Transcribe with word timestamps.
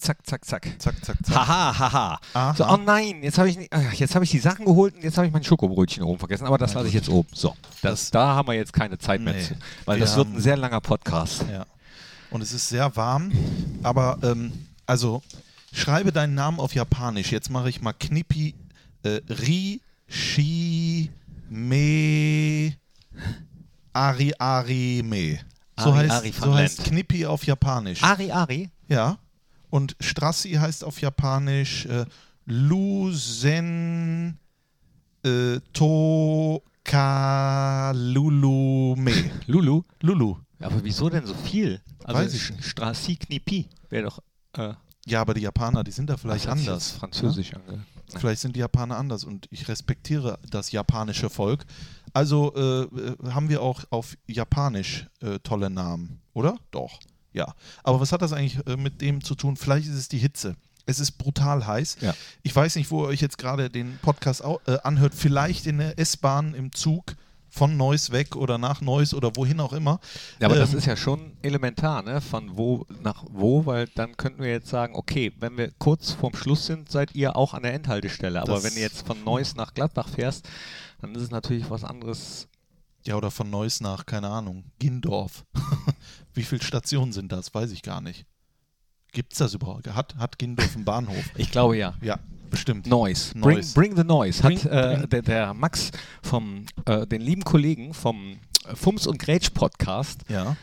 zack, 0.00 0.18
zack, 0.26 0.44
zack. 0.44 0.66
Zack, 0.78 1.04
zack, 1.04 1.16
zack. 1.24 1.36
Haha, 1.36 1.78
haha. 1.78 2.20
Aha. 2.34 2.54
So, 2.54 2.66
oh 2.66 2.76
nein, 2.76 3.22
jetzt 3.22 3.38
habe 3.38 3.48
ich, 3.48 3.56
nicht- 3.58 3.70
jetzt 3.94 4.14
hab 4.14 4.22
ich 4.22 4.30
die 4.30 4.38
Sachen 4.38 4.64
geholt 4.64 4.94
und 4.94 5.02
jetzt 5.04 5.16
habe 5.16 5.26
ich 5.26 5.32
mein 5.32 5.44
Schokobrötchen 5.44 6.02
oben 6.02 6.18
vergessen, 6.18 6.46
aber 6.46 6.58
das 6.58 6.74
lasse 6.74 6.88
ich 6.88 6.94
jetzt 6.94 7.08
oben. 7.08 7.28
So, 7.34 7.54
das, 7.82 8.10
da 8.10 8.34
haben 8.34 8.48
wir 8.48 8.54
jetzt 8.54 8.72
keine 8.72 8.98
Zeit 8.98 9.20
mehr 9.20 9.34
Nee, 9.34 9.42
zu, 9.42 9.54
weil 9.84 9.98
wir 9.98 10.04
das 10.06 10.16
wird 10.16 10.28
ein 10.28 10.40
sehr 10.40 10.56
langer 10.56 10.80
Podcast. 10.80 11.44
Ja. 11.50 11.66
Und 12.30 12.42
es 12.42 12.52
ist 12.52 12.68
sehr 12.68 12.94
warm, 12.96 13.32
aber 13.82 14.18
ähm, 14.22 14.52
also 14.86 15.22
schreibe 15.72 16.12
deinen 16.12 16.34
Namen 16.34 16.60
auf 16.60 16.74
Japanisch. 16.74 17.32
Jetzt 17.32 17.50
mache 17.50 17.68
ich 17.68 17.80
mal 17.80 17.92
Knippi 17.92 18.54
äh, 19.02 19.20
Ri 19.28 19.80
Shi 20.08 21.10
Me 21.48 22.74
Ari 23.92 24.32
Ari 24.38 25.02
Me. 25.04 25.38
So 25.78 25.90
Ari, 25.92 26.08
heißt, 26.08 26.12
Ari 26.12 26.32
so 26.38 26.54
heißt. 26.54 26.84
Knippi 26.84 27.26
auf 27.26 27.44
Japanisch. 27.44 28.02
Ari, 28.02 28.30
Ari? 28.30 28.70
Ja. 28.88 29.18
Und 29.70 29.96
Strassi 30.00 30.52
heißt 30.52 30.84
auf 30.84 31.00
Japanisch 31.00 31.86
äh, 31.86 32.04
Lusen 33.20 34.38
äh, 35.24 35.60
To 35.72 36.62
Kalulu 36.84 38.94
Me. 38.96 39.30
Lulu? 39.46 39.82
Lulu. 40.02 40.36
Aber 40.60 40.82
wieso 40.84 41.08
denn 41.08 41.26
so 41.26 41.34
viel? 41.34 41.80
Also 42.04 42.20
Weiß 42.20 42.34
ich 42.34 42.50
nicht. 42.50 42.64
Strassi 42.64 43.16
Knipi 43.16 43.68
wäre 43.88 44.04
doch 44.04 44.18
äh, 44.56 44.74
Ja, 45.06 45.20
aber 45.20 45.34
die 45.34 45.42
Japaner, 45.42 45.84
die 45.84 45.90
sind 45.92 46.10
da 46.10 46.16
vielleicht 46.16 46.46
das 46.46 46.52
anders. 46.52 46.88
jetzt 46.90 46.98
Französisch. 46.98 47.52
Ja? 47.52 47.58
Vielleicht 48.18 48.40
sind 48.40 48.56
die 48.56 48.60
Japaner 48.60 48.96
anders 48.96 49.24
und 49.24 49.46
ich 49.50 49.68
respektiere 49.68 50.38
das 50.50 50.72
japanische 50.72 51.30
Volk. 51.30 51.64
Also 52.12 52.52
äh, 52.56 52.82
äh, 52.82 53.16
haben 53.30 53.48
wir 53.48 53.62
auch 53.62 53.84
auf 53.90 54.16
Japanisch 54.26 55.06
äh, 55.20 55.38
tolle 55.40 55.70
Namen, 55.70 56.20
oder? 56.32 56.56
Doch. 56.72 56.98
Ja. 57.32 57.54
Aber 57.82 58.00
was 58.00 58.12
hat 58.12 58.22
das 58.22 58.32
eigentlich 58.32 58.58
äh, 58.66 58.76
mit 58.76 59.00
dem 59.00 59.22
zu 59.22 59.34
tun? 59.34 59.56
Vielleicht 59.56 59.86
ist 59.88 59.94
es 59.94 60.08
die 60.08 60.18
Hitze. 60.18 60.56
Es 60.86 60.98
ist 60.98 61.12
brutal 61.12 61.66
heiß. 61.66 61.98
Ja. 62.00 62.14
Ich 62.42 62.54
weiß 62.56 62.74
nicht, 62.76 62.90
wo 62.90 63.04
ihr 63.04 63.08
euch 63.08 63.20
jetzt 63.20 63.38
gerade 63.38 63.70
den 63.70 63.98
Podcast 64.02 64.42
äh, 64.66 64.78
anhört. 64.82 65.14
Vielleicht 65.14 65.66
in 65.66 65.78
der 65.78 65.98
S-Bahn, 65.98 66.54
im 66.54 66.72
Zug 66.72 67.14
von 67.52 67.76
Neuss 67.76 68.10
weg 68.12 68.36
oder 68.36 68.58
nach 68.58 68.80
Neuss 68.80 69.12
oder 69.12 69.34
wohin 69.36 69.58
auch 69.60 69.72
immer. 69.72 69.98
Ja, 70.40 70.46
aber 70.46 70.56
das 70.56 70.72
Ähm, 70.72 70.78
ist 70.78 70.86
ja 70.86 70.96
schon 70.96 71.32
elementar, 71.42 72.02
ne? 72.02 72.20
Von 72.20 72.56
wo 72.56 72.86
nach 73.02 73.24
wo, 73.28 73.66
weil 73.66 73.88
dann 73.96 74.16
könnten 74.16 74.40
wir 74.42 74.50
jetzt 74.50 74.68
sagen, 74.68 74.94
okay, 74.94 75.32
wenn 75.40 75.56
wir 75.58 75.70
kurz 75.78 76.12
vorm 76.12 76.34
Schluss 76.34 76.66
sind, 76.66 76.90
seid 76.90 77.14
ihr 77.14 77.34
auch 77.36 77.52
an 77.54 77.62
der 77.64 77.74
Endhaltestelle. 77.74 78.40
Aber 78.40 78.54
Das- 78.54 78.64
wenn 78.64 78.74
du 78.74 78.80
jetzt 78.80 79.04
von 79.06 79.22
Neuss 79.24 79.54
nach 79.56 79.74
Gladbach 79.74 80.08
fährst, 80.08 80.48
dann 81.00 81.14
ist 81.14 81.22
es 81.22 81.30
natürlich 81.30 81.68
was 81.70 81.82
anderes. 81.84 82.46
Ja, 83.06 83.16
oder 83.16 83.30
von 83.30 83.48
Neuss 83.50 83.80
nach, 83.80 84.04
keine 84.06 84.28
Ahnung, 84.28 84.64
Gindorf. 84.78 85.44
Wie 86.34 86.42
viele 86.42 86.62
Stationen 86.62 87.12
sind 87.12 87.32
das? 87.32 87.54
Weiß 87.54 87.70
ich 87.72 87.82
gar 87.82 88.00
nicht. 88.00 88.26
Gibt 89.12 89.32
es 89.32 89.38
das 89.38 89.54
überhaupt? 89.54 89.86
Hat, 89.94 90.16
hat 90.16 90.38
Gindorf 90.38 90.74
einen 90.76 90.84
Bahnhof? 90.84 91.24
Ich 91.36 91.50
glaube 91.50 91.76
ja. 91.76 91.94
Ja, 92.02 92.18
bestimmt. 92.50 92.86
Noise. 92.86 93.32
Bring, 93.34 93.56
Noise. 93.56 93.74
bring 93.74 93.96
the 93.96 94.04
Noise. 94.04 94.42
Hat 94.42 94.50
Bring- 94.54 94.70
äh, 94.70 94.96
bring- 94.98 95.08
der, 95.10 95.22
der 95.22 95.54
Max 95.54 95.90
vom, 96.22 96.66
äh, 96.84 97.06
den 97.06 97.20
lieben 97.22 97.42
Kollegen 97.42 97.94
vom 97.94 98.38
äh, 98.66 98.76
Fums 98.76 99.06
und 99.06 99.18
Grätsch 99.18 99.50
Podcast, 99.50 100.20
Ja. 100.28 100.56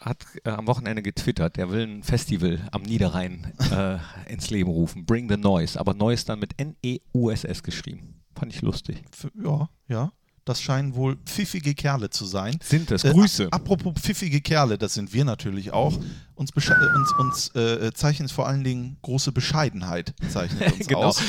hat 0.00 0.24
äh, 0.44 0.50
am 0.50 0.66
Wochenende 0.66 1.02
getwittert, 1.02 1.56
der 1.56 1.70
will 1.70 1.86
ein 1.86 2.02
Festival 2.02 2.66
am 2.72 2.82
Niederrhein 2.82 3.52
äh, 3.70 3.98
ins 4.32 4.48
Leben 4.50 4.70
rufen. 4.70 5.04
Bring 5.06 5.28
the 5.28 5.36
Noise. 5.36 5.78
Aber 5.78 5.92
Noise 5.94 6.24
dann 6.26 6.38
mit 6.40 6.58
N-E-U-S-S 6.58 7.62
geschrieben. 7.62 8.14
Fand 8.34 8.54
ich 8.54 8.62
lustig. 8.62 9.02
F 9.12 9.28
ja, 9.44 9.68
ja. 9.88 10.12
Das 10.48 10.62
scheinen 10.62 10.94
wohl 10.94 11.16
pfiffige 11.26 11.74
Kerle 11.74 12.08
zu 12.08 12.24
sein. 12.24 12.58
Sind 12.62 12.90
es. 12.90 13.04
Äh, 13.04 13.12
Grüße. 13.12 13.48
apropos 13.50 13.92
pfiffige 14.00 14.40
Kerle, 14.40 14.78
das 14.78 14.94
sind 14.94 15.12
wir 15.12 15.24
natürlich 15.26 15.72
auch. 15.72 15.98
Uns, 16.36 16.52
besche- 16.54 16.72
äh, 16.72 16.96
uns, 16.96 17.12
uns 17.18 17.54
äh, 17.54 17.92
zeichnet 17.92 18.30
vor 18.30 18.46
allen 18.46 18.64
Dingen 18.64 18.96
große 19.02 19.32
Bescheidenheit 19.32 20.14
zeichnet 20.30 20.72
uns 20.78 20.86
genau. 20.86 21.00
aus. 21.02 21.20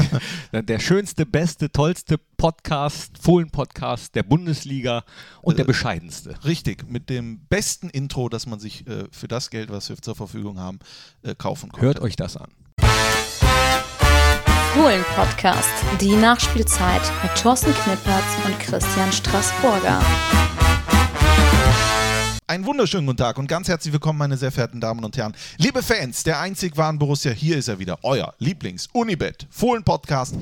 der 0.52 0.78
schönste, 0.78 1.26
beste, 1.26 1.70
tollste 1.70 2.16
Podcast, 2.16 3.18
Fohlen-Podcast 3.20 4.14
der 4.14 4.22
Bundesliga 4.22 5.04
und 5.42 5.58
der 5.58 5.64
Äh, 5.64 5.66
bescheidenste. 5.66 6.34
Richtig, 6.44 6.88
mit 6.88 7.10
dem 7.10 7.40
besten 7.48 7.90
Intro, 7.90 8.28
das 8.28 8.46
man 8.46 8.58
sich 8.58 8.86
äh, 8.86 9.04
für 9.10 9.28
das 9.28 9.50
Geld, 9.50 9.70
was 9.70 9.88
wir 9.90 9.96
zur 9.98 10.14
Verfügung 10.16 10.58
haben, 10.58 10.78
äh, 11.22 11.34
kaufen 11.34 11.70
konnte. 11.70 11.84
Hört 11.86 12.00
euch 12.00 12.16
das 12.16 12.36
an. 12.36 12.50
Fohlen-Podcast, 14.74 15.68
die 16.00 16.16
Nachspielzeit 16.16 17.02
mit 17.22 17.34
Thorsten 17.34 17.74
Knippertz 17.74 18.24
und 18.46 18.58
Christian 18.58 19.12
Straßburger. 19.12 20.00
Einen 22.46 22.64
wunderschönen 22.64 23.06
guten 23.06 23.18
Tag 23.18 23.36
und 23.36 23.48
ganz 23.48 23.68
herzlich 23.68 23.92
willkommen, 23.92 24.18
meine 24.18 24.38
sehr 24.38 24.50
verehrten 24.50 24.80
Damen 24.80 25.04
und 25.04 25.14
Herren. 25.18 25.34
Liebe 25.58 25.82
Fans 25.82 26.22
der 26.22 26.40
einzig 26.40 26.78
wahren 26.78 26.98
Borussia, 26.98 27.32
hier 27.32 27.58
ist 27.58 27.68
er 27.68 27.80
wieder, 27.80 27.98
euer 28.02 28.32
Lieblings-Unibet, 28.38 29.46
Fohlen-Podcast. 29.50 30.36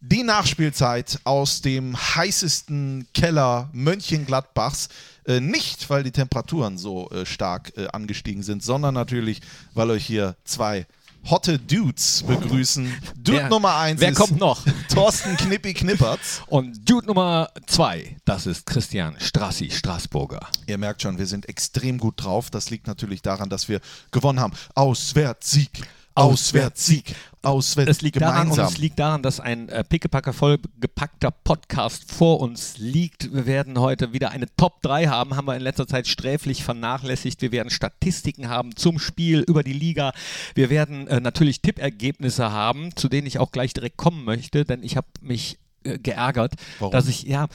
Die 0.00 0.22
Nachspielzeit 0.22 1.18
aus 1.24 1.60
dem 1.60 1.96
heißesten 1.96 3.08
Keller 3.12 3.70
Mönchengladbachs. 3.72 4.88
Äh, 5.26 5.40
nicht, 5.40 5.90
weil 5.90 6.04
die 6.04 6.12
Temperaturen 6.12 6.78
so 6.78 7.10
äh, 7.10 7.26
stark 7.26 7.72
äh, 7.76 7.88
angestiegen 7.88 8.44
sind, 8.44 8.62
sondern 8.62 8.94
natürlich, 8.94 9.40
weil 9.72 9.90
euch 9.90 10.06
hier 10.06 10.36
zwei 10.44 10.86
hotte 11.30 11.58
Dudes 11.58 12.22
begrüßen. 12.26 12.92
Dude 13.16 13.38
Wer- 13.38 13.48
Nummer 13.48 13.76
eins 13.76 14.00
wer 14.00 14.10
ist 14.10 14.16
kommt 14.18 14.38
noch? 14.38 14.62
Thorsten 14.92 15.36
Knippi 15.36 15.74
Knippertz. 15.74 16.42
Und 16.46 16.88
Dude 16.88 17.06
Nummer 17.06 17.50
zwei, 17.66 18.16
das 18.24 18.46
ist 18.46 18.66
Christian 18.66 19.16
Strassi 19.18 19.70
Straßburger. 19.70 20.46
Ihr 20.66 20.78
merkt 20.78 21.02
schon, 21.02 21.18
wir 21.18 21.26
sind 21.26 21.48
extrem 21.48 21.98
gut 21.98 22.22
drauf. 22.22 22.50
Das 22.50 22.70
liegt 22.70 22.86
natürlich 22.86 23.22
daran, 23.22 23.48
dass 23.48 23.68
wir 23.68 23.80
gewonnen 24.10 24.40
haben. 24.40 24.52
Auswärtssieg, 24.74 25.70
Auswärtssieg, 26.14 27.14
Auswärts 27.42 27.90
Es 27.90 28.02
liegt 28.02 28.20
daran 28.20 28.42
und 28.46 28.50
gemeinsam. 28.52 28.72
es 28.72 28.78
liegt 28.78 28.98
daran, 28.98 29.22
dass 29.22 29.40
ein 29.40 29.68
äh, 29.68 29.84
pickepacker 29.84 30.32
vollgepackter 30.32 31.30
Podcast 31.30 32.10
vor 32.10 32.40
uns 32.40 32.78
liegt. 32.78 33.34
Wir 33.34 33.46
werden 33.46 33.78
heute 33.78 34.12
wieder 34.12 34.30
eine 34.30 34.46
Top 34.56 34.80
3 34.82 35.06
haben, 35.08 35.36
haben 35.36 35.46
wir 35.46 35.56
in 35.56 35.62
letzter 35.62 35.86
Zeit 35.86 36.06
sträflich 36.06 36.62
vernachlässigt. 36.62 37.42
Wir 37.42 37.52
werden 37.52 37.70
Statistiken 37.70 38.48
haben 38.48 38.76
zum 38.76 38.98
Spiel 38.98 39.40
über 39.40 39.62
die 39.62 39.72
Liga. 39.72 40.12
Wir 40.54 40.70
werden 40.70 41.08
äh, 41.08 41.20
natürlich 41.20 41.60
Tippergebnisse 41.62 42.52
haben, 42.52 42.94
zu 42.96 43.08
denen 43.08 43.26
ich 43.26 43.38
auch 43.38 43.50
gleich 43.50 43.74
direkt 43.74 43.96
kommen 43.96 44.24
möchte, 44.24 44.64
denn 44.64 44.82
ich 44.82 44.96
habe 44.96 45.08
mich 45.20 45.58
äh, 45.84 45.98
geärgert, 45.98 46.54
Warum? 46.78 46.92
dass 46.92 47.06
ich, 47.08 47.22
ja, 47.24 47.46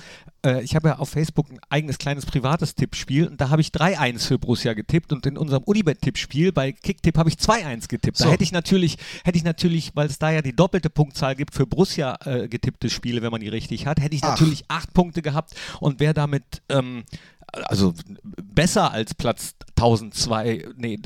äh, 0.46 0.64
ich 0.64 0.76
habe 0.76 0.90
ja 0.90 1.00
auf 1.00 1.10
Facebook 1.10 1.50
ein 1.52 1.60
eigenes 1.70 1.98
kleines 1.98 2.26
privates 2.26 2.76
Tippspiel 2.76 3.28
und 3.28 3.42
da 3.42 3.50
habe 3.50 3.62
ich 3.62 3.70
3-1 3.70 4.20
für 4.28 4.40
Borussia 4.40 4.74
getippt 4.74 5.12
und 5.12 5.26
in 5.26 5.38
unserem 5.38 5.64
Unibet-Tippspiel 5.64 6.52
bei 6.52 6.72
Kicktipp 6.72 7.18
habe 7.18 7.30
ich 7.30 7.36
2-1 7.36 7.88
getippt. 7.90 8.20
Da 8.20 8.26
So. 8.26 8.32
hätte 8.32 8.44
ich 8.44 8.52
natürlich, 8.52 8.98
hätte 9.24 9.38
ich 9.38 9.44
natürlich, 9.44 9.92
weil 9.96 10.08
es 10.08 10.18
da 10.20 10.32
ja 10.32 10.42
die 10.42 10.56
doppelte 10.56 10.90
Punktzahl 10.90 11.36
gibt 11.36 11.54
für 11.54 11.68
Borussia 11.68 12.18
äh, 12.26 12.48
getippte 12.48 12.90
Spiele, 12.90 13.22
wenn 13.22 13.32
man 13.32 13.42
die 13.42 13.50
richtig 13.50 13.86
hat, 13.86 14.00
hätte 14.00 14.16
ich 14.16 14.24
Ach. 14.24 14.30
natürlich 14.30 14.64
acht 14.70 14.94
Punkte 14.94 15.22
gehabt 15.22 15.54
und 15.80 16.00
wäre 16.00 16.14
damit 16.14 16.62
ähm, 16.70 17.04
also 17.52 17.94
besser 18.44 18.92
als 18.92 19.16
Platz 19.16 19.56
1002, 19.76 20.66
nee, 20.78 20.98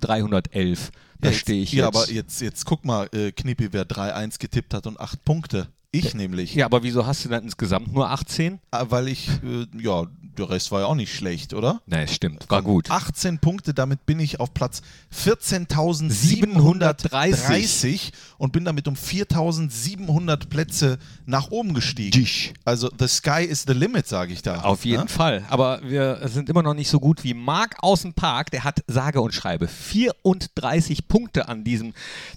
12.311. 0.00 0.90
Da 1.20 1.30
Jetzt- 1.30 1.40
stehe 1.40 1.62
ich 1.62 1.72
Ja, 1.72 1.86
jetzt. 1.86 1.96
aber 1.96 2.10
jetzt, 2.12 2.40
jetzt 2.40 2.64
guck 2.66 2.84
mal, 2.84 3.08
äh, 3.12 3.32
Knippi, 3.32 3.72
wer 3.72 3.84
3-1 3.84 4.38
getippt 4.38 4.74
hat 4.74 4.86
und 4.86 5.00
8 5.00 5.24
Punkte. 5.24 5.68
Ich 5.92 6.14
nämlich. 6.14 6.54
ja, 6.54 6.64
aber 6.66 6.82
wieso 6.82 7.06
hast 7.06 7.24
du 7.24 7.28
dann 7.28 7.44
insgesamt 7.44 7.92
nur 7.92 8.10
18? 8.10 8.58
Ah, 8.70 8.86
Weil 8.88 9.08
ich, 9.08 9.28
äh, 9.44 9.66
ja, 9.82 10.04
der 10.38 10.50
Rest 10.50 10.70
war 10.70 10.80
ja 10.80 10.86
auch 10.86 10.94
nicht 10.94 11.14
schlecht, 11.14 11.54
oder? 11.54 11.80
Nee, 11.86 12.06
stimmt, 12.08 12.44
war 12.50 12.60
gut. 12.62 12.90
18 12.90 13.38
Punkte, 13.38 13.72
damit 13.72 14.04
bin 14.04 14.20
ich 14.20 14.38
auf 14.38 14.52
Platz 14.52 14.82
14.730 15.14 18.10
und 18.38 18.52
bin 18.52 18.64
damit 18.64 18.88
um 18.88 18.94
4.700 18.94 20.48
Plätze 20.48 20.98
nach 21.24 21.50
oben 21.50 21.74
gestiegen. 21.74 22.10
Dich. 22.20 22.54
Also, 22.64 22.90
the 22.98 23.08
sky 23.08 23.42
is 23.44 23.64
the 23.66 23.72
limit, 23.72 24.06
sage 24.08 24.32
ich 24.32 24.42
da. 24.42 24.60
Auf 24.60 24.84
jeden 24.84 25.02
Ne? 25.04 25.08
Fall. 25.08 25.44
Aber 25.48 25.80
wir 25.82 26.20
sind 26.28 26.48
immer 26.48 26.62
noch 26.62 26.74
nicht 26.74 26.88
so 26.90 27.00
gut 27.00 27.22
wie 27.24 27.34
Marc 27.34 27.76
aus 27.82 28.02
dem 28.02 28.12
Park. 28.14 28.50
Der 28.50 28.64
hat 28.64 28.82
sage 28.88 29.20
und 29.20 29.34
schreibe 29.34 29.68
34 29.68 31.06
Punkte 31.08 31.48
an 31.48 31.64
diesem 31.64 31.92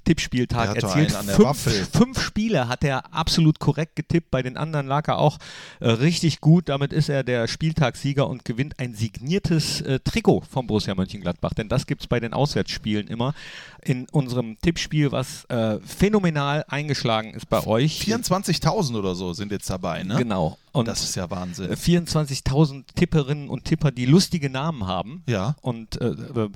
Tippspieltag 0.05 0.73
Der 0.73 0.75
hat 0.75 0.83
doch 0.83 0.89
erzielt. 0.95 1.09
einen 1.09 1.15
an 1.21 1.25
der 1.27 1.35
fünf, 1.35 1.47
Waffel. 1.47 1.87
fünf 1.91 2.21
Spiele 2.21 2.67
hat 2.67 2.83
er 2.83 3.13
absolut 3.13 3.38
korrekt 3.59 3.95
getippt. 3.95 4.31
Bei 4.31 4.41
den 4.41 4.57
anderen 4.57 4.87
lag 4.87 5.07
er 5.07 5.19
auch 5.19 5.37
äh, 5.79 5.89
richtig 5.89 6.41
gut. 6.41 6.69
Damit 6.69 6.93
ist 6.93 7.09
er 7.09 7.23
der 7.23 7.47
Spieltagssieger 7.47 8.27
und 8.27 8.45
gewinnt 8.45 8.79
ein 8.79 8.93
signiertes 8.93 9.81
äh, 9.81 9.99
Trikot 9.99 10.41
vom 10.49 10.67
Borussia 10.67 10.95
Mönchengladbach. 10.95 11.53
Denn 11.53 11.69
das 11.69 11.87
gibt 11.87 12.01
es 12.01 12.07
bei 12.07 12.19
den 12.19 12.33
Auswärtsspielen 12.33 13.07
immer. 13.07 13.33
In 13.81 14.07
unserem 14.11 14.57
Tippspiel, 14.59 15.11
was 15.11 15.45
äh, 15.45 15.79
phänomenal 15.79 16.65
eingeschlagen 16.67 17.33
ist 17.33 17.49
bei 17.49 17.65
euch. 17.65 18.01
24.000 18.01 18.97
oder 18.97 19.15
so 19.15 19.33
sind 19.33 19.51
jetzt 19.51 19.69
dabei, 19.69 20.03
ne? 20.03 20.17
Genau. 20.17 20.57
Und 20.71 20.87
Das 20.87 21.03
ist 21.03 21.15
ja 21.15 21.29
Wahnsinn. 21.29 21.71
äh, 21.71 21.75
24.000 21.75 22.83
Tipperinnen 22.95 23.49
und 23.49 23.65
Tipper, 23.65 23.91
die 23.91 24.05
lustige 24.05 24.49
Namen 24.49 24.85
haben. 24.87 25.23
Ja. 25.27 25.55
Und 25.61 25.99
äh, 26.01 26.05
äh, 26.09 26.49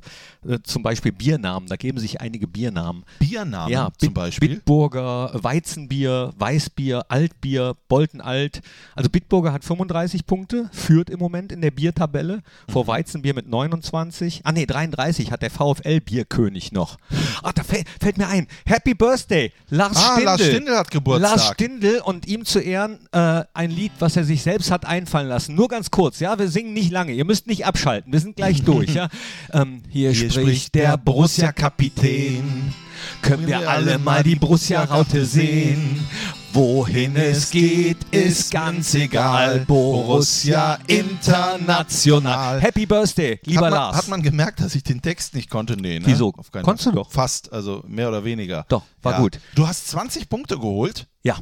äh, 0.53 0.59
zum 0.63 0.83
Beispiel 0.83 1.11
Biernamen, 1.11 1.67
da 1.67 1.75
geben 1.75 1.97
sich 1.99 2.21
einige 2.21 2.47
Biernamen. 2.47 3.03
Biernamen 3.19 3.71
ja, 3.71 3.89
zum 3.97 4.09
Bit- 4.09 4.13
Beispiel. 4.13 4.49
Bitburger, 4.49 5.31
Weizenbier, 5.33 6.33
Weißbier, 6.37 7.05
Altbier, 7.09 7.75
Bolten 7.87 8.21
Alt. 8.21 8.61
Also 8.95 9.09
Bitburger 9.09 9.53
hat 9.53 9.63
35 9.63 10.25
Punkte, 10.25 10.69
führt 10.73 11.09
im 11.09 11.19
Moment 11.19 11.51
in 11.51 11.61
der 11.61 11.71
Biertabelle 11.71 12.37
Mhm. 12.37 12.71
vor 12.71 12.87
Weizenbier 12.87 13.33
mit 13.33 13.47
29. 13.47 14.41
Ah 14.43 14.51
nee, 14.51 14.65
33 14.65 15.31
hat 15.31 15.41
der 15.41 15.49
VfL 15.51 16.01
Bierkönig 16.01 16.71
noch. 16.71 16.97
Ah, 17.41 17.51
da 17.53 17.63
fällt, 17.63 17.87
fällt 17.99 18.17
mir 18.17 18.27
ein. 18.27 18.47
Happy 18.65 18.93
Birthday, 18.93 19.51
Lars 19.69 19.97
Ah, 19.97 20.11
Stindl. 20.13 20.23
Lars 20.25 20.41
Stindl 20.41 20.75
hat 20.77 20.91
Geburtstag. 20.91 21.37
Lars 21.37 21.47
Stindl 21.53 22.01
und 22.03 22.27
ihm 22.27 22.45
zu 22.45 22.59
Ehren 22.59 22.99
äh, 23.11 23.43
ein 23.53 23.71
Lied, 23.71 23.91
was 24.03 24.17
er 24.17 24.25
sich 24.25 24.43
selbst 24.43 24.69
hat 24.69 24.85
einfallen 24.85 25.29
lassen. 25.29 25.55
Nur 25.55 25.69
ganz 25.69 25.89
kurz, 25.89 26.19
ja, 26.19 26.37
wir 26.37 26.49
singen 26.49 26.73
nicht 26.73 26.91
lange. 26.91 27.13
Ihr 27.13 27.23
müsst 27.23 27.47
nicht 27.47 27.65
abschalten, 27.65 28.11
wir 28.11 28.19
sind 28.19 28.35
gleich 28.35 28.61
durch, 28.65 28.93
ja. 28.93 29.07
Ähm, 29.53 29.81
hier, 29.89 30.11
Hier 30.11 30.29
spricht 30.29 30.75
der 30.75 30.97
Borussia-Kapitän. 30.97 32.73
Können 33.21 33.47
wir 33.47 33.69
alle 33.69 33.97
mal 33.99 34.23
die 34.23 34.35
Borussia-Raute 34.35 35.25
sehen? 35.25 36.05
Wohin 36.51 37.15
es 37.15 37.49
geht, 37.49 37.97
ist 38.11 38.51
ganz 38.51 38.93
egal. 38.93 39.61
Borussia 39.65 40.77
International. 40.87 42.61
Happy 42.61 42.85
Birthday, 42.85 43.39
lieber 43.45 43.61
hat 43.65 43.71
man, 43.71 43.73
Lars. 43.73 43.97
Hat 43.97 44.07
man 44.09 44.21
gemerkt, 44.21 44.59
dass 44.59 44.75
ich 44.75 44.83
den 44.83 45.01
Text 45.01 45.33
nicht 45.33 45.49
konnte? 45.49 45.77
Nee, 45.77 45.99
ne? 45.99 46.05
Wieso? 46.05 46.31
Konntest 46.31 46.83
Fall. 46.83 46.93
du 46.93 46.99
doch. 46.99 47.11
Fast, 47.11 47.51
also 47.51 47.83
mehr 47.87 48.09
oder 48.09 48.23
weniger. 48.23 48.65
Doch, 48.67 48.83
war 49.01 49.19
gut. 49.19 49.39
Du 49.55 49.67
hast 49.67 49.87
20 49.87 50.29
Punkte 50.29 50.57
geholt 50.57 51.07
ja. 51.23 51.37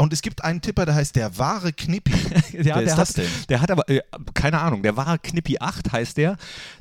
Und 0.00 0.12
es 0.12 0.22
gibt 0.22 0.42
einen 0.42 0.60
Tipper, 0.60 0.86
der 0.86 0.94
heißt 0.94 1.16
der 1.16 1.38
wahre 1.38 1.72
Knippi. 1.72 2.12
Ja, 2.52 2.64
Wer 2.64 2.74
der 2.74 2.82
ist 2.82 2.92
hat, 2.92 2.98
das 2.98 3.12
denn? 3.12 3.28
Der 3.48 3.60
hat 3.60 3.70
aber, 3.70 3.88
äh, 3.88 4.00
keine 4.34 4.60
Ahnung, 4.60 4.82
der 4.82 4.96
war 4.96 5.18
Knippi 5.18 5.58
8, 5.60 5.92
heißt 5.92 6.16
der. 6.16 6.36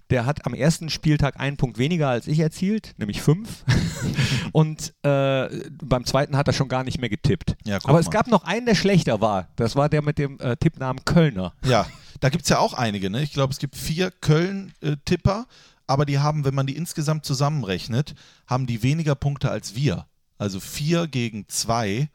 Der 0.09 0.25
hat 0.25 0.45
am 0.45 0.53
ersten 0.53 0.89
Spieltag 0.89 1.39
einen 1.39 1.57
Punkt 1.57 1.77
weniger 1.77 2.09
als 2.09 2.27
ich 2.27 2.39
erzielt, 2.39 2.95
nämlich 2.97 3.21
fünf. 3.21 3.63
Und 4.51 4.93
äh, 5.03 5.47
beim 5.83 6.05
zweiten 6.05 6.35
hat 6.35 6.47
er 6.47 6.53
schon 6.53 6.67
gar 6.67 6.83
nicht 6.83 6.99
mehr 6.99 7.09
getippt. 7.09 7.55
Ja, 7.65 7.77
aber 7.83 7.99
es 7.99 8.07
mal. 8.07 8.11
gab 8.11 8.27
noch 8.27 8.43
einen, 8.45 8.65
der 8.65 8.75
schlechter 8.75 9.21
war. 9.21 9.49
Das 9.57 9.75
war 9.75 9.89
der 9.89 10.01
mit 10.01 10.17
dem 10.17 10.39
äh, 10.39 10.57
Tippnamen 10.57 11.05
Kölner. 11.05 11.53
Ja, 11.63 11.85
da 12.19 12.29
gibt 12.29 12.43
es 12.43 12.49
ja 12.49 12.59
auch 12.59 12.73
einige. 12.73 13.09
Ne? 13.09 13.21
Ich 13.21 13.33
glaube, 13.33 13.53
es 13.53 13.59
gibt 13.59 13.75
vier 13.75 14.11
Köln-Tipper, 14.11 15.45
aber 15.87 16.05
die 16.05 16.19
haben, 16.19 16.45
wenn 16.45 16.55
man 16.55 16.67
die 16.67 16.75
insgesamt 16.75 17.25
zusammenrechnet, 17.25 18.15
haben 18.47 18.65
die 18.65 18.81
weniger 18.83 19.15
Punkte 19.15 19.51
als 19.51 19.75
wir. 19.75 20.07
Also 20.37 20.59
vier 20.59 21.07
gegen 21.07 21.47
zwei. 21.47 22.09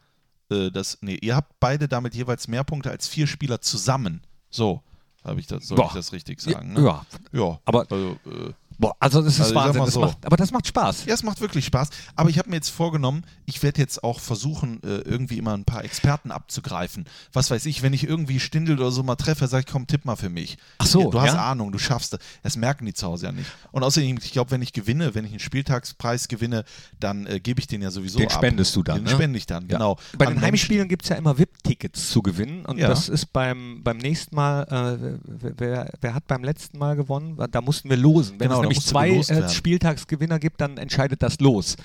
Äh, 0.49 0.71
das, 0.71 0.97
nee, 1.01 1.17
ihr 1.21 1.35
habt 1.35 1.59
beide 1.59 1.87
damit 1.87 2.15
jeweils 2.15 2.47
mehr 2.47 2.63
Punkte 2.63 2.91
als 2.91 3.07
vier 3.07 3.27
Spieler 3.27 3.61
zusammen. 3.61 4.21
So, 4.49 4.81
habe 5.23 5.39
ich 5.39 5.47
das, 5.47 5.67
soll 5.67 5.77
Boah. 5.77 5.87
ich 5.87 5.93
das 5.93 6.13
richtig 6.13 6.41
sagen? 6.41 6.73
Ne? 6.73 6.83
Ja, 6.83 7.05
ja. 7.31 7.59
aber 7.65 7.81
Also, 7.89 8.17
äh, 8.25 8.53
boah, 8.77 8.95
also 8.99 9.21
das 9.21 9.35
ist 9.35 9.41
Also 9.41 9.55
Wahnsinn. 9.55 9.85
Das 9.85 9.93
so. 9.93 10.01
macht, 10.01 10.25
aber 10.25 10.37
das 10.37 10.51
macht 10.51 10.67
Spaß. 10.67 11.05
Ja, 11.05 11.13
es 11.13 11.23
macht 11.23 11.41
wirklich 11.41 11.65
Spaß. 11.65 11.89
Aber 12.15 12.29
ich 12.29 12.37
habe 12.39 12.49
mir 12.49 12.55
jetzt 12.57 12.69
vorgenommen, 12.69 13.23
ich 13.45 13.61
werde 13.63 13.79
jetzt 13.81 14.03
auch 14.03 14.19
versuchen, 14.19 14.81
äh, 14.83 14.97
irgendwie 14.99 15.37
immer 15.37 15.53
ein 15.53 15.65
paar 15.65 15.83
Experten 15.83 16.31
abzugreifen. 16.31 17.05
Was 17.33 17.51
weiß 17.51 17.65
ich, 17.65 17.81
wenn 17.81 17.93
ich 17.93 18.07
irgendwie 18.07 18.39
Stindel 18.39 18.77
oder 18.79 18.91
so 18.91 19.03
mal 19.03 19.15
treffe, 19.15 19.47
sage 19.47 19.65
ich, 19.67 19.71
komm, 19.71 19.87
tipp 19.87 20.05
mal 20.05 20.15
für 20.15 20.29
mich. 20.29 20.57
Ach 20.77 20.85
so, 20.85 21.01
Ja, 21.01 21.09
du 21.09 21.21
hast 21.21 21.33
ja? 21.33 21.51
Ahnung, 21.51 21.71
du 21.71 21.77
schaffst 21.79 22.13
das. 22.13 22.19
Das 22.43 22.55
merken 22.57 22.85
die 22.85 22.93
zu 22.93 23.07
Hause 23.07 23.27
ja 23.27 23.31
nicht. 23.31 23.49
Und 23.71 23.83
außerdem, 23.83 24.17
ich 24.21 24.31
glaube, 24.31 24.51
wenn 24.51 24.61
ich 24.61 24.73
gewinne, 24.73 25.15
wenn 25.15 25.25
ich 25.25 25.31
einen 25.31 25.39
Spieltagspreis 25.39 26.27
gewinne, 26.27 26.63
dann 26.99 27.25
äh, 27.27 27.39
gebe 27.39 27.59
ich 27.59 27.67
den 27.67 27.81
ja 27.81 27.91
sowieso 27.91 28.19
Den 28.19 28.27
ab. 28.27 28.33
spendest 28.33 28.75
du 28.75 28.83
dann, 28.83 28.97
Den 28.97 29.03
ne? 29.05 29.09
spende 29.11 29.37
ich 29.37 29.45
dann, 29.45 29.63
Ja. 29.67 29.77
genau. 29.77 29.97
Bei 30.17 30.27
An 30.27 30.35
den 30.35 30.41
Heimspielen 30.41 30.87
gibt 30.87 31.03
es 31.03 31.09
ja 31.09 31.15
immer 31.15 31.37
VIP-Tickets 31.37 32.09
zu 32.09 32.21
gewinnen 32.21 32.65
und 32.65 32.77
Ja. 32.77 32.87
das 32.87 33.09
ist 33.09 33.31
beim, 33.33 33.81
beim 33.83 33.97
nächsten 33.97 34.35
Mal, 34.35 34.63
äh, 34.63 35.17
wer, 35.57 35.91
wer, 36.01 36.13
hat 36.13 36.27
beim 36.27 36.43
letzten 36.43 36.77
Mal 36.77 36.95
gewonnen? 36.95 37.37
Da 37.51 37.61
mussten 37.61 37.89
wir 37.89 37.97
losen. 37.97 38.39
Wenn 38.39 38.49
Genau, 38.49 38.61
nämlich 38.67 38.85
zwei 38.85 39.09
äh. 39.11 39.49
Spieltagsgewinner 39.49 40.39
gibt, 40.39 40.61
dann 40.61 40.77
entscheidet 40.77 41.21
das 41.23 41.39
Los. 41.39 41.77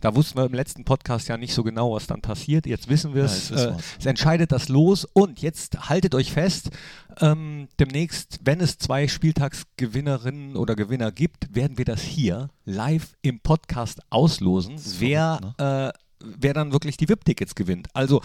Da 0.00 0.16
wussten 0.16 0.36
wir 0.38 0.46
im 0.46 0.54
letzten 0.54 0.84
Podcast 0.84 1.28
ja 1.28 1.36
nicht 1.36 1.54
so 1.54 1.62
genau, 1.62 1.92
was 1.92 2.08
dann 2.08 2.20
passiert. 2.22 2.66
Jetzt 2.66 2.88
wissen 2.88 3.14
wir 3.14 3.20
Ja, 3.22 3.26
es. 3.26 3.50
wissen 3.52 3.68
äh, 3.74 3.76
es 4.00 4.06
entscheidet 4.06 4.50
das 4.50 4.68
Los 4.68 5.04
und 5.12 5.40
jetzt 5.40 5.88
haltet 5.88 6.14
euch 6.16 6.32
fest, 6.32 6.70
ähm, 7.20 7.68
demnächst, 7.78 8.40
wenn 8.42 8.60
es 8.60 8.78
zwei 8.78 9.06
Spieltagsgewinnerinnen 9.06 10.56
oder 10.56 10.74
Gewinner 10.74 11.12
gibt, 11.12 11.54
werden 11.54 11.78
wir 11.78 11.84
das 11.84 12.00
hier 12.02 12.48
live 12.64 13.14
im 13.22 13.38
Podcast 13.40 14.00
auslosen, 14.10 14.76
wer, 14.98 15.40
ne? 15.40 15.92
Wer 16.38 16.54
dann 16.54 16.72
wirklich 16.72 16.96
die 16.96 17.08
VIP-Tickets 17.08 17.54
gewinnt. 17.54 17.88
Also 17.94 18.22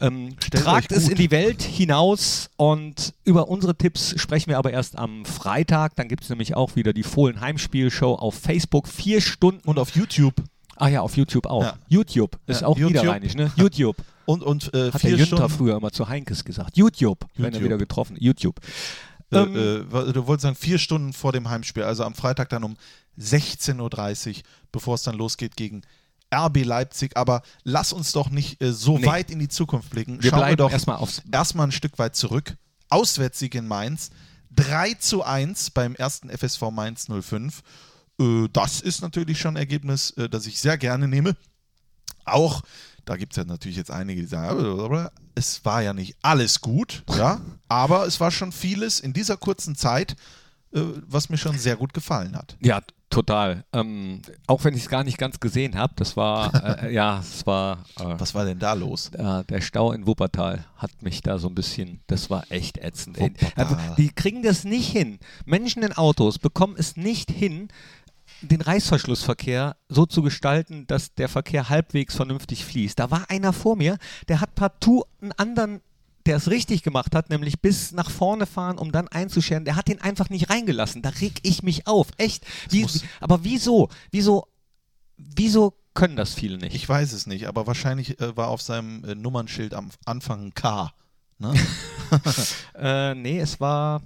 ähm, 0.00 0.36
tragt 0.50 0.92
es 0.92 1.08
in 1.08 1.16
die 1.16 1.30
Welt 1.30 1.62
hinaus 1.62 2.50
und 2.56 3.14
über 3.24 3.48
unsere 3.48 3.74
Tipps 3.76 4.14
sprechen 4.20 4.48
wir 4.50 4.58
aber 4.58 4.72
erst 4.72 4.96
am 4.98 5.24
Freitag. 5.24 5.96
Dann 5.96 6.08
gibt 6.08 6.22
es 6.24 6.28
nämlich 6.30 6.54
auch 6.56 6.76
wieder 6.76 6.92
die 6.92 7.02
Fohlen 7.02 7.40
Heimspielshow 7.40 8.14
auf 8.14 8.34
Facebook. 8.34 8.88
Vier 8.88 9.20
Stunden. 9.20 9.66
Und 9.68 9.78
auf 9.78 9.90
YouTube. 9.96 10.34
ah 10.76 10.88
ja, 10.88 11.00
auf 11.02 11.16
YouTube 11.16 11.46
auch. 11.46 11.62
Ja. 11.62 11.74
YouTube 11.88 12.38
ist 12.46 12.60
Ja, 12.62 12.66
auch 12.66 12.78
YouTube. 12.78 12.94
niederrheinisch, 13.02 13.34
ne? 13.34 13.52
YouTube. 13.56 13.96
Und, 14.26 14.42
und 14.42 14.72
äh, 14.74 14.92
Hat 14.92 15.02
der 15.02 15.10
Jünter 15.10 15.26
Stunden. 15.26 15.48
früher 15.50 15.76
immer 15.76 15.90
zu 15.90 16.08
Heinkes 16.08 16.44
gesagt. 16.44 16.76
YouTube, 16.76 17.26
wenn 17.34 17.46
er 17.46 17.50
YouTube. 17.52 17.64
wieder 17.64 17.78
getroffen. 17.78 18.16
YouTube. 18.18 18.60
Äh, 19.32 19.38
Ähm, 19.38 19.54
äh, 19.56 20.12
du 20.12 20.26
wolltest 20.26 20.42
sagen, 20.42 20.56
vier 20.56 20.78
Stunden 20.78 21.12
vor 21.12 21.32
dem 21.32 21.48
Heimspiel, 21.50 21.82
also 21.84 22.04
am 22.04 22.14
Freitag 22.14 22.48
dann 22.48 22.64
um 22.64 22.76
16.30 23.18 24.28
Uhr, 24.38 24.42
bevor 24.72 24.94
es 24.94 25.02
dann 25.02 25.16
losgeht 25.16 25.56
gegen 25.56 25.82
RB 26.34 26.64
Leipzig. 26.64 27.16
Aber 27.16 27.42
lass 27.64 27.92
uns 27.92 28.12
doch 28.12 28.30
nicht 28.30 28.60
äh, 28.62 28.72
so 28.72 28.98
Nee. 28.98 29.06
weit 29.06 29.30
in 29.30 29.38
die 29.38 29.48
Zukunft 29.48 29.90
blicken. 29.90 30.22
Wir 30.22 30.30
Schauen 30.30 30.48
wir 30.48 30.56
doch 30.56 30.70
erstmal 30.70 30.96
aufs. 30.96 31.22
erstmal 31.30 31.66
ein 31.68 31.72
Stück 31.72 31.98
weit 31.98 32.16
zurück. 32.16 32.56
Auswärtssieg 32.88 33.54
in 33.54 33.66
Mainz. 33.68 34.10
3 34.56 34.94
zu 34.94 35.22
1 35.22 35.70
beim 35.70 35.94
ersten 35.94 36.28
FSV 36.28 36.70
Mainz 36.72 37.06
05. 37.08 37.62
Äh, 38.20 38.48
das 38.52 38.80
ist 38.80 39.00
natürlich 39.02 39.38
schon 39.40 39.54
ein 39.54 39.58
Ergebnis, 39.60 40.10
äh, 40.12 40.28
das 40.28 40.46
ich 40.46 40.58
sehr 40.58 40.76
gerne 40.78 41.06
nehme. 41.08 41.36
Auch, 42.24 42.62
da 43.04 43.16
gibt 43.16 43.32
es 43.32 43.36
ja 43.36 43.44
natürlich 43.44 43.76
jetzt 43.76 43.90
einige, 43.90 44.20
die 44.20 44.26
sagen, 44.26 45.08
es 45.34 45.64
war 45.64 45.82
ja 45.82 45.92
nicht 45.94 46.16
alles 46.22 46.60
gut, 46.60 47.02
ja, 47.16 47.40
aber 47.68 48.06
es 48.06 48.20
war 48.20 48.30
schon 48.30 48.52
vieles 48.52 49.00
in 49.00 49.12
dieser 49.12 49.36
kurzen 49.36 49.74
Zeit, 49.74 50.12
äh, 50.72 50.80
was 51.06 51.28
mir 51.28 51.38
schon 51.38 51.56
sehr 51.58 51.76
gut 51.76 51.94
gefallen 51.94 52.36
hat. 52.36 52.56
Ja, 52.60 52.82
total. 53.10 53.64
Ähm, 53.72 54.22
auch 54.46 54.64
wenn 54.64 54.74
ich 54.74 54.82
es 54.82 54.88
gar 54.88 55.04
nicht 55.04 55.18
ganz 55.18 55.40
gesehen 55.40 55.76
habe, 55.76 55.92
das 55.96 56.16
war, 56.16 56.82
äh, 56.84 56.92
ja, 56.94 57.18
es 57.20 57.46
war. 57.46 57.84
Äh, 57.98 58.14
Was 58.18 58.34
war 58.34 58.44
denn 58.44 58.58
da 58.58 58.72
los? 58.72 59.10
äh, 59.12 59.44
der 59.44 59.60
Stau 59.60 59.92
in 59.92 60.06
Wuppertal 60.06 60.64
hat 60.76 61.02
mich 61.02 61.20
da 61.20 61.38
so 61.38 61.48
ein 61.48 61.54
bisschen, 61.54 62.00
das 62.06 62.30
war 62.30 62.44
echt 62.50 62.78
ätzend. 62.78 63.18
Also, 63.56 63.76
die 63.98 64.10
kriegen 64.10 64.42
das 64.42 64.64
nicht 64.64 64.90
hin. 64.90 65.18
Menschen 65.44 65.82
in 65.82 65.92
Autos 65.92 66.38
bekommen 66.38 66.76
es 66.78 66.96
nicht 66.96 67.30
hin, 67.30 67.68
den 68.42 68.60
Reißverschlussverkehr 68.60 69.76
so 69.88 70.06
zu 70.06 70.22
gestalten, 70.22 70.86
dass 70.86 71.14
der 71.14 71.28
Verkehr 71.28 71.68
halbwegs 71.68 72.14
vernünftig 72.16 72.64
fließt. 72.64 72.98
Da 72.98 73.10
war 73.10 73.28
einer 73.28 73.52
vor 73.52 73.76
mir, 73.76 73.98
der 74.28 74.40
hat 74.40 74.54
partout 74.54 75.04
einen 75.20 75.32
anderen 75.32 75.80
der 76.26 76.36
es 76.36 76.48
richtig 76.50 76.82
gemacht 76.82 77.14
hat, 77.14 77.30
nämlich 77.30 77.60
bis 77.60 77.92
nach 77.92 78.10
vorne 78.10 78.46
fahren, 78.46 78.78
um 78.78 78.92
dann 78.92 79.08
einzuscheren, 79.08 79.64
der 79.64 79.76
hat 79.76 79.88
den 79.88 80.00
einfach 80.00 80.28
nicht 80.30 80.50
reingelassen. 80.50 81.02
Da 81.02 81.08
reg 81.10 81.40
ich 81.42 81.62
mich 81.62 81.86
auf. 81.86 82.08
Echt. 82.18 82.44
Wie, 82.68 82.86
aber 83.20 83.44
wieso? 83.44 83.88
Wieso? 84.10 84.46
Wieso 85.16 85.74
können 85.94 86.16
das 86.16 86.34
viele 86.34 86.58
nicht? 86.58 86.74
Ich 86.74 86.88
weiß 86.88 87.12
es 87.12 87.26
nicht, 87.26 87.46
aber 87.46 87.66
wahrscheinlich 87.66 88.20
äh, 88.20 88.36
war 88.36 88.48
auf 88.48 88.62
seinem 88.62 89.04
äh, 89.04 89.14
Nummernschild 89.14 89.74
am 89.74 89.90
Anfang 90.04 90.46
ein 90.46 90.54
K. 90.54 90.92
Ne? 91.38 91.54
Äh, 92.74 93.14
nee, 93.14 93.38
es 93.38 93.60
war 93.60 94.02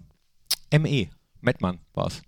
ME. 0.71 1.09
Mettmann 1.41 1.79
war 1.95 2.09
es. 2.09 2.23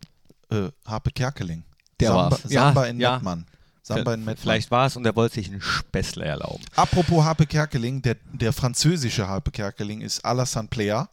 äh, 0.51 0.71
Harpe 0.87 1.11
Kerkeling. 1.11 1.65
Der 2.01 2.09
Samba, 2.09 2.31
war's. 2.31 2.43
Ja, 2.51 2.63
Samba 2.67 2.87
in 2.87 3.01
ja. 3.01 3.15
Mettmann. 3.15 3.47
Samba 3.87 4.15
in 4.15 4.21
Mettmann. 4.25 4.37
Vielleicht 4.43 4.71
war 4.71 4.87
es 4.87 4.97
und 4.97 5.07
er 5.07 5.15
wollte 5.15 5.37
sich 5.37 5.49
einen 5.49 5.61
Späßle 5.61 6.25
erlauben. 6.25 6.65
Apropos 6.75 7.25
Harpe 7.25 7.47
Kerkeling, 7.47 8.03
der, 8.03 8.17
der 8.33 8.53
französische 8.53 9.29
Harpe 9.29 9.51
Kerkeling 9.53 10.01
ist 10.01 10.25
Alassane 10.25 10.69
Player, 10.69 11.09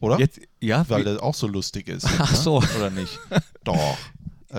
oder? 0.00 0.18
Jetzt, 0.18 0.40
ja, 0.60 0.84
Weil 0.88 1.04
der 1.04 1.22
auch 1.22 1.34
so 1.34 1.46
lustig 1.46 1.88
ist. 1.88 2.04
Ach 2.18 2.30
ne? 2.30 2.36
so. 2.36 2.56
Oder 2.76 2.90
nicht? 2.90 3.18
Doch. 3.64 3.96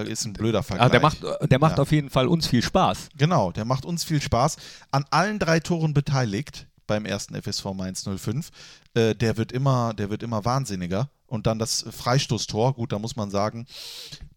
Ist 0.05 0.25
ein 0.25 0.33
blöder 0.33 0.63
Vergleich. 0.63 0.86
ah, 0.88 0.89
der 0.89 1.00
macht, 1.00 1.17
der 1.24 1.59
macht 1.59 1.77
Ja. 1.77 1.81
auf 1.81 1.91
jeden 1.91 2.09
Fall 2.09 2.27
uns 2.27 2.45
viel 2.47 2.62
Spaß. 2.62 3.09
Genau, 3.17 3.51
der 3.51 3.65
macht 3.65 3.83
uns 3.86 4.03
viel 4.03 4.21
Spaß. 4.21 4.57
An 4.91 5.05
allen 5.09 5.39
drei 5.39 5.59
Toren 5.59 5.93
beteiligt 5.93 6.67
beim 6.86 7.05
ersten 7.05 7.36
FSV 7.41 7.65
Mainz 7.74 8.03
05. 8.07 8.50
Äh, 8.93 9.15
der, 9.15 9.38
wird 9.38 9.51
immer, 9.51 9.93
der 9.93 10.09
wird 10.09 10.24
immer 10.24 10.45
wahnsinniger. 10.45 11.09
Und 11.27 11.46
dann 11.46 11.60
das 11.60 11.86
Freistoßtor, 11.89 12.74
gut, 12.74 12.91
da 12.93 13.00
muss 13.00 13.15
man 13.17 13.29
sagen, 13.29 13.67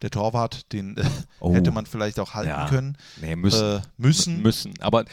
der 0.03 0.11
Torwart, 0.11 0.73
den 0.73 0.97
äh, 0.97 1.05
Oh. 1.41 1.55
hätte 1.55 1.71
man 1.71 1.87
vielleicht 1.87 2.19
auch 2.19 2.35
halten 2.35 2.49
Ja. 2.51 2.69
können. 2.69 2.97
Nee, 3.21 3.37
müssen. 3.37 3.79
Äh, 3.79 3.81
müssen. 3.97 4.43
müssen. 4.43 4.75
Aber 4.81 5.05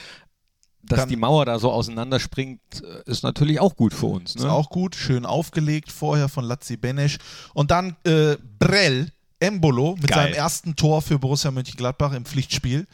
dass 0.81 0.99
Dann- 1.01 1.09
die 1.09 1.15
Mauer 1.17 1.45
da 1.45 1.59
so 1.59 1.71
auseinanderspringt, 1.71 2.61
äh, 2.81 3.09
ist 3.09 3.21
natürlich 3.23 3.59
auch 3.59 3.75
gut 3.75 3.93
für 3.93 4.07
uns. 4.07 4.35
Ist 4.35 4.43
Ne? 4.43 4.51
auch 4.51 4.69
gut, 4.69 4.95
schön 4.95 5.25
aufgelegt 5.25 5.91
vorher 5.91 6.29
von 6.29 6.45
Lazzi 6.45 6.77
Benesch. 6.77 7.17
Und 7.53 7.69
dann 7.71 7.95
äh, 8.05 8.37
Brell, 8.57 9.11
Embolo 9.39 9.95
mit 9.97 10.07
Geil. 10.07 10.23
seinem 10.29 10.33
ersten 10.33 10.75
Tor 10.75 11.01
für 11.03 11.19
Borussia 11.19 11.51
Mönchengladbach 11.51 12.13
im 12.13 12.25
Pflichtspiel. 12.25 12.87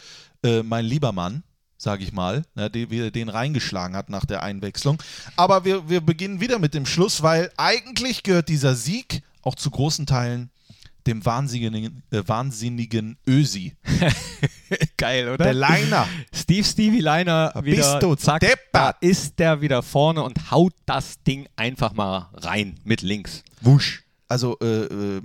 Äh, 0.44 0.62
mein 0.64 0.84
lieber 0.86 1.12
Mann, 1.14 1.44
sage 1.84 2.04
ich 2.04 2.14
mal, 2.14 2.44
ne, 2.56 2.70
die, 2.70 2.90
wie 2.90 3.02
er 3.02 3.12
den 3.12 3.30
reingeschlagen 3.30 3.96
hat 3.96 4.10
nach 4.10 4.26
der 4.26 4.42
Einwechslung. 4.42 5.04
Aber 5.36 5.66
wir, 5.66 5.90
wir 5.90 6.02
beginnen 6.02 6.40
wieder 6.40 6.58
mit 6.58 6.74
dem 6.74 6.86
Schluss, 6.86 7.22
weil 7.22 7.52
eigentlich 7.58 8.24
gehört 8.24 8.50
dieser 8.50 8.74
Sieg 8.76 9.22
auch 9.42 9.56
zu 9.56 9.70
großen 9.70 10.06
Teilen 10.06 10.50
dem 11.06 11.26
wahnsinnigen, 11.26 12.02
äh, 12.12 12.24
wahnsinnigen 12.26 13.18
Ösi. 13.28 13.76
Geil, 14.98 15.28
oder? 15.28 15.44
Der 15.44 15.54
Liner. 15.54 16.08
Steve 16.34 16.64
Stevie 16.64 17.02
Liner 17.02 17.52
Da 17.54 17.66
wieder, 17.66 17.76
bist 17.76 18.02
du 18.02 18.16
zack, 18.16 18.40
deppert. 18.40 18.60
da 18.72 18.90
ist 19.02 19.38
der 19.38 19.60
wieder 19.60 19.84
vorne 19.84 20.24
und 20.24 20.50
haut 20.52 20.74
das 20.86 21.22
Ding 21.24 21.50
einfach 21.58 21.92
mal 21.92 22.30
rein 22.36 22.80
mit 22.86 23.02
links. 23.02 23.44
Wusch. 23.60 24.04
Also, 24.30 24.58
äh, 24.62 24.86
äh, 24.86 25.22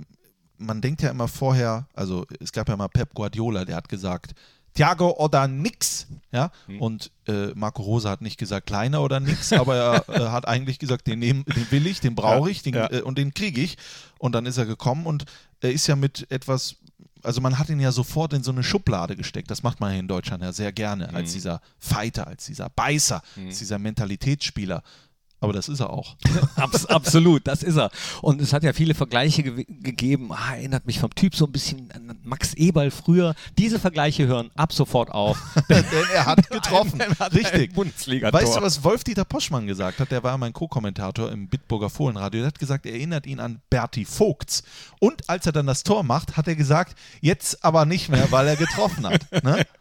man 0.57 0.81
denkt 0.81 1.01
ja 1.01 1.11
immer 1.11 1.29
vorher, 1.29 1.87
also 1.93 2.25
es 2.41 2.51
gab 2.51 2.67
ja 2.67 2.75
mal 2.75 2.89
Pep 2.89 3.13
Guardiola, 3.13 3.63
der 3.63 3.77
hat 3.77 3.87
gesagt, 3.87 4.33
Thiago 4.79 5.11
oder 5.17 5.47
nix. 5.49 6.07
Ja? 6.31 6.51
Hm. 6.67 6.81
Und 6.81 7.11
äh, 7.27 7.47
Marco 7.53 7.81
Rose 7.81 8.09
hat 8.09 8.21
nicht 8.21 8.37
gesagt 8.37 8.65
kleiner 8.67 9.01
oder 9.01 9.19
nix, 9.19 9.51
aber 9.51 9.75
er 9.75 10.09
äh, 10.15 10.29
hat 10.29 10.47
eigentlich 10.47 10.79
gesagt, 10.79 11.07
den, 11.07 11.19
nehm, 11.19 11.43
den 11.43 11.69
will 11.71 11.85
ich, 11.85 11.99
den 11.99 12.15
brauche 12.15 12.49
ich 12.49 12.61
den, 12.61 12.75
ja. 12.75 12.89
äh, 12.89 13.01
und 13.01 13.17
den 13.17 13.33
kriege 13.33 13.59
ich. 13.59 13.77
Und 14.19 14.35
dann 14.35 14.45
ist 14.45 14.57
er 14.57 14.65
gekommen 14.65 15.05
und 15.05 15.25
er 15.59 15.73
ist 15.73 15.87
ja 15.87 15.97
mit 15.97 16.31
etwas, 16.31 16.77
also 17.23 17.41
man 17.41 17.59
hat 17.59 17.67
ihn 17.69 17.81
ja 17.81 17.91
sofort 17.91 18.31
in 18.31 18.41
so 18.43 18.51
eine 18.51 18.63
Schublade 18.63 19.17
gesteckt. 19.17 19.51
Das 19.51 19.63
macht 19.63 19.81
man 19.81 19.91
hier 19.91 19.99
in 19.99 20.07
Deutschland 20.07 20.43
ja 20.43 20.53
sehr 20.53 20.71
gerne, 20.71 21.09
Mhm. 21.09 21.15
als 21.15 21.33
dieser 21.33 21.59
Fighter, 21.77 22.27
als 22.27 22.45
dieser 22.45 22.69
Beißer, 22.69 23.21
als 23.45 23.59
dieser 23.59 23.79
Mentalitätsspieler. 23.79 24.81
Aber 25.41 25.53
das 25.53 25.69
ist 25.69 25.79
er 25.79 25.89
auch. 25.91 26.15
Abs 26.57 26.85
absolut, 26.85 27.47
das 27.47 27.63
ist 27.63 27.77
er. 27.77 27.91
Und 28.21 28.41
es 28.41 28.51
hat 28.51 28.63
ja 28.63 28.73
viele 28.73 28.93
Vergleiche 28.93 29.41
ge 29.43 29.65
gegeben. 29.69 30.31
Ah, 30.33 30.55
erinnert 30.55 30.85
mich 30.85 30.99
vom 30.99 31.15
Typ 31.15 31.33
so 31.35 31.45
ein 31.45 31.51
bisschen 31.53 31.89
an 31.93 32.17
Max 32.23 32.53
Eberl 32.55 32.91
früher. 32.91 33.33
Diese 33.57 33.79
Vergleiche 33.79 34.27
hören 34.27 34.51
ab 34.55 34.73
sofort 34.73 35.11
auf. 35.11 35.41
Denn 35.69 35.85
er 36.13 36.25
hat 36.25 36.49
getroffen. 36.49 36.99
Er 36.99 37.17
hat 37.17 37.33
Richtig. 37.33 37.69
ein 37.71 37.73
Bundesliga-Tor. 37.75 38.41
Weißt 38.41 38.57
du, 38.57 38.61
was 38.61 38.83
Wolf-Dieter 38.83 39.23
Poschmann 39.23 39.65
gesagt 39.65 39.99
hat? 39.99 40.11
Der 40.11 40.23
war 40.23 40.37
mein 40.37 40.51
Co-Kommentator 40.51 41.31
im 41.31 41.47
Bitburger 41.47 41.89
Fohlenradio. 41.89 42.41
Der 42.41 42.47
hat 42.47 42.59
gesagt, 42.59 42.85
er 42.85 42.91
erinnert 42.93 43.25
ihn 43.25 43.39
an 43.39 43.61
Berti 43.69 44.03
Vogts. 44.03 44.63
Und 44.99 45.29
als 45.29 45.45
er 45.45 45.53
dann 45.53 45.67
das 45.67 45.83
Tor 45.83 46.03
macht, 46.03 46.35
hat 46.35 46.47
er 46.49 46.55
gesagt, 46.55 46.97
jetzt 47.21 47.63
aber 47.63 47.85
nicht 47.85 48.09
mehr, 48.09 48.29
weil 48.31 48.47
er 48.47 48.55
getroffen 48.57 49.07
hat. 49.07 49.25
Ne? 49.43 49.65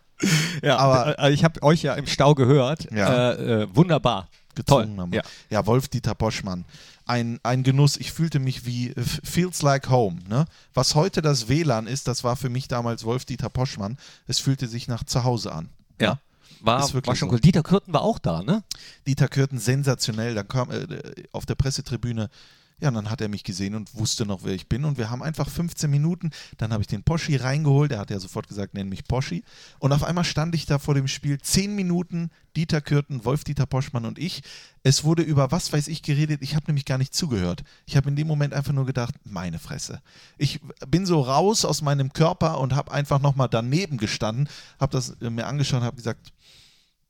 Ja, 0.64 0.78
aber- 0.78 1.16
aber 1.16 1.30
ich 1.30 1.44
habe 1.44 1.62
euch 1.62 1.82
ja 1.82 1.94
im 1.94 2.08
Stau 2.08 2.34
gehört. 2.34 2.88
Ja. 2.92 3.30
Äh, 3.34 3.62
äh, 3.62 3.68
wunderbar. 3.72 4.26
Gezwungener 4.64 5.04
Toll. 5.04 5.14
Ja. 5.14 5.22
Ja, 5.50 5.66
Wolf-Dieter 5.66 6.14
Poschmann. 6.14 6.64
Ein, 7.06 7.40
ein 7.42 7.62
Genuss. 7.62 7.96
Ich 7.96 8.12
fühlte 8.12 8.38
mich 8.38 8.66
wie 8.66 8.90
äh, 8.90 9.02
Feels 9.02 9.62
Like 9.62 9.88
Home. 9.90 10.18
Ne? 10.28 10.44
Was 10.74 10.94
heute 10.94 11.22
das 11.22 11.48
WLAN 11.48 11.86
ist, 11.86 12.08
das 12.08 12.24
war 12.24 12.36
für 12.36 12.48
mich 12.48 12.68
damals 12.68 13.04
Wolf-Dieter 13.04 13.48
Poschmann. 13.48 13.96
Es 14.26 14.38
fühlte 14.38 14.68
sich 14.68 14.88
nach 14.88 15.04
Zuhause 15.04 15.52
an. 15.52 15.68
Ja. 16.00 16.18
War, 16.60 16.80
Ist 16.80 16.94
wirklich 16.94 17.08
war 17.08 17.16
schon 17.16 17.28
so. 17.28 17.34
cool. 17.34 17.40
Dieter 17.40 17.62
Kürten 17.62 17.92
war 17.92 18.02
auch 18.02 18.18
da, 18.18 18.42
ne? 18.42 18.64
Dieter 19.06 19.28
Kürten 19.28 19.58
sensationell. 19.58 20.34
Dann 20.34 20.48
kam 20.48 20.70
äh, 20.70 20.86
auf 21.32 21.46
der 21.46 21.54
Pressetribüne, 21.54 22.30
ja, 22.80 22.88
und 22.88 22.94
dann 22.94 23.10
hat 23.10 23.20
er 23.20 23.28
mich 23.28 23.42
gesehen 23.42 23.74
und 23.74 23.92
wusste 23.96 24.24
noch, 24.24 24.44
wer 24.44 24.54
ich 24.54 24.68
bin. 24.68 24.84
Und 24.84 24.98
wir 24.98 25.10
haben 25.10 25.22
einfach 25.22 25.48
15 25.48 25.90
Minuten. 25.90 26.30
Dann 26.58 26.72
habe 26.72 26.82
ich 26.82 26.86
den 26.86 27.02
Poschi 27.02 27.34
reingeholt. 27.34 27.90
Er 27.90 27.98
hat 27.98 28.10
ja 28.10 28.20
sofort 28.20 28.46
gesagt, 28.46 28.74
nenn 28.74 28.88
mich 28.88 29.04
Poschi. 29.04 29.42
Und 29.80 29.92
auf 29.92 30.04
einmal 30.04 30.24
stand 30.24 30.54
ich 30.54 30.66
da 30.66 30.78
vor 30.78 30.94
dem 30.94 31.08
Spiel. 31.08 31.40
10 31.40 31.74
Minuten, 31.74 32.30
Dieter 32.56 32.80
Kürten, 32.80 33.24
Wolf-Dieter 33.24 33.66
Poschmann 33.66 34.04
und 34.04 34.18
ich. 34.18 34.42
Es 34.84 35.02
wurde 35.02 35.22
über 35.22 35.50
was 35.50 35.72
weiß 35.72 35.88
ich 35.88 36.02
geredet. 36.02 36.40
Ich 36.40 36.54
habe 36.54 36.66
nämlich 36.68 36.84
gar 36.84 36.98
nicht 36.98 37.14
zugehört. 37.14 37.62
Ich 37.86 37.96
habe 37.96 38.08
in 38.08 38.16
dem 38.16 38.28
Moment 38.28 38.54
einfach 38.54 38.72
nur 38.72 38.86
gedacht, 38.86 39.14
meine 39.24 39.58
Fresse. 39.58 40.00
Ich 40.38 40.60
bin 40.86 41.04
so 41.04 41.20
raus 41.20 41.64
aus 41.64 41.82
meinem 41.82 42.12
Körper 42.12 42.60
und 42.60 42.74
habe 42.74 42.92
einfach 42.92 43.20
nochmal 43.20 43.48
daneben 43.48 43.98
gestanden, 43.98 44.48
habe 44.78 44.92
das 44.92 45.10
äh, 45.20 45.30
mir 45.30 45.46
angeschaut 45.46 45.80
und 45.80 45.86
habe 45.86 45.96
gesagt, 45.96 46.32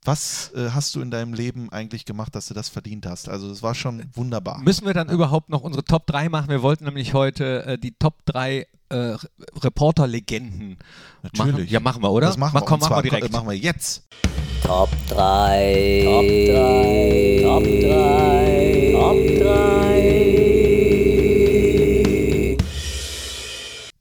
was 0.05 0.51
äh, 0.55 0.69
hast 0.71 0.95
du 0.95 1.01
in 1.01 1.11
deinem 1.11 1.33
Leben 1.33 1.69
eigentlich 1.71 2.05
gemacht, 2.05 2.33
dass 2.35 2.47
du 2.47 2.53
das 2.53 2.69
verdient 2.69 3.05
hast? 3.05 3.27
Also 3.29 3.49
es 3.51 3.61
war 3.61 3.75
schon 3.75 4.03
wunderbar. 4.13 4.59
Müssen 4.59 4.85
wir 4.85 4.93
dann 4.93 5.09
überhaupt 5.09 5.49
noch 5.49 5.61
unsere 5.61 5.83
Top 5.83 6.07
3 6.07 6.29
machen? 6.29 6.47
Wir 6.49 6.61
wollten 6.61 6.85
nämlich 6.85 7.13
heute 7.13 7.65
äh, 7.65 7.77
die 7.77 7.91
Top 7.91 8.25
3 8.25 8.65
äh, 8.91 8.95
Re- 8.95 9.19
Reporter-Legenden 9.61 10.77
machen. 11.33 11.49
Natürlich. 11.51 11.69
Ja, 11.69 11.79
machen 11.81 12.01
wir, 12.01 12.11
oder? 12.11 12.27
Das 12.27 12.37
machen 12.37 12.51
Mach, 12.53 12.61
wir. 12.61 12.65
komm, 12.65 12.79
machen 12.79 12.87
zwar, 12.89 13.03
wir 13.03 13.11
direkt. 13.11 13.31
machen 13.33 13.47
wir 13.49 13.57
jetzt. 13.57 14.07
Top 14.63 14.89
3. 15.09 16.01
Top 16.05 16.25
3. 16.25 17.39
Top 17.43 17.63
3. 17.63 18.91
Top 18.93 19.17
3. 19.43 19.99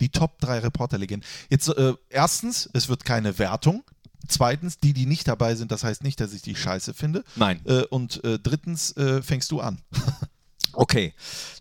Die 0.00 0.09
Top 0.11 0.38
3 0.40 0.61
Reporterlegenden. 0.61 1.28
Jetzt 1.50 1.69
äh, 1.69 1.93
erstens, 2.09 2.71
es 2.73 2.88
wird 2.88 3.05
keine 3.05 3.38
Wertung. 3.38 3.83
Zweitens, 4.28 4.78
die, 4.78 4.92
die 4.92 5.06
nicht 5.06 5.26
dabei 5.26 5.54
sind, 5.54 5.73
das 5.73 5.85
heißt 5.85 6.02
nicht, 6.04 6.20
dass 6.20 6.32
ich 6.32 6.42
die 6.42 6.54
scheiße 6.54 6.94
finde. 6.94 7.25
Nein. 7.37 7.61
Äh, 7.64 7.82
und 7.85 8.23
äh, 8.25 8.38
drittens, 8.38 8.97
äh, 8.97 9.23
fängst 9.23 9.50
du 9.50 9.61
an. 9.61 9.78
Okay, 10.75 11.14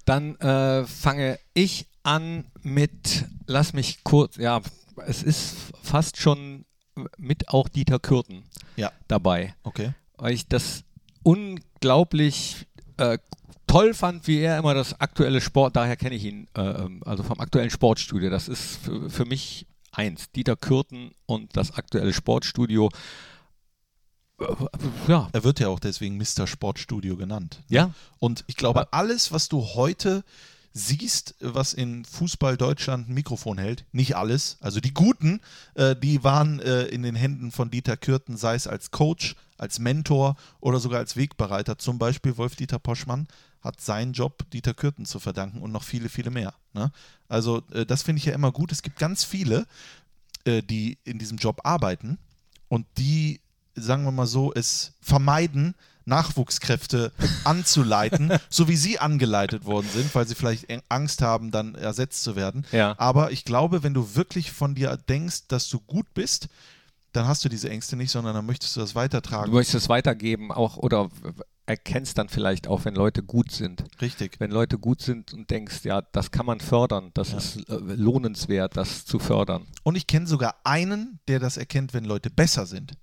dann 0.06 0.36
äh, 0.42 0.86
fange 0.86 1.40
ich 1.54 1.88
an 2.04 2.46
mit, 2.62 3.26
lass 3.48 3.72
mich 3.74 4.04
kurz, 4.04 4.36
ja, 4.36 4.62
es 5.08 5.24
ist 5.24 5.56
fast 5.82 6.18
schon 6.18 6.66
mit 7.18 7.48
auch 7.50 7.68
Dieter 7.70 8.00
Kürten 8.00 8.44
Ja. 8.76 8.92
dabei, 9.08 9.56
Okay. 9.64 9.94
weil 10.18 10.34
ich 10.34 10.48
das 10.50 10.84
unglaublich 11.24 12.68
äh, 12.98 13.18
toll 13.66 13.94
fand, 13.94 14.28
wie 14.28 14.40
er 14.40 14.58
immer 14.60 14.74
das 14.74 15.00
aktuelle 15.00 15.42
Sport, 15.42 15.76
daher 15.76 15.96
kenne 15.96 16.16
ich 16.16 16.26
ihn, 16.26 16.48
äh, 16.56 16.62
ähm, 16.62 17.02
also 17.06 17.24
vom 17.24 17.40
aktuellen 17.40 17.70
Sportstudio, 17.70 18.30
das 18.30 18.48
ist 18.48 18.78
für, 18.84 19.10
für 19.10 19.26
mich 19.26 19.66
eins, 19.98 20.32
Dieter 20.32 20.56
Kürten 20.56 21.12
und 21.26 21.56
das 21.58 21.74
aktuelle 21.74 22.14
Sportstudio. 22.14 22.90
Äh, 24.40 24.46
Ja, 25.08 25.30
Er 25.34 25.44
wird 25.44 25.60
ja 25.60 25.68
auch 25.68 25.80
deswegen 25.80 26.18
Mr. 26.18 26.48
Sportstudio 26.48 27.18
genannt. 27.18 27.64
ja, 27.70 27.94
Und 28.20 28.44
ich 28.48 28.56
glaube, 28.56 28.94
alles, 28.94 29.32
was 29.32 29.50
du 29.50 29.62
heute 29.76 30.24
siehst, 30.74 31.34
was 31.40 31.74
in 31.74 32.06
Fußball 32.06 32.56
Deutschland 32.56 33.10
ein 33.10 33.14
Mikrofon 33.16 33.58
hält, 33.58 33.86
nicht 33.92 34.16
alles, 34.16 34.58
also 34.62 34.80
die 34.80 34.94
Guten, 34.94 35.42
äh, 35.74 35.96
die 35.96 36.24
waren 36.24 36.60
äh, 36.60 36.84
in 36.84 37.02
den 37.02 37.16
Händen 37.16 37.52
von 37.52 37.72
Dieter 37.72 37.98
Kürten, 37.98 38.38
sei 38.38 38.54
es 38.54 38.68
als 38.68 38.92
Coach, 38.92 39.36
als 39.58 39.80
Mentor 39.80 40.36
oder 40.60 40.80
sogar 40.80 41.00
als 41.00 41.16
Wegbereiter. 41.16 41.80
Zum 41.80 41.98
Beispiel 41.98 42.38
Wolf-Dieter 42.38 42.78
Poschmann 42.78 43.28
hat 43.62 43.82
seinen 43.82 44.14
Job 44.14 44.50
Dieter 44.52 44.74
Kürten 44.74 45.06
zu 45.06 45.20
verdanken 45.20 45.62
und 45.62 45.72
noch 45.72 45.84
viele, 45.84 46.10
viele 46.10 46.30
mehr. 46.30 46.54
Ne? 46.74 46.92
Also 47.28 47.62
äh, 47.72 47.86
das 47.86 48.04
finde 48.04 48.20
ich 48.20 48.26
ja 48.26 48.34
immer 48.34 48.52
gut. 48.52 48.72
Es 48.72 48.82
gibt 48.82 49.00
ganz 49.00 49.24
viele, 49.24 49.66
äh, 50.46 50.62
die 50.62 50.98
in 51.04 51.20
diesem 51.20 51.38
Job 51.38 51.62
arbeiten 51.64 52.18
und 52.70 52.86
die, 52.98 53.42
sagen 53.76 54.04
wir 54.04 54.12
mal 54.12 54.28
so, 54.28 54.54
es 54.54 54.94
vermeiden, 55.02 55.76
Nachwuchskräfte 56.06 57.12
anzuleiten, 57.44 58.32
so 58.50 58.68
wie 58.68 58.78
sie 58.78 59.00
angeleitet 59.00 59.66
worden 59.66 59.88
sind, 59.94 60.14
weil 60.16 60.28
sie 60.28 60.36
vielleicht 60.36 60.68
Angst 60.90 61.22
haben, 61.22 61.52
dann 61.52 61.76
ersetzt 61.76 62.24
zu 62.24 62.36
werden. 62.36 62.66
Ja. 62.72 62.96
Aber 62.98 63.32
ich 63.32 63.44
glaube, 63.44 63.84
wenn 63.84 63.94
du 63.94 64.16
wirklich 64.16 64.52
von 64.52 64.74
dir 64.74 64.98
denkst, 65.10 65.48
dass 65.48 65.70
du 65.70 65.80
gut 65.80 66.14
bist, 66.14 66.48
dann 67.14 67.28
hast 67.28 67.44
du 67.44 67.50
diese 67.50 67.70
Ängste 67.70 67.96
nicht, 67.96 68.12
sondern 68.12 68.36
dann 68.36 68.46
möchtest 68.46 68.76
du 68.76 68.80
das 68.80 68.96
weitertragen. 68.96 69.52
Du 69.52 69.58
möchtest 69.58 69.76
es 69.84 69.90
weitergeben, 69.90 70.52
auch 70.52 70.78
oder 70.78 71.10
erkennst 71.68 72.18
dann 72.18 72.30
vielleicht 72.30 72.68
auch, 72.68 72.86
wenn 72.86 72.96
Leute 72.96 73.22
gut 73.22 73.52
sind. 73.52 73.84
Richtig. 74.02 74.40
Wenn 74.40 74.52
Leute 74.52 74.80
gut 74.80 75.02
sind 75.02 75.34
und 75.34 75.52
denkst, 75.52 75.84
ja, 75.84 76.02
das 76.02 76.32
kann 76.32 76.46
man 76.46 76.60
fördern, 76.60 77.12
das 77.14 77.34
ist 77.34 77.70
äh, 77.70 77.76
lohnenswert, 77.76 78.78
das 78.78 79.06
zu 79.06 79.20
fördern. 79.20 79.68
Und 79.84 79.96
ich 79.96 80.08
kenne 80.08 80.26
sogar 80.28 80.56
einen, 80.64 81.20
der 81.28 81.40
das 81.40 81.58
erkennt, 81.58 81.94
wenn 81.94 82.06
Leute 82.06 82.30
besser 82.30 82.66
sind. 82.66 82.94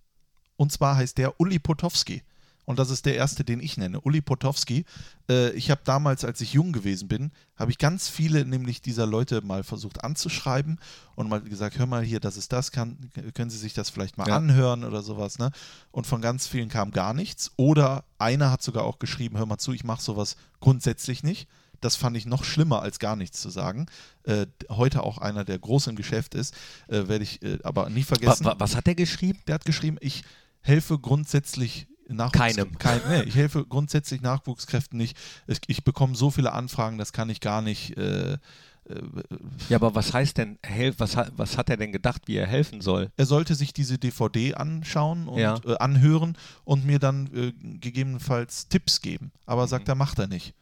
Und 0.56 0.72
zwar 0.72 0.96
heißt 0.96 1.18
der 1.18 1.40
Uli 1.40 1.58
Potowski. 1.58 2.22
Und 2.64 2.78
das 2.78 2.90
ist 2.90 3.04
der 3.06 3.16
erste, 3.16 3.44
den 3.44 3.60
ich 3.60 3.76
nenne. 3.76 4.00
Uli 4.00 4.20
Potowski. 4.20 4.84
Äh, 5.28 5.50
ich 5.50 5.70
habe 5.70 5.82
damals, 5.84 6.24
als 6.24 6.40
ich 6.40 6.54
jung 6.54 6.72
gewesen 6.72 7.08
bin, 7.08 7.30
habe 7.56 7.70
ich 7.70 7.78
ganz 7.78 8.08
viele 8.08 8.44
nämlich 8.44 8.80
dieser 8.80 9.06
Leute 9.06 9.42
mal 9.42 9.62
versucht 9.62 10.02
anzuschreiben 10.02 10.78
und 11.14 11.28
mal 11.28 11.40
gesagt, 11.42 11.78
hör 11.78 11.86
mal 11.86 12.02
hier, 12.02 12.20
das 12.20 12.36
ist 12.36 12.52
das, 12.52 12.72
kann, 12.72 13.10
können 13.34 13.50
Sie 13.50 13.58
sich 13.58 13.74
das 13.74 13.90
vielleicht 13.90 14.16
mal 14.16 14.26
Ja. 14.28 14.36
anhören 14.36 14.84
oder 14.84 15.02
sowas. 15.02 15.38
Ne? 15.38 15.50
Und 15.90 16.06
von 16.06 16.20
ganz 16.22 16.46
vielen 16.46 16.68
kam 16.68 16.90
gar 16.90 17.12
nichts. 17.14 17.52
Oder 17.56 18.04
einer 18.18 18.50
hat 18.50 18.62
sogar 18.62 18.84
auch 18.84 18.98
geschrieben, 18.98 19.36
hör 19.36 19.46
mal 19.46 19.58
zu, 19.58 19.72
ich 19.72 19.84
mache 19.84 20.02
sowas 20.02 20.36
grundsätzlich 20.60 21.22
nicht. 21.22 21.48
Das 21.80 21.96
fand 21.96 22.16
ich 22.16 22.24
noch 22.24 22.44
schlimmer, 22.44 22.80
als 22.80 22.98
gar 22.98 23.14
nichts 23.14 23.42
zu 23.42 23.50
sagen. 23.50 23.86
Äh, 24.22 24.46
heute 24.70 25.02
auch 25.02 25.18
einer, 25.18 25.44
der 25.44 25.58
groß 25.58 25.88
im 25.88 25.96
Geschäft 25.96 26.34
ist, 26.34 26.54
äh, 26.88 27.08
werde 27.08 27.24
ich 27.24 27.42
äh, 27.42 27.58
aber 27.62 27.90
nie 27.90 28.04
vergessen. 28.04 28.46
wa 28.46 28.54
was 28.58 28.74
hat 28.74 28.88
er 28.88 28.94
geschrieben? 28.94 29.40
Der 29.46 29.56
hat 29.56 29.66
geschrieben, 29.66 29.98
ich 30.00 30.24
helfe 30.62 30.98
grundsätzlich 30.98 31.86
Nachwuchs 32.08 32.38
Keinem. 32.38 32.78
Kein, 32.78 33.00
nee, 33.08 33.22
ich 33.22 33.34
helfe 33.34 33.64
grundsätzlich 33.64 34.20
Nachwuchskräften 34.20 34.98
nicht. 34.98 35.16
Es, 35.46 35.60
ich 35.66 35.84
bekomme 35.84 36.14
so 36.14 36.30
viele 36.30 36.52
Anfragen, 36.52 36.98
das 36.98 37.12
kann 37.12 37.30
ich 37.30 37.40
gar 37.40 37.62
nicht. 37.62 37.96
Äh, 37.96 38.38
Ja, 39.70 39.78
aber 39.78 39.94
was 39.94 40.12
heißt 40.12 40.36
denn, 40.36 40.58
was, 40.98 41.16
hat- 41.16 41.32
was 41.36 41.56
hat 41.56 41.70
er 41.70 41.78
denn 41.78 41.90
gedacht, 41.92 42.22
wie 42.26 42.36
er 42.36 42.46
helfen 42.46 42.82
soll? 42.82 43.10
er 43.16 43.24
sollte 43.24 43.54
sich 43.54 43.72
diese 43.72 43.96
DVD 43.96 44.54
anschauen 44.56 45.26
und 45.28 45.38
Ja. 45.38 45.58
äh, 45.66 45.76
anhören 45.78 46.36
und 46.64 46.84
mir 46.84 46.98
dann 46.98 47.30
äh, 47.34 47.52
gegebenenfalls 47.78 48.68
Tipps 48.68 49.00
geben. 49.00 49.26
Mhm. 49.26 49.40
Aber 49.46 49.66
sagt 49.68 49.88
er, 49.88 49.94
macht 49.94 50.18
er 50.18 50.26
nicht. 50.26 50.52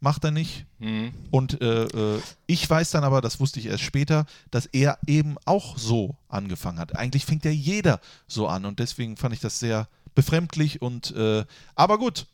macht 0.00 0.24
er 0.24 0.30
nicht. 0.30 0.64
Mhm. 0.78 1.12
Und 1.30 1.60
äh, 1.60 1.84
äh, 1.84 2.20
ich 2.46 2.68
weiß 2.68 2.90
dann 2.92 3.04
aber, 3.04 3.20
das 3.20 3.40
wusste 3.40 3.60
ich 3.60 3.66
erst 3.66 3.82
später, 3.84 4.24
dass 4.50 4.66
er 4.66 4.98
eben 5.06 5.36
auch 5.44 5.76
so 5.76 6.16
angefangen 6.28 6.78
hat. 6.78 6.96
Eigentlich 6.96 7.26
fängt 7.26 7.44
ja 7.44 7.50
jeder 7.50 8.00
so 8.26 8.46
an 8.48 8.64
und 8.64 8.78
deswegen 8.78 9.16
fand 9.18 9.34
ich 9.34 9.40
das 9.40 9.58
sehr 9.58 9.86
befremdlich 10.16 10.82
und 10.82 11.12
äh, 11.12 11.44
aber 11.76 11.98
gut. 11.98 12.26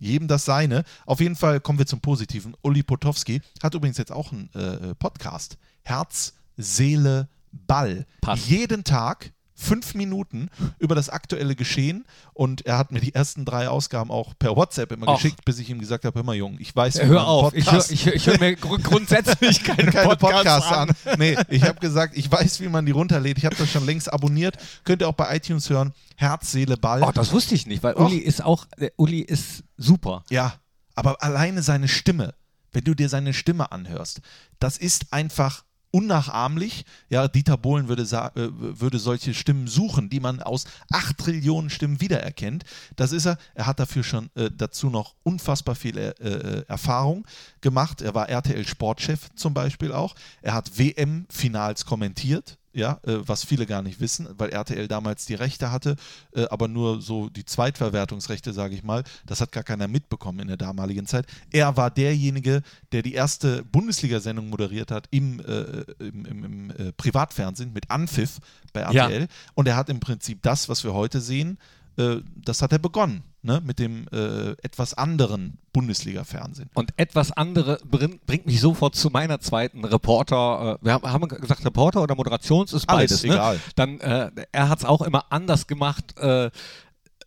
Jedem 0.00 0.28
das 0.28 0.44
seine. 0.44 0.84
Auf 1.06 1.18
jeden 1.18 1.34
Fall 1.34 1.58
kommen 1.58 1.80
wir 1.80 1.86
zum 1.86 2.00
Positiven. 2.00 2.54
Uli 2.62 2.84
Potowski 2.84 3.40
hat 3.60 3.74
übrigens 3.74 3.98
jetzt 3.98 4.12
auch 4.12 4.30
einen 4.30 4.48
äh, 4.54 4.94
Podcast. 4.94 5.58
Herz, 5.82 6.34
Seele, 6.56 7.28
Ball. 7.50 8.06
Passt. 8.20 8.46
Jeden 8.46 8.84
Tag 8.84 9.32
fünf 9.60 9.94
Minuten 9.94 10.50
über 10.78 10.94
das 10.94 11.08
aktuelle 11.08 11.56
Geschehen 11.56 12.04
und 12.32 12.64
er 12.64 12.78
hat 12.78 12.92
mir 12.92 13.00
die 13.00 13.12
ersten 13.14 13.44
drei 13.44 13.68
Ausgaben 13.68 14.10
auch 14.12 14.34
per 14.38 14.54
WhatsApp 14.54 14.92
immer 14.92 15.08
Och. 15.08 15.16
geschickt, 15.16 15.44
bis 15.44 15.58
ich 15.58 15.68
ihm 15.68 15.80
gesagt 15.80 16.04
habe, 16.04 16.14
hör 16.16 16.22
mal 16.24 16.36
Jung, 16.36 16.56
ich 16.60 16.74
weiß, 16.74 16.96
wie 16.98 17.02
Hör 17.02 17.08
man 17.08 17.16
einen 17.18 17.26
auf, 17.26 17.54
ich 17.54 17.64
höre 17.66 17.72
Podcast- 17.72 17.90
ich, 17.90 18.06
hör- 18.06 18.14
ich 18.14 18.26
hör 18.28 18.38
mir 18.38 18.54
gru- 18.56 18.78
grundsätzlich 18.78 19.64
keine, 19.64 19.90
keine 19.90 20.16
Podcasts, 20.16 20.68
Podcasts 20.68 20.72
an. 21.06 21.18
Nee, 21.18 21.36
ich 21.48 21.64
habe 21.64 21.80
gesagt, 21.80 22.16
ich 22.16 22.30
weiß, 22.30 22.60
wie 22.60 22.68
man 22.68 22.86
die 22.86 22.92
runterlädt. 22.92 23.36
Ich 23.38 23.44
habe 23.44 23.56
das 23.56 23.68
schon 23.70 23.84
längst 23.84 24.12
abonniert. 24.12 24.56
Könnt 24.84 25.02
ihr 25.02 25.08
auch 25.08 25.14
bei 25.14 25.34
iTunes 25.36 25.68
hören. 25.68 25.92
Herz, 26.16 26.52
Seele, 26.52 26.76
Ball. 26.76 27.02
Oh, 27.02 27.10
das 27.12 27.32
wusste 27.32 27.54
ich 27.56 27.66
nicht, 27.66 27.82
weil 27.82 27.94
Och. 27.96 28.06
Uli 28.06 28.18
ist 28.18 28.42
auch, 28.44 28.64
der 28.78 28.92
Uli 28.96 29.20
ist 29.20 29.64
super. 29.76 30.24
Ja, 30.30 30.54
aber 30.94 31.22
alleine 31.22 31.62
seine 31.62 31.88
Stimme, 31.88 32.34
wenn 32.72 32.84
du 32.84 32.94
dir 32.94 33.08
seine 33.08 33.34
Stimme 33.34 33.72
anhörst, 33.72 34.20
das 34.60 34.78
ist 34.78 35.12
einfach 35.12 35.64
unnachahmlich. 35.90 36.84
Ja, 37.08 37.28
Dieter 37.28 37.56
Bohlen 37.56 37.88
würde, 37.88 38.02
äh, 38.02 38.48
würde 38.52 38.98
solche 38.98 39.34
Stimmen 39.34 39.66
suchen, 39.66 40.10
die 40.10 40.20
man 40.20 40.42
aus 40.42 40.64
acht 40.90 41.18
Trillionen 41.18 41.70
Stimmen 41.70 42.00
wiedererkennt. 42.00 42.64
Das 42.96 43.12
ist 43.12 43.26
er. 43.26 43.38
Er 43.54 43.66
hat 43.66 43.80
dafür 43.80 44.02
schon 44.02 44.30
äh, 44.34 44.50
dazu 44.54 44.90
noch 44.90 45.14
unfassbar 45.22 45.74
viel 45.74 45.96
äh, 45.98 46.10
äh, 46.10 46.64
Erfahrung 46.68 47.26
gemacht. 47.60 48.02
Er 48.02 48.14
war 48.14 48.28
RTL 48.28 48.66
Sportchef 48.66 49.28
zum 49.34 49.54
Beispiel 49.54 49.92
auch. 49.92 50.14
Er 50.42 50.54
hat 50.54 50.78
WM-Finals 50.78 51.84
kommentiert. 51.84 52.58
Ja, 52.78 53.00
äh, 53.02 53.18
was 53.26 53.42
viele 53.44 53.66
gar 53.66 53.82
nicht 53.82 54.00
wissen, 54.00 54.28
weil 54.38 54.50
RTL 54.50 54.86
damals 54.86 55.26
die 55.26 55.34
Rechte 55.34 55.72
hatte, 55.72 55.96
äh, 56.32 56.46
aber 56.48 56.68
nur 56.68 57.02
so 57.02 57.28
die 57.28 57.44
Zweitverwertungsrechte, 57.44 58.52
sage 58.52 58.76
ich 58.76 58.84
mal. 58.84 59.02
Das 59.26 59.40
hat 59.40 59.50
gar 59.50 59.64
keiner 59.64 59.88
mitbekommen 59.88 60.38
in 60.38 60.46
der 60.46 60.56
damaligen 60.56 61.04
Zeit. 61.04 61.26
Er 61.50 61.76
war 61.76 61.90
derjenige, 61.90 62.62
der 62.92 63.02
die 63.02 63.14
erste 63.14 63.64
Bundesliga-Sendung 63.64 64.48
moderiert 64.48 64.92
hat 64.92 65.08
im, 65.10 65.40
äh, 65.40 65.82
im, 65.98 66.24
im, 66.24 66.44
im 66.44 66.70
äh, 66.70 66.92
Privatfernsehen 66.92 67.72
mit 67.72 67.90
Anpfiff 67.90 68.38
bei 68.72 68.82
Ja. 68.92 69.06
RTL. 69.08 69.26
Und 69.54 69.66
er 69.66 69.74
hat 69.74 69.88
im 69.88 69.98
Prinzip 69.98 70.40
das, 70.42 70.68
was 70.68 70.84
wir 70.84 70.94
heute 70.94 71.20
sehen, 71.20 71.58
äh, 71.98 72.22
das 72.36 72.62
hat 72.62 72.72
er 72.72 72.78
begonnen, 72.78 73.22
ne? 73.42 73.60
mit 73.64 73.78
dem 73.78 74.06
äh, 74.12 74.52
etwas 74.62 74.94
anderen 74.94 75.58
Bundesliga-Fernsehen. 75.72 76.70
Und 76.74 76.92
etwas 76.96 77.32
andere 77.32 77.78
bring, 77.84 78.20
bringt 78.26 78.46
mich 78.46 78.60
sofort 78.60 78.94
zu 78.94 79.10
meiner 79.10 79.40
zweiten 79.40 79.84
Reporter. 79.84 80.78
Äh, 80.80 80.84
wir 80.84 80.92
haben, 80.92 81.10
haben 81.10 81.28
gesagt 81.28 81.64
Reporter 81.64 82.02
oder 82.02 82.14
Moderations 82.14 82.72
ist 82.72 82.88
Alles, 82.88 83.10
beides. 83.10 83.24
egal. 83.24 83.56
Ne? 83.56 83.60
Dann 83.76 84.00
äh, 84.00 84.30
er 84.52 84.68
hat 84.68 84.78
es 84.78 84.84
auch 84.84 85.02
immer 85.02 85.24
anders 85.30 85.66
gemacht, 85.66 86.18
äh, 86.18 86.50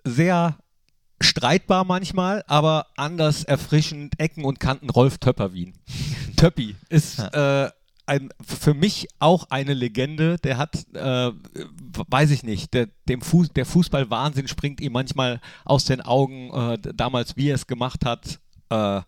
sehr 0.04 0.58
streitbar 1.20 1.84
manchmal, 1.84 2.44
aber 2.48 2.88
anders 2.96 3.44
erfrischend 3.44 4.20
Ecken 4.20 4.44
und 4.44 4.60
Kanten 4.60 4.90
Rolf 4.90 5.18
Töpperwien. 5.18 5.74
Töppi 6.38 6.76
ist 6.90 7.20
äh, 7.20 7.70
ein, 8.12 8.30
für 8.46 8.74
mich 8.74 9.08
auch 9.20 9.48
eine 9.50 9.74
Legende. 9.74 10.36
Der 10.38 10.58
hat, 10.58 10.86
äh, 10.94 11.32
weiß 12.10 12.32
ich 12.32 12.44
nicht, 12.44 12.74
der, 12.74 12.90
dem 13.08 13.22
Fuß, 13.22 13.50
der 13.54 13.66
Fußballwahnsinn 13.66 14.48
springt 14.48 14.82
ihm 14.82 14.92
manchmal 14.92 15.40
aus 15.64 15.86
den 15.86 16.02
Augen. 16.02 16.52
Äh, 16.54 16.78
damals, 16.94 17.38
wie 17.38 17.50
er 17.50 17.56
es 17.56 17.68
gemacht 17.68 18.04
hat, 18.06 18.40
äh, 18.70 18.74
war, 18.74 19.06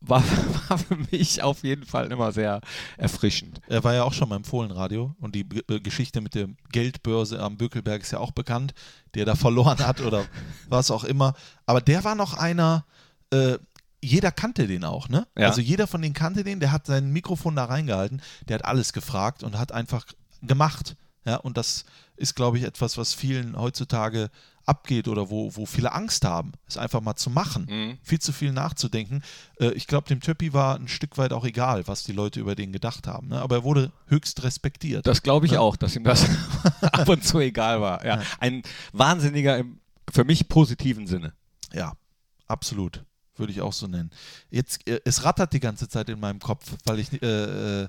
war 0.68 0.78
für 0.78 0.96
mich 1.10 1.42
auf 1.42 1.62
jeden 1.64 1.84
Fall 1.84 2.10
immer 2.10 2.32
sehr 2.32 2.60
erfrischend. 2.96 3.60
Er 3.68 3.84
war 3.84 3.94
ja 3.94 4.04
auch 4.04 4.12
schon 4.14 4.28
beim 4.30 4.44
Fohlenradio 4.44 5.14
und 5.20 5.34
die 5.34 5.48
G- 5.48 5.62
äh, 5.68 5.80
Geschichte 5.80 6.20
mit 6.20 6.34
der 6.34 6.48
Geldbörse 6.72 7.40
am 7.40 7.56
Bökelberg 7.58 8.02
ist 8.02 8.12
ja 8.12 8.18
auch 8.20 8.32
bekannt, 8.32 8.72
die 9.14 9.20
er 9.20 9.26
da 9.26 9.34
verloren 9.34 9.78
hat 9.86 10.00
oder 10.00 10.24
was 10.68 10.90
auch 10.90 11.04
immer. 11.04 11.34
Aber 11.66 11.80
der 11.80 12.04
war 12.04 12.14
noch 12.14 12.34
einer, 12.34 12.84
äh, 13.30 13.58
jeder 14.06 14.30
kannte 14.30 14.66
den 14.66 14.84
auch, 14.84 15.08
ne? 15.08 15.26
Ja. 15.36 15.48
Also 15.48 15.60
jeder 15.60 15.86
von 15.86 16.02
denen 16.02 16.14
kannte 16.14 16.44
den, 16.44 16.60
der 16.60 16.72
hat 16.72 16.86
sein 16.86 17.10
Mikrofon 17.10 17.56
da 17.56 17.64
reingehalten, 17.64 18.22
der 18.48 18.58
hat 18.58 18.64
alles 18.64 18.92
gefragt 18.92 19.42
und 19.42 19.58
hat 19.58 19.72
einfach 19.72 20.06
gemacht. 20.42 20.96
Ja, 21.24 21.36
und 21.36 21.56
das 21.56 21.84
ist, 22.16 22.36
glaube 22.36 22.56
ich, 22.56 22.64
etwas, 22.64 22.96
was 22.96 23.12
vielen 23.12 23.58
heutzutage 23.58 24.30
abgeht 24.64 25.08
oder 25.08 25.28
wo, 25.30 25.54
wo 25.54 25.66
viele 25.66 25.92
Angst 25.92 26.24
haben, 26.24 26.52
es 26.66 26.76
einfach 26.76 27.00
mal 27.00 27.16
zu 27.16 27.30
machen. 27.30 27.66
Mhm. 27.68 27.98
Viel 28.02 28.20
zu 28.20 28.32
viel 28.32 28.52
nachzudenken. 28.52 29.22
Äh, 29.60 29.70
ich 29.72 29.86
glaube, 29.86 30.08
dem 30.08 30.20
Töppi 30.20 30.52
war 30.52 30.76
ein 30.76 30.88
Stück 30.88 31.18
weit 31.18 31.32
auch 31.32 31.44
egal, 31.44 31.86
was 31.88 32.04
die 32.04 32.12
Leute 32.12 32.40
über 32.40 32.54
den 32.54 32.72
gedacht 32.72 33.06
haben. 33.06 33.28
Ne? 33.28 33.40
Aber 33.40 33.56
er 33.56 33.64
wurde 33.64 33.92
höchst 34.06 34.42
respektiert. 34.42 35.06
Das 35.06 35.22
glaube 35.22 35.46
ich 35.46 35.58
auch, 35.58 35.76
dass 35.76 35.96
ihm 35.96 36.04
das 36.04 36.26
ab 36.80 37.08
und 37.08 37.24
zu 37.24 37.38
egal 37.38 37.80
war. 37.80 38.04
Ja. 38.04 38.22
Ein 38.38 38.62
wahnsinniger 38.92 39.58
im 39.58 39.80
für 40.12 40.24
mich 40.24 40.48
positiven 40.48 41.06
Sinne. 41.06 41.32
Ja, 41.72 41.94
absolut. 42.46 43.04
Würde 43.36 43.52
ich 43.52 43.60
auch 43.60 43.72
so 43.72 43.86
nennen. 43.86 44.10
Jetzt, 44.50 44.86
äh, 44.88 45.00
es 45.04 45.24
rattert 45.24 45.52
die 45.52 45.60
ganze 45.60 45.88
Zeit 45.88 46.08
in 46.08 46.18
meinem 46.20 46.38
Kopf, 46.40 46.72
weil 46.84 46.98
ich, 46.98 47.22
äh, 47.22 47.82
äh, 47.84 47.88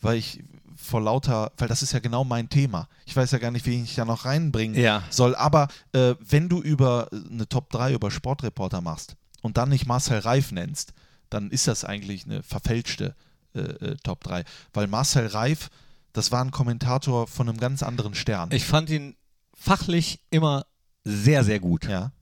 weil 0.00 0.16
ich 0.18 0.42
vor 0.76 1.00
lauter, 1.00 1.52
weil 1.58 1.68
das 1.68 1.82
ist 1.82 1.92
ja 1.92 2.00
genau 2.00 2.24
mein 2.24 2.48
Thema. 2.48 2.88
Ich 3.06 3.14
weiß 3.14 3.30
ja 3.30 3.38
gar 3.38 3.50
nicht, 3.50 3.66
wen 3.66 3.84
ich 3.84 3.94
da 3.94 4.04
noch 4.04 4.24
reinbringen 4.24 4.80
Ja. 4.80 5.02
soll. 5.10 5.34
Aber 5.36 5.68
äh, 5.92 6.14
wenn 6.20 6.48
du 6.48 6.60
über 6.60 7.08
eine 7.12 7.48
Top 7.48 7.70
3 7.70 7.92
über 7.92 8.10
Sportreporter 8.10 8.80
machst 8.80 9.16
und 9.42 9.56
dann 9.58 9.68
nicht 9.68 9.86
Marcel 9.86 10.18
Reif 10.18 10.50
nennst, 10.52 10.92
dann 11.30 11.50
ist 11.50 11.68
das 11.68 11.84
eigentlich 11.84 12.24
eine 12.24 12.42
verfälschte 12.42 13.14
äh, 13.54 13.60
äh, 13.60 13.96
Top 14.02 14.24
3. 14.24 14.44
Weil 14.72 14.86
Marcel 14.86 15.26
Reif, 15.26 15.70
das 16.12 16.32
war 16.32 16.42
ein 16.44 16.50
Kommentator 16.50 17.26
von 17.26 17.48
einem 17.48 17.58
ganz 17.58 17.82
anderen 17.82 18.14
Stern. 18.14 18.50
Ich 18.52 18.64
fand 18.64 18.90
ihn 18.90 19.14
fachlich 19.54 20.20
immer 20.30 20.66
sehr, 21.04 21.44
sehr 21.44 21.60
gut. 21.60 21.86
Ja. 21.86 22.12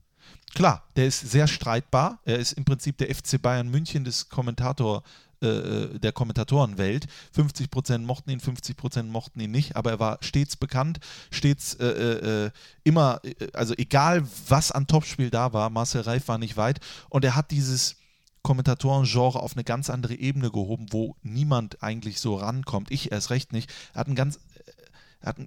Klar, 0.53 0.83
der 0.95 1.07
ist 1.07 1.19
sehr 1.19 1.47
streitbar. 1.47 2.19
Er 2.25 2.37
ist 2.37 2.53
im 2.53 2.65
Prinzip 2.65 2.97
der 2.97 3.13
FC 3.13 3.41
Bayern 3.41 3.69
München 3.69 4.03
des 4.03 4.29
Kommentator, 4.29 5.03
äh, 5.41 5.97
der 5.99 6.11
Kommentatorenwelt. 6.11 7.07
50% 7.35 7.99
mochten 7.99 8.29
ihn, 8.29 8.39
50% 8.39 9.03
mochten 9.03 9.39
ihn 9.39 9.51
nicht, 9.51 9.75
aber 9.75 9.91
er 9.91 9.99
war 9.99 10.17
stets 10.21 10.55
bekannt, 10.55 10.99
stets 11.31 11.75
äh, 11.75 11.85
äh, 12.45 12.51
immer, 12.83 13.21
äh, 13.23 13.47
also 13.53 13.73
egal 13.77 14.23
was 14.47 14.71
an 14.71 14.87
Topspiel 14.87 15.29
da 15.29 15.51
war, 15.53 15.69
Marcel 15.69 16.01
Reif 16.01 16.27
war 16.27 16.37
nicht 16.37 16.57
weit 16.57 16.79
und 17.09 17.25
er 17.25 17.35
hat 17.35 17.49
dieses 17.49 17.95
Kommentatoren-Genre 18.43 19.41
auf 19.41 19.55
eine 19.55 19.63
ganz 19.63 19.89
andere 19.89 20.15
Ebene 20.15 20.51
gehoben, 20.51 20.87
wo 20.91 21.15
niemand 21.23 21.81
eigentlich 21.81 22.19
so 22.19 22.35
rankommt. 22.35 22.91
Ich 22.91 23.11
erst 23.11 23.29
recht 23.29 23.53
nicht. 23.53 23.71
Er 23.93 24.01
hat 24.01 24.07
einen 24.07 24.15
ganz 24.15 24.39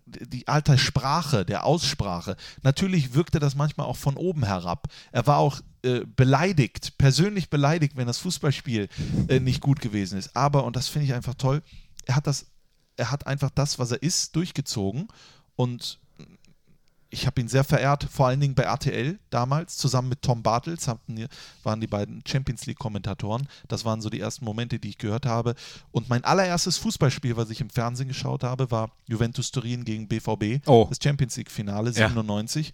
die 0.07 0.47
alte 0.49 0.79
Sprache, 0.79 1.45
der 1.45 1.65
Aussprache. 1.65 2.37
Natürlich 2.63 3.15
wirkte 3.15 3.41
das 3.41 3.55
manchmal 3.55 3.87
auch 3.87 3.97
von 3.97 4.17
oben 4.17 4.45
herab. 4.45 4.89
Er 5.13 5.27
war 5.27 5.39
auch 5.39 5.61
äh, 5.83 6.03
beleidigt, 6.17 6.97
persönlich 6.99 7.51
beleidigt, 7.51 7.97
wenn 7.97 8.07
das 8.07 8.19
Fußballspiel 8.19 8.89
äh, 9.29 9.41
nicht 9.41 9.61
gut 9.61 9.81
gewesen 9.81 10.19
ist. 10.19 10.37
Aber, 10.37 10.65
und 10.65 10.77
das 10.77 10.89
finde 10.89 11.07
ich 11.07 11.15
einfach 11.15 11.35
toll, 11.35 11.63
er 12.07 12.17
hat 12.17 12.27
das, 12.27 12.47
er 12.97 13.11
hat 13.11 13.27
einfach 13.27 13.51
das, 13.51 13.79
was 13.79 13.91
er 13.91 14.03
ist, 14.03 14.37
durchgezogen. 14.37 15.09
Und 15.57 16.01
ich 17.15 17.27
habe 17.27 17.41
ihn 17.41 17.49
sehr 17.49 17.65
verehrt, 17.65 18.07
vor 18.11 18.27
allen 18.27 18.41
Dingen 18.41 18.55
bei 18.55 18.65
RTL 18.65 19.19
damals, 19.31 19.77
zusammen 19.77 20.09
mit 20.11 20.21
Tom 20.23 20.43
Bartels, 20.43 20.89
hatten, 20.89 21.27
waren 21.63 21.81
die 21.81 21.87
beiden 21.87 22.23
Champions 22.27 22.67
League-Kommentatoren. 22.67 23.49
Das 23.69 23.85
waren 23.85 24.01
so 24.01 24.11
die 24.11 24.21
ersten 24.21 24.45
Momente, 24.45 24.79
die 24.79 24.89
ich 24.91 24.99
gehört 24.99 25.25
habe. 25.25 25.55
Und 25.93 26.09
mein 26.09 26.25
allererstes 26.25 26.77
Fußballspiel, 26.79 27.37
was 27.37 27.51
ich 27.51 27.61
im 27.61 27.71
Fernsehen 27.71 28.09
geschaut 28.09 28.43
habe, 28.45 28.71
war 28.71 28.91
Juventus 29.07 29.51
Turin 29.51 29.85
gegen 29.85 30.09
BVB, 30.09 30.61
Oh. 30.67 30.87
das 30.91 30.99
Champions 31.03 31.37
League-Finale 31.37 31.91
Ja. 31.93 32.09
97. 32.09 32.73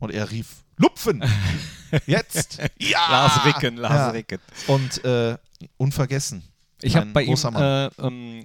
Und 0.00 0.10
er 0.10 0.30
rief: 0.30 0.64
Lupfen! 0.78 1.22
Jetzt! 2.06 2.58
Ja! 2.78 3.08
Lars 3.10 3.44
Ricken, 3.44 3.76
Lars 3.76 3.94
Ja. 3.94 4.10
Ricken. 4.10 4.38
Und 4.66 5.04
äh, 5.04 5.36
unvergessen. 5.76 6.42
Ich 6.82 6.96
habe 6.96 7.06
bei 7.12 7.22
ihm 7.22 7.34
äh, 7.34 7.86
ähm, 7.86 8.42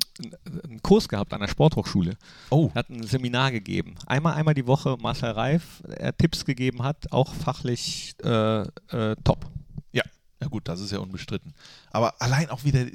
einen 0.64 0.82
Kurs 0.82 1.08
gehabt 1.10 1.34
an 1.34 1.42
der 1.42 1.48
Sporthochschule. 1.48 2.18
Oh, 2.50 2.70
Er 2.74 2.80
hat 2.80 2.90
ein 2.90 3.04
Seminar 3.04 3.52
gegeben. 3.52 3.96
Einmal, 4.06 4.34
einmal 4.34 4.54
die 4.54 4.68
Woche 4.68 4.98
Marcel 5.00 5.32
Reif, 5.32 5.84
er 5.88 6.16
Tipps 6.16 6.46
gegeben 6.46 6.84
hat, 6.84 7.12
auch 7.12 7.34
fachlich 7.34 8.16
äh, 8.24 8.62
äh, 8.62 9.16
top. 9.24 9.46
Ja, 9.92 10.04
ja 10.42 10.48
gut, 10.48 10.68
das 10.68 10.80
ist 10.80 10.92
ja 10.92 11.00
unbestritten. 11.00 11.54
Aber 11.92 12.22
allein 12.22 12.50
auch 12.50 12.64
wieder, 12.64 12.86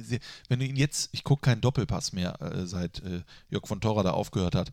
wenn 0.48 0.60
du 0.60 0.64
ihn 0.64 0.76
jetzt, 0.76 1.08
ich 1.12 1.24
gucke 1.24 1.42
keinen 1.42 1.60
Doppelpass 1.60 2.12
mehr, 2.12 2.40
äh, 2.40 2.66
seit 2.66 3.00
äh, 3.00 3.22
Jörg 3.50 3.66
von 3.66 3.80
Torra 3.80 4.02
da 4.02 4.12
aufgehört 4.12 4.54
hat, 4.54 4.68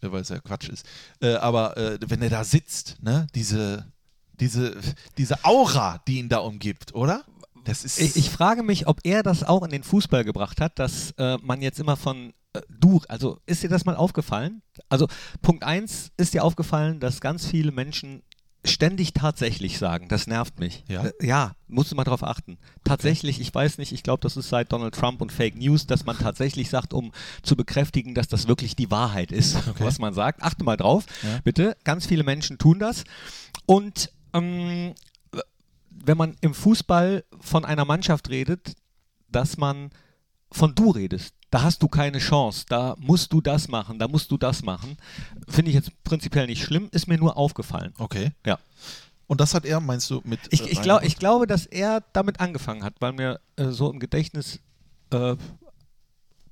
äh, 0.00 0.10
weil 0.10 0.22
es 0.22 0.30
ja 0.30 0.38
Quatsch 0.38 0.68
ist. 0.68 0.86
Aber 1.20 1.74
wenn 2.00 2.22
er 2.22 2.30
da 2.30 2.44
sitzt, 2.44 3.02
ne, 3.02 3.26
diese, 3.34 3.86
diese, 4.40 4.76
diese 5.16 5.44
Aura, 5.44 6.00
die 6.06 6.18
ihn 6.18 6.28
da 6.28 6.38
umgibt, 6.38 6.94
oder? 6.94 7.24
Ich, 7.98 8.16
ich 8.16 8.30
frage 8.30 8.62
mich, 8.62 8.86
ob 8.86 9.00
er 9.04 9.22
das 9.22 9.42
auch 9.42 9.62
in 9.62 9.70
den 9.70 9.82
Fußball 9.82 10.24
gebracht 10.24 10.60
hat, 10.60 10.78
dass 10.78 11.12
äh, 11.18 11.36
man 11.42 11.62
jetzt 11.62 11.80
immer 11.80 11.96
von 11.96 12.32
äh, 12.52 12.60
du, 12.68 13.00
also 13.08 13.38
ist 13.46 13.62
dir 13.62 13.68
das 13.68 13.84
mal 13.84 13.96
aufgefallen? 13.96 14.62
Also 14.88 15.06
Punkt 15.42 15.64
eins 15.64 16.10
ist 16.16 16.34
dir 16.34 16.44
aufgefallen, 16.44 17.00
dass 17.00 17.20
ganz 17.20 17.46
viele 17.46 17.72
Menschen 17.72 18.22
ständig 18.66 19.12
tatsächlich 19.12 19.76
sagen. 19.78 20.08
Das 20.08 20.26
nervt 20.26 20.58
mich. 20.58 20.84
Ja? 20.88 21.04
Äh, 21.06 21.12
ja, 21.26 21.52
musst 21.68 21.92
du 21.92 21.96
mal 21.96 22.04
drauf 22.04 22.22
achten. 22.22 22.56
Tatsächlich, 22.82 23.38
ich 23.40 23.54
weiß 23.54 23.76
nicht, 23.78 23.92
ich 23.92 24.02
glaube, 24.02 24.20
das 24.22 24.38
ist 24.38 24.48
seit 24.48 24.72
Donald 24.72 24.94
Trump 24.94 25.20
und 25.20 25.30
Fake 25.32 25.56
News, 25.56 25.86
dass 25.86 26.06
man 26.06 26.16
tatsächlich 26.18 26.70
sagt, 26.70 26.94
um 26.94 27.12
zu 27.42 27.56
bekräftigen, 27.56 28.14
dass 28.14 28.26
das 28.28 28.48
wirklich 28.48 28.74
die 28.74 28.90
Wahrheit 28.90 29.32
ist, 29.32 29.58
was 29.78 29.98
man 29.98 30.14
sagt. 30.14 30.42
Achte 30.42 30.64
mal 30.64 30.76
drauf, 30.78 31.04
Ja. 31.22 31.40
bitte. 31.44 31.76
Ganz 31.84 32.06
viele 32.06 32.24
Menschen 32.24 32.56
tun 32.56 32.78
das. 32.78 33.04
Und 33.66 34.10
ähm, 34.32 34.94
wenn 36.04 36.16
man 36.16 36.36
im 36.40 36.54
Fußball 36.54 37.24
von 37.40 37.64
einer 37.64 37.84
Mannschaft 37.84 38.30
redet, 38.30 38.74
dass 39.28 39.56
man 39.56 39.90
von 40.50 40.74
du 40.74 40.90
redest. 40.90 41.34
Da 41.50 41.62
hast 41.62 41.82
du 41.82 41.88
keine 41.88 42.18
Chance, 42.18 42.64
da 42.68 42.96
musst 42.98 43.32
du 43.32 43.40
das 43.40 43.68
machen, 43.68 43.98
da 43.98 44.08
musst 44.08 44.30
du 44.30 44.36
das 44.36 44.62
machen. 44.62 44.96
Finde 45.48 45.70
ich 45.70 45.76
jetzt 45.76 45.90
prinzipiell 46.02 46.46
nicht 46.46 46.62
schlimm, 46.62 46.88
ist 46.90 47.06
mir 47.06 47.18
nur 47.18 47.36
aufgefallen. 47.36 47.94
Okay. 47.98 48.32
Ja. 48.44 48.58
Und 49.26 49.40
das 49.40 49.54
hat 49.54 49.64
er, 49.64 49.80
meinst 49.80 50.10
du, 50.10 50.20
mit. 50.24 50.40
Ich, 50.50 50.62
äh, 50.62 50.70
ich, 50.70 50.82
glaub, 50.82 51.02
ich 51.02 51.16
glaube, 51.16 51.46
dass 51.46 51.66
er 51.66 52.02
damit 52.12 52.40
angefangen 52.40 52.82
hat, 52.82 52.94
weil 53.00 53.12
mir 53.12 53.40
äh, 53.56 53.68
so 53.68 53.90
im 53.90 54.00
Gedächtnis 54.00 54.60
äh, 55.10 55.36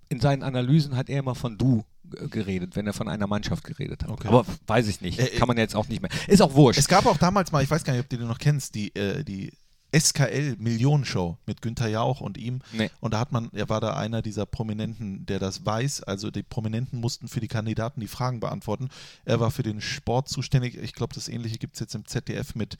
in 0.09 0.21
seinen 0.21 0.43
Analysen 0.43 0.97
hat 0.97 1.09
er 1.09 1.19
immer 1.19 1.35
von 1.35 1.59
du 1.59 1.85
geredet, 2.31 2.77
wenn 2.77 2.87
er 2.87 2.93
von 2.93 3.09
einer 3.09 3.27
Mannschaft 3.27 3.65
geredet 3.65 4.03
hat. 4.05 4.11
Okay. 4.11 4.29
Aber 4.29 4.45
weiß 4.67 4.89
ich 4.89 5.01
nicht, 5.01 5.19
Äh, 5.19 5.27
äh, 5.27 5.37
kann 5.39 5.49
man 5.49 5.59
jetzt 5.59 5.75
auch 5.75 5.89
nicht 5.89 6.03
mehr. 6.03 6.11
Ist 6.29 6.41
auch 6.43 6.55
wurscht. 6.55 6.79
Es 6.79 6.89
gab 6.89 7.07
auch 7.07 7.19
damals 7.19 7.53
mal, 7.53 7.63
ich 7.63 7.71
weiß 7.71 7.85
gar 7.85 7.93
nicht, 7.93 8.03
ob 8.03 8.09
du 8.09 8.19
den 8.19 8.29
noch 8.29 8.39
kennst, 8.39 8.75
die, 8.75 8.95
äh, 8.95 9.25
die 9.25 9.53
SKL 9.95 10.57
Millionenshow 10.59 11.37
mit 11.45 11.61
Günther 11.61 11.89
Jauch 11.89 12.23
und 12.23 12.39
ihm. 12.39 12.61
Nee. 12.73 12.91
Und 13.01 13.13
da 13.13 13.19
hat 13.19 13.31
man, 13.31 13.51
er 13.53 13.69
war 13.69 13.81
da 13.81 13.95
einer 13.95 14.23
dieser 14.23 14.47
Prominenten, 14.47 15.27
der 15.27 15.39
das 15.39 15.67
weiß. 15.67 16.05
Also 16.05 16.31
die 16.31 16.43
Prominenten 16.43 16.99
mussten 16.99 17.29
für 17.29 17.41
die 17.41 17.49
Kandidaten 17.49 18.01
die 18.01 18.07
Fragen 18.09 18.41
beantworten. 18.41 18.89
Er 19.27 19.39
war 19.39 19.51
für 19.51 19.63
den 19.63 19.83
Sport 19.83 20.31
zuständig. 20.31 20.79
Ich 20.79 20.95
glaube, 20.95 21.15
das 21.15 21.29
ähnliche 21.29 21.59
gibt 21.59 21.75
es 21.75 21.81
jetzt 21.81 21.95
im 21.95 22.07
ZDF 22.07 22.55
mit 22.55 22.79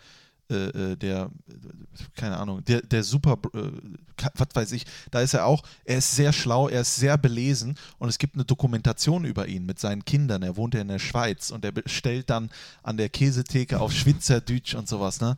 äh, 0.53 0.93
äh, 0.93 0.97
der, 0.97 1.31
keine 2.15 2.37
Ahnung, 2.37 2.65
der, 2.65 2.83
der 2.83 3.03
Super, 3.03 3.39
äh, 3.55 3.71
was 4.35 4.49
weiß 4.55 4.73
ich, 4.73 4.85
da 5.11 5.21
ist 5.21 5.35
er 5.35 5.47
auch, 5.47 5.63
er 5.85 5.99
ist 5.99 6.15
sehr 6.15 6.33
schlau, 6.33 6.69
er 6.69 6.83
ist 6.83 6.97
sehr 6.97 7.19
belesen 7.19 7.77
und 7.99 8.09
es 8.09 8.19
gibt 8.19 8.35
eine 8.35 8.45
Dokumentation 8.45 9.25
über 9.25 9.49
ihn 9.49 9.67
mit 9.67 9.79
seinen 9.79 10.05
Kindern. 10.05 10.43
Er 10.43 10.57
wohnt 10.57 10.75
ja 10.75 10.81
in 10.81 10.89
der 10.89 10.99
Schweiz 10.99 11.51
und 11.51 11.65
er 11.65 11.73
bestellt 11.73 12.31
dann 12.31 12.51
an 12.83 12.97
der 12.97 13.09
Käsetheke 13.09 13.81
auf 13.81 13.93
Schweizerdeutsch 13.93 14.75
und 14.75 14.89
sowas, 14.89 15.21
ne? 15.21 15.37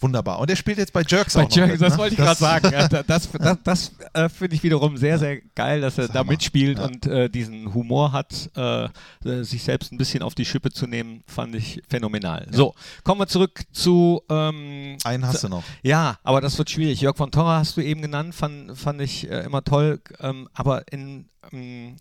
Wunderbar. 0.00 0.38
Und 0.38 0.48
er 0.48 0.54
spielt 0.56 0.78
jetzt 0.78 0.92
bei 0.92 1.02
Jerks 1.06 1.34
Bei 1.34 1.42
auch 1.44 1.50
Jerks, 1.50 1.72
mit, 1.72 1.82
das 1.82 1.92
ne? 1.94 1.98
wollte 1.98 2.14
ich 2.14 2.20
gerade 2.20 2.38
sagen. 2.38 2.70
Ja, 2.72 2.86
da- 2.86 3.02
Das, 3.02 3.28
das, 3.32 3.58
das 3.64 3.92
äh, 4.14 4.28
finde 4.28 4.54
ich 4.54 4.62
wiederum 4.62 4.96
sehr, 4.96 5.18
sehr 5.18 5.40
geil, 5.56 5.80
dass 5.80 5.98
er 5.98 6.04
Sag 6.06 6.14
da 6.14 6.22
mal. 6.24 6.30
mitspielt 6.32 6.78
Ja. 6.78 6.84
und 6.84 7.06
äh, 7.06 7.28
diesen 7.28 7.74
Humor 7.74 8.12
hat, 8.12 8.48
äh, 8.56 8.84
äh, 9.24 9.42
sich 9.42 9.62
selbst 9.64 9.90
ein 9.92 9.98
bisschen 9.98 10.22
auf 10.22 10.34
die 10.36 10.44
Schippe 10.44 10.70
zu 10.70 10.86
nehmen, 10.86 11.24
fand 11.26 11.54
ich 11.56 11.82
phänomenal. 11.88 12.46
So, 12.52 12.74
kommen 13.02 13.20
wir 13.20 13.26
zurück 13.26 13.62
zu. 13.72 14.22
Ähm, 14.30 14.98
Einen 15.02 15.26
hast 15.26 15.42
du 15.42 15.48
noch. 15.48 15.64
ja, 15.82 16.18
aber 16.22 16.40
das 16.40 16.56
wird 16.58 16.70
schwierig. 16.70 17.00
Jörg 17.00 17.16
von 17.16 17.30
Torra 17.32 17.58
hast 17.58 17.76
du 17.76 17.80
eben 17.80 18.00
genannt, 18.00 18.34
fand, 18.36 18.78
fand 18.78 19.00
ich 19.00 19.28
äh, 19.28 19.40
immer 19.44 19.64
toll. 19.64 20.00
Ähm, 20.20 20.48
aber 20.54 20.90
in, 20.92 21.28
ähm, 21.52 21.96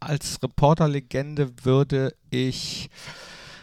als 0.00 0.42
Reporterlegende 0.42 1.52
würde 1.64 2.14
ich, 2.30 2.88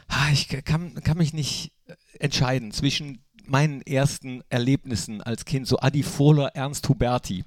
ah, 0.07 0.29
ich 0.31 0.47
kann, 0.65 0.93
kann 1.03 1.17
mich 1.17 1.33
nicht 1.33 1.71
entscheiden 2.19 2.71
zwischen 2.71 3.23
meinen 3.45 3.81
ersten 3.81 4.41
Erlebnissen 4.49 5.21
als 5.21 5.45
Kind, 5.45 5.67
so 5.67 5.79
Adi 5.79 6.03
Fohler, 6.03 6.55
Ernst 6.55 6.87
Huberti. 6.87 7.43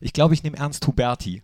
Ich 0.00 0.12
glaube, 0.12 0.34
ich 0.34 0.42
nehme 0.42 0.56
Ernst 0.56 0.86
Huberti. 0.86 1.42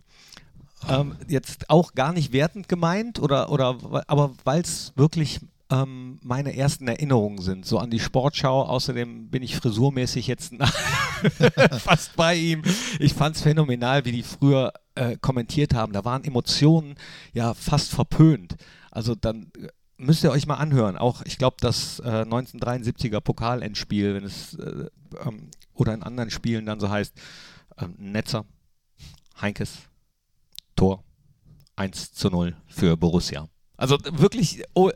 Ähm, 0.87 1.15
jetzt 1.27 1.69
auch 1.69 1.93
gar 1.93 2.13
nicht 2.13 2.31
wertend 2.33 2.69
gemeint, 2.69 3.19
oder, 3.19 3.51
oder 3.51 4.03
aber 4.07 4.33
weil 4.43 4.61
es 4.61 4.93
wirklich 4.95 5.39
ähm, 5.69 6.19
meine 6.21 6.55
ersten 6.55 6.87
Erinnerungen 6.87 7.41
sind, 7.41 7.65
so 7.65 7.79
an 7.79 7.89
die 7.89 7.99
Sportschau. 7.99 8.63
Außerdem 8.63 9.29
bin 9.29 9.43
ich 9.43 9.55
frisurmäßig 9.57 10.27
jetzt 10.27 10.53
fast 11.79 12.15
bei 12.15 12.35
ihm. 12.35 12.61
Ich 12.99 13.13
fand 13.13 13.35
es 13.35 13.41
phänomenal, 13.41 14.05
wie 14.05 14.11
die 14.11 14.23
früher 14.23 14.73
äh, 14.95 15.17
kommentiert 15.19 15.73
haben. 15.73 15.93
Da 15.93 16.05
waren 16.05 16.23
Emotionen 16.23 16.95
ja 17.33 17.53
fast 17.53 17.91
verpönt. 17.91 18.55
Also 18.91 19.15
dann 19.15 19.51
äh, 19.57 19.67
müsst 19.97 20.23
ihr 20.23 20.31
euch 20.31 20.47
mal 20.47 20.55
anhören. 20.55 20.97
Auch, 20.97 21.23
ich 21.25 21.37
glaube, 21.37 21.57
das 21.59 21.99
äh, 21.99 22.23
1973er 22.23 23.19
Pokalendspiel, 23.19 24.15
wenn 24.15 24.23
es 24.23 24.53
äh, 24.55 24.89
ähm, 25.25 25.49
oder 25.73 25.93
in 25.93 26.03
anderen 26.03 26.31
Spielen 26.31 26.65
dann 26.65 26.79
so 26.79 26.89
heißt, 26.89 27.13
ähm, 27.79 27.95
Netzer, 27.97 28.45
Heinkes, 29.39 29.77
Tor 30.75 31.03
1 31.75 32.13
zu 32.13 32.29
0 32.29 32.55
für 32.67 32.97
Borussia. 32.97 33.47
Also 33.77 33.97
wirklich, 34.11 34.63
oh, 34.73 34.89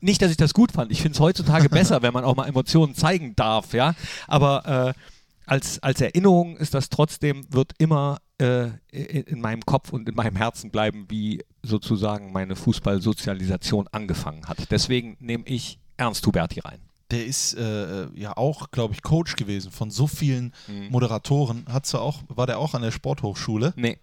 nicht, 0.00 0.20
dass 0.20 0.32
ich 0.32 0.36
das 0.36 0.54
gut 0.54 0.72
fand. 0.72 0.90
Ich 0.90 1.00
finde 1.00 1.14
es 1.14 1.20
heutzutage 1.20 1.68
besser, 1.68 2.02
wenn 2.02 2.12
man 2.12 2.24
auch 2.24 2.34
mal 2.34 2.48
Emotionen 2.48 2.94
zeigen 2.94 3.36
darf, 3.36 3.72
ja. 3.74 3.94
Aber 4.26 4.94
äh, 4.96 5.00
als, 5.46 5.80
als 5.82 6.00
Erinnerung 6.00 6.56
ist 6.56 6.74
das 6.74 6.88
trotzdem, 6.88 7.46
wird 7.50 7.72
immer 7.78 8.18
äh, 8.38 8.66
in, 8.90 9.22
in 9.24 9.40
meinem 9.40 9.62
Kopf 9.64 9.92
und 9.92 10.08
in 10.08 10.14
meinem 10.14 10.36
Herzen 10.36 10.70
bleiben, 10.70 11.06
wie 11.08 11.42
sozusagen 11.62 12.32
meine 12.32 12.56
Fußballsozialisation 12.56 13.88
angefangen 13.92 14.46
hat. 14.46 14.70
Deswegen 14.70 15.16
nehme 15.20 15.44
ich 15.46 15.78
Ernst 15.96 16.26
Huberti 16.26 16.60
rein. 16.60 16.80
Der 17.10 17.26
ist 17.26 17.54
äh, 17.54 18.08
ja 18.14 18.36
auch, 18.36 18.70
glaube 18.70 18.94
ich, 18.94 19.02
Coach 19.02 19.36
gewesen 19.36 19.70
von 19.70 19.90
so 19.90 20.06
vielen 20.06 20.52
Mhm. 20.66 20.88
Moderatoren. 20.90 21.64
Hat's 21.68 21.90
du 21.90 21.98
auch, 21.98 22.22
war 22.28 22.46
der 22.46 22.58
auch 22.58 22.74
an 22.74 22.82
der 22.82 22.90
Sporthochschule? 22.90 23.72
Nee. 23.76 23.98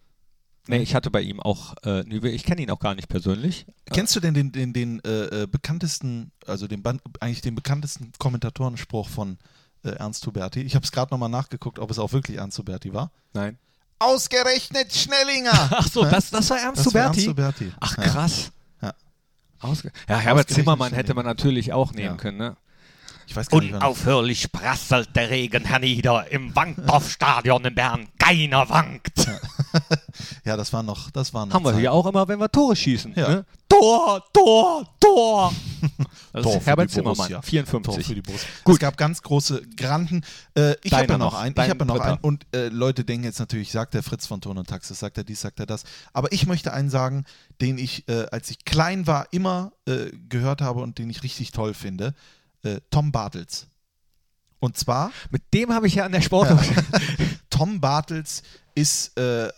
Nee, 0.67 0.77
ich 0.77 0.93
hatte 0.93 1.09
bei 1.09 1.21
ihm 1.21 1.39
auch, 1.39 1.73
äh, 1.83 2.01
ich 2.29 2.43
kenne 2.43 2.61
ihn 2.61 2.69
auch 2.69 2.79
gar 2.79 2.93
nicht 2.93 3.09
persönlich. 3.09 3.65
Kennst 3.91 4.15
du 4.15 4.19
denn 4.19 4.35
den, 4.35 4.51
den, 4.51 4.73
den 4.73 5.03
äh, 5.03 5.41
äh, 5.43 5.47
bekanntesten, 5.47 6.31
also 6.45 6.67
den 6.67 6.83
eigentlich 7.19 7.41
den 7.41 7.55
bekanntesten 7.55 8.11
Kommentatorenspruch 8.19 9.09
von 9.09 9.39
äh, 9.83 9.89
Ernst 9.89 10.25
Huberti? 10.27 10.61
Ich 10.61 10.75
habe 10.75 10.85
es 10.85 10.91
gerade 10.91 11.11
nochmal 11.11 11.29
nachgeguckt, 11.29 11.79
ob 11.79 11.89
es 11.89 11.97
auch 11.97 12.13
wirklich 12.13 12.37
Ernst 12.37 12.59
Huberti 12.59 12.93
war. 12.93 13.11
Nein. 13.33 13.57
Ausgerechnet 14.01 14.93
Schnellinger! 14.93 15.51
Ach 15.71 15.87
so, 15.87 16.03
das, 16.05 16.29
das 16.31 16.49
war 16.49 16.59
Ernst 16.59 16.85
Das 16.85 16.93
war 16.93 17.03
Huberti? 17.09 17.25
Ernst 17.25 17.29
Huberti. 17.39 17.71
Ach 17.79 17.97
Ja. 17.97 18.03
krass. 18.03 18.51
Ja. 18.81 18.93
Ausge 19.59 19.91
ja, 20.09 20.17
Herbert 20.17 20.49
Zimmermann 20.49 20.93
hätte 20.93 21.13
man 21.13 21.25
natürlich 21.25 21.71
auch 21.73 21.91
nehmen 21.93 22.05
Ja. 22.11 22.15
können. 22.15 22.37
Ne? 22.37 22.55
Ich 23.27 23.35
weiß 23.35 23.47
gar 23.49 23.61
nicht, 23.61 23.73
Unaufhörlich 23.73 24.51
prasselt 24.51 25.15
der 25.15 25.29
Regen 25.29 25.63
hernieder 25.65 26.29
im 26.31 26.53
Wankdorfstadion 26.55 27.63
in 27.65 27.75
Bern. 27.75 28.07
Keiner 28.17 28.67
wankt. 28.69 29.11
Ja, 30.43 30.57
das 30.57 30.73
war 30.73 30.83
noch, 30.83 31.11
das 31.11 31.33
war 31.33 31.45
noch. 31.45 31.53
Haben 31.53 31.63
wir 31.63 31.71
Zeit. 31.71 31.79
hier 31.79 31.93
auch 31.93 32.05
immer, 32.05 32.27
wenn 32.27 32.39
wir 32.39 32.49
Tore 32.49 32.75
schießen. 32.75 33.13
Ja. 33.15 33.29
Ne? 33.29 33.45
Tor, 33.81 34.23
Tor, 34.31 34.85
Tor. 34.99 35.53
Das 36.33 36.43
Tor 36.43 36.57
ist 36.57 36.65
Herbert 36.65 36.91
Zimmermann, 36.91 37.17
Borussia. 37.17 37.41
54. 37.41 37.83
Tor 37.83 38.03
für 38.05 38.15
die 38.15 38.21
Borussia. 38.21 38.47
Gut. 38.63 38.75
Es 38.75 38.79
gab 38.79 38.95
ganz 38.95 39.21
große 39.21 39.63
Granden. 39.75 40.21
Äh, 40.55 40.75
ich 40.83 40.93
habe 40.93 41.07
ja 41.07 41.17
noch 41.17 41.33
noch, 41.33 41.39
einen. 41.39 41.55
Ich 41.57 41.69
habe 41.69 41.79
ja 41.79 41.85
noch 41.85 41.95
Dritter. 41.95 42.11
einen. 42.11 42.19
Und 42.19 42.45
äh, 42.55 42.69
Leute 42.69 43.03
denken 43.03 43.25
jetzt 43.25 43.39
natürlich, 43.39 43.71
sagt 43.71 43.95
der 43.95 44.03
Fritz 44.03 44.27
von 44.27 44.39
Ton 44.39 44.57
und 44.57 44.69
Taxis, 44.69 44.99
sagt 44.99 45.17
er 45.17 45.23
dies, 45.25 45.41
sagt 45.41 45.59
er 45.59 45.65
das. 45.65 45.83
Aber 46.13 46.31
ich 46.31 46.45
möchte 46.45 46.71
einen 46.71 46.89
sagen, 46.89 47.25
den 47.59 47.77
ich, 47.77 48.07
äh, 48.07 48.27
als 48.31 48.49
ich 48.51 48.63
klein 48.63 49.07
war, 49.07 49.27
immer 49.31 49.73
äh, 49.87 50.11
gehört 50.29 50.61
habe 50.61 50.81
und 50.81 50.99
den 50.99 51.09
ich 51.09 51.23
richtig 51.23 51.51
toll 51.51 51.73
finde. 51.73 52.13
Äh, 52.63 52.79
Tom 52.91 53.11
Bartels. 53.11 53.67
Und 54.59 54.77
zwar, 54.77 55.11
Mit 55.31 55.41
dem 55.55 55.73
habe 55.73 55.87
ich 55.87 55.95
ja 55.95 56.05
an 56.05 56.11
der 56.11 56.21
Sporthochschule. 56.21 56.85
Tom 57.49 57.81
Bartels 57.81 58.43
ist, 58.75 59.17
äh, 59.17 59.49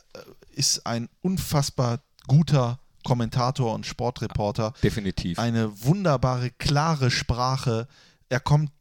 ist 0.54 0.88
ein 0.88 1.10
unfassbar 1.22 2.00
guter 2.26 2.80
Kommentator 3.04 3.74
und 3.74 3.86
Sportreporter. 3.86 4.74
Definitiv. 4.82 5.39
eine 5.39 5.72
wunderbare, 5.84 6.50
klare 6.52 7.12
Sprache. 7.12 7.88
Er 8.30 8.39
kommt 8.39 8.72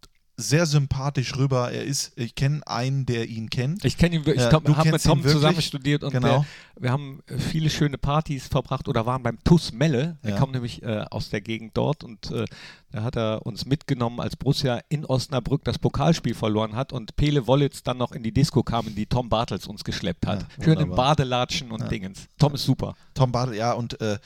sehr 0.42 0.66
sympathisch 0.66 1.37
rüber. 1.37 1.72
Er 1.72 1.85
ist, 1.85 2.12
ich 2.16 2.35
kenne 2.35 2.61
einen, 2.66 3.07
der 3.07 3.28
ihn 3.28 3.48
kennt. 3.50 3.85
Ich 3.85 3.96
kenne 3.96 4.16
ihn, 4.16 4.22
ich 4.26 4.37
Ja, 4.37 4.52
habe 4.52 4.90
mit 4.92 5.02
Tom 5.02 5.22
zusammen 5.22 5.62
studiert 5.62 6.02
und 6.05 6.12
Genau. 6.12 6.44
der, 6.76 6.83
wir 6.83 6.90
haben 6.90 7.20
äh, 7.26 7.38
viele 7.38 7.70
schöne 7.70 7.98
Partys 7.98 8.48
verbracht 8.48 8.88
oder 8.88 9.07
waren 9.07 9.22
beim 9.22 9.38
TUS 9.44 9.72
Melle. 9.72 10.18
Er 10.22 10.31
Ja. 10.31 10.38
kommt 10.38 10.52
nämlich 10.52 10.83
äh, 10.83 11.05
aus 11.11 11.31
der 11.31 11.40
Gegend 11.40 11.76
dort 11.76 12.05
und 12.05 12.31
äh, 12.31 12.44
da 12.90 13.02
hat 13.05 13.16
er 13.16 13.46
uns 13.46 13.64
mitgenommen, 13.64 14.20
als 14.20 14.37
Borussia 14.37 14.81
in 14.90 15.07
Osnabrück 15.07 15.64
das 15.64 15.78
Pokalspiel 15.78 16.35
verloren 16.35 16.76
hat 16.76 16.92
und 16.92 17.16
Pele 17.16 17.46
Wollitz 17.46 17.83
dann 17.83 17.96
noch 17.96 18.12
in 18.12 18.22
die 18.22 18.33
Disco 18.33 18.62
kam, 18.62 18.87
in 18.88 18.94
die 18.94 19.07
Tom 19.07 19.31
Bartels 19.31 19.66
uns 19.66 19.83
geschleppt 19.83 20.26
hat. 20.26 20.42
Ja, 20.59 20.64
Schön 20.64 20.74
wunderbar. 20.78 20.96
Badelatschen 21.16 21.70
und 21.72 21.90
Dingens. 21.90 22.26
Tom 22.38 22.55
ist 22.55 22.64
super. 22.64 22.94
Tom 23.14 23.33
Bartel, 23.33 23.55
ja, 23.57 23.72
und 23.72 23.98
äh, 24.02 24.18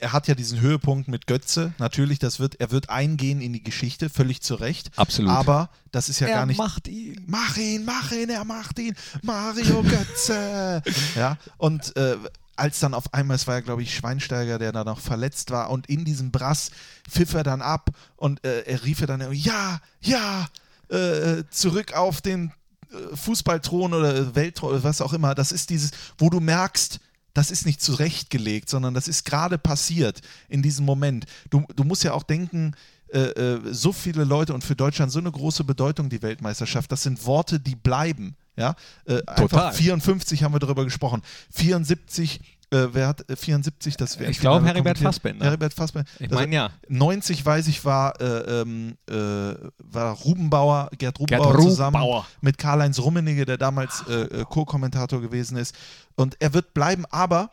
er 0.00 0.12
hat 0.12 0.28
ja 0.28 0.34
diesen 0.34 0.60
Höhepunkt 0.60 1.08
mit 1.08 1.26
Götze. 1.26 1.74
Natürlich, 1.78 2.18
das 2.18 2.40
wird, 2.40 2.60
er 2.60 2.70
wird 2.70 2.90
eingehen 2.90 3.40
in 3.40 3.52
die 3.52 3.62
Geschichte, 3.62 4.08
völlig 4.08 4.42
zu 4.42 4.54
Recht. 4.54 4.90
Absolut. 4.96 5.30
Aber 5.30 5.70
das 5.92 6.08
ist 6.08 6.20
ja 6.20 6.28
er 6.28 6.36
gar 6.36 6.46
nicht. 6.46 6.58
macht 6.58 6.88
ihn. 6.88 7.22
Mach 7.26 7.56
ihn, 7.56 7.84
mach 7.84 8.10
ihn, 8.12 8.30
er 8.30 8.44
macht 8.44 8.78
ihn. 8.78 8.94
Mario 9.22 9.82
Götze. 9.82 10.82
ja, 11.14 11.38
und 11.58 11.96
äh, 11.96 12.16
als 12.56 12.80
dann 12.80 12.94
auf 12.94 13.12
einmal, 13.12 13.36
es 13.36 13.46
war 13.46 13.56
ja, 13.56 13.60
glaube 13.60 13.82
ich, 13.82 13.94
Schweinsteiger, 13.94 14.58
der 14.58 14.72
da 14.72 14.84
noch 14.84 15.00
verletzt 15.00 15.50
war, 15.50 15.70
und 15.70 15.88
in 15.88 16.04
diesem 16.04 16.30
Brass 16.30 16.70
pfiff 17.08 17.34
er 17.34 17.42
dann 17.42 17.62
ab 17.62 17.90
und 18.16 18.44
äh, 18.44 18.62
er 18.62 18.84
rief 18.84 19.00
ja 19.00 19.06
dann, 19.06 19.32
ja, 19.32 19.80
ja, 20.00 20.46
äh, 20.88 21.44
zurück 21.50 21.94
auf 21.94 22.20
den 22.20 22.52
äh, 22.90 23.16
Fußballthron 23.16 23.94
oder 23.94 24.34
Weltthron 24.34 24.70
oder 24.70 24.84
was 24.84 25.00
auch 25.00 25.12
immer. 25.12 25.34
Das 25.34 25.50
ist 25.50 25.70
dieses, 25.70 25.90
wo 26.18 26.30
du 26.30 26.40
merkst, 26.40 27.00
das 27.34 27.50
ist 27.50 27.66
nicht 27.66 27.82
zurechtgelegt, 27.82 28.70
sondern 28.70 28.94
das 28.94 29.08
ist 29.08 29.24
gerade 29.24 29.58
passiert 29.58 30.20
in 30.48 30.62
diesem 30.62 30.86
Moment. 30.86 31.26
Du, 31.50 31.64
du 31.74 31.84
musst 31.84 32.04
ja 32.04 32.12
auch 32.14 32.22
denken, 32.22 32.74
äh, 33.12 33.18
äh, 33.18 33.60
so 33.72 33.92
viele 33.92 34.24
Leute 34.24 34.54
und 34.54 34.64
für 34.64 34.74
Deutschland 34.74 35.12
so 35.12 35.18
eine 35.18 35.30
große 35.30 35.62
Bedeutung, 35.64 36.08
die 36.08 36.22
Weltmeisterschaft. 36.22 36.90
Das 36.90 37.02
sind 37.02 37.24
Worte, 37.26 37.60
die 37.60 37.76
bleiben. 37.76 38.36
Ja, 38.56 38.76
äh, 39.06 39.20
einfach 39.26 39.74
54 39.74 40.44
haben 40.44 40.54
wir 40.54 40.60
darüber 40.60 40.84
gesprochen. 40.84 41.22
74 41.50 42.53
äh, 42.70 42.88
wer 42.92 43.08
hat 43.08 43.28
äh, 43.30 43.36
74 43.36 43.96
das 43.96 44.18
Ich 44.20 44.40
glaube 44.40 44.66
Heribert 44.66 44.98
Fassbender. 44.98 45.46
Heribert 45.46 45.74
Fassbender. 45.74 46.08
Ich 46.18 46.30
meine 46.30 46.54
ja. 46.54 46.70
90 46.88 47.44
weiß 47.44 47.68
ich 47.68 47.84
war, 47.84 48.20
äh, 48.20 48.60
ähm, 48.62 48.96
äh, 49.08 49.14
war 49.14 50.14
Rubenbauer, 50.14 50.90
Gerd 50.98 51.18
Rubenbauer 51.20 51.52
Gerd 51.52 51.62
zusammen 51.62 51.96
Rubenbauer. 51.96 52.26
mit 52.40 52.58
Karl-Heinz 52.58 52.98
Rummenigge, 52.98 53.44
der 53.44 53.58
damals 53.58 54.04
äh, 54.08 54.12
äh, 54.12 54.44
Co-Kommentator 54.44 55.20
gewesen 55.20 55.56
ist. 55.56 55.74
Und 56.16 56.36
er 56.40 56.52
wird 56.54 56.74
bleiben, 56.74 57.04
aber 57.10 57.50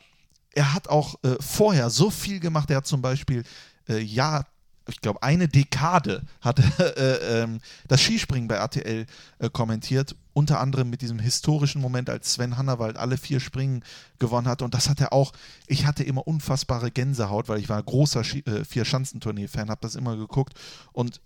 er 0.53 0.73
hat 0.73 0.89
auch 0.89 1.15
äh, 1.23 1.35
vorher 1.39 1.89
so 1.89 2.09
viel 2.09 2.39
gemacht. 2.39 2.69
Er 2.69 2.77
hat 2.77 2.87
zum 2.87 3.01
Beispiel 3.01 3.43
äh, 3.87 3.99
ja, 3.99 4.45
ich 4.91 5.01
glaube, 5.01 5.23
eine 5.23 5.47
Dekade 5.47 6.23
hat 6.41 6.59
er 6.59 6.97
äh, 6.97 7.41
ähm, 7.43 7.61
das 7.87 8.01
Skispringen 8.01 8.47
bei 8.47 8.55
RTL 8.55 9.05
äh, 9.39 9.49
kommentiert. 9.49 10.15
Unter 10.33 10.59
anderem 10.59 10.89
mit 10.89 11.01
diesem 11.01 11.19
historischen 11.19 11.81
Moment, 11.81 12.09
als 12.09 12.33
Sven 12.33 12.57
Hannawald 12.57 12.97
alle 12.97 13.17
vier 13.17 13.39
Springen 13.39 13.83
gewonnen 14.19 14.47
hat. 14.47 14.61
Und 14.61 14.73
das 14.73 14.87
hat 14.89 15.01
er 15.01 15.11
auch. 15.11 15.33
Ich 15.67 15.85
hatte 15.85 16.03
immer 16.03 16.25
unfassbare 16.27 16.91
Gänsehaut, 16.91 17.49
weil 17.49 17.59
ich 17.59 17.67
war 17.67 17.77
ein 17.77 17.85
großer 17.85 18.23
Ski, 18.23 18.39
äh, 18.39 18.63
Vier-Schanzentournee-Fan, 18.63 19.69
habe 19.69 19.81
das 19.81 19.95
immer 19.95 20.15
geguckt. 20.15 20.53
Und 20.93 21.19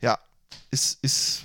ja, 0.00 0.18
ist, 0.70 1.02
ist, 1.02 1.42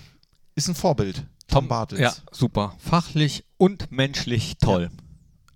ist 0.55 0.67
ein 0.69 0.75
Vorbild. 0.75 1.25
Tom 1.47 1.67
Bartels. 1.67 1.99
Ja, 1.99 2.13
super. 2.31 2.75
Fachlich 2.79 3.43
und 3.57 3.91
menschlich 3.91 4.57
toll. 4.60 4.89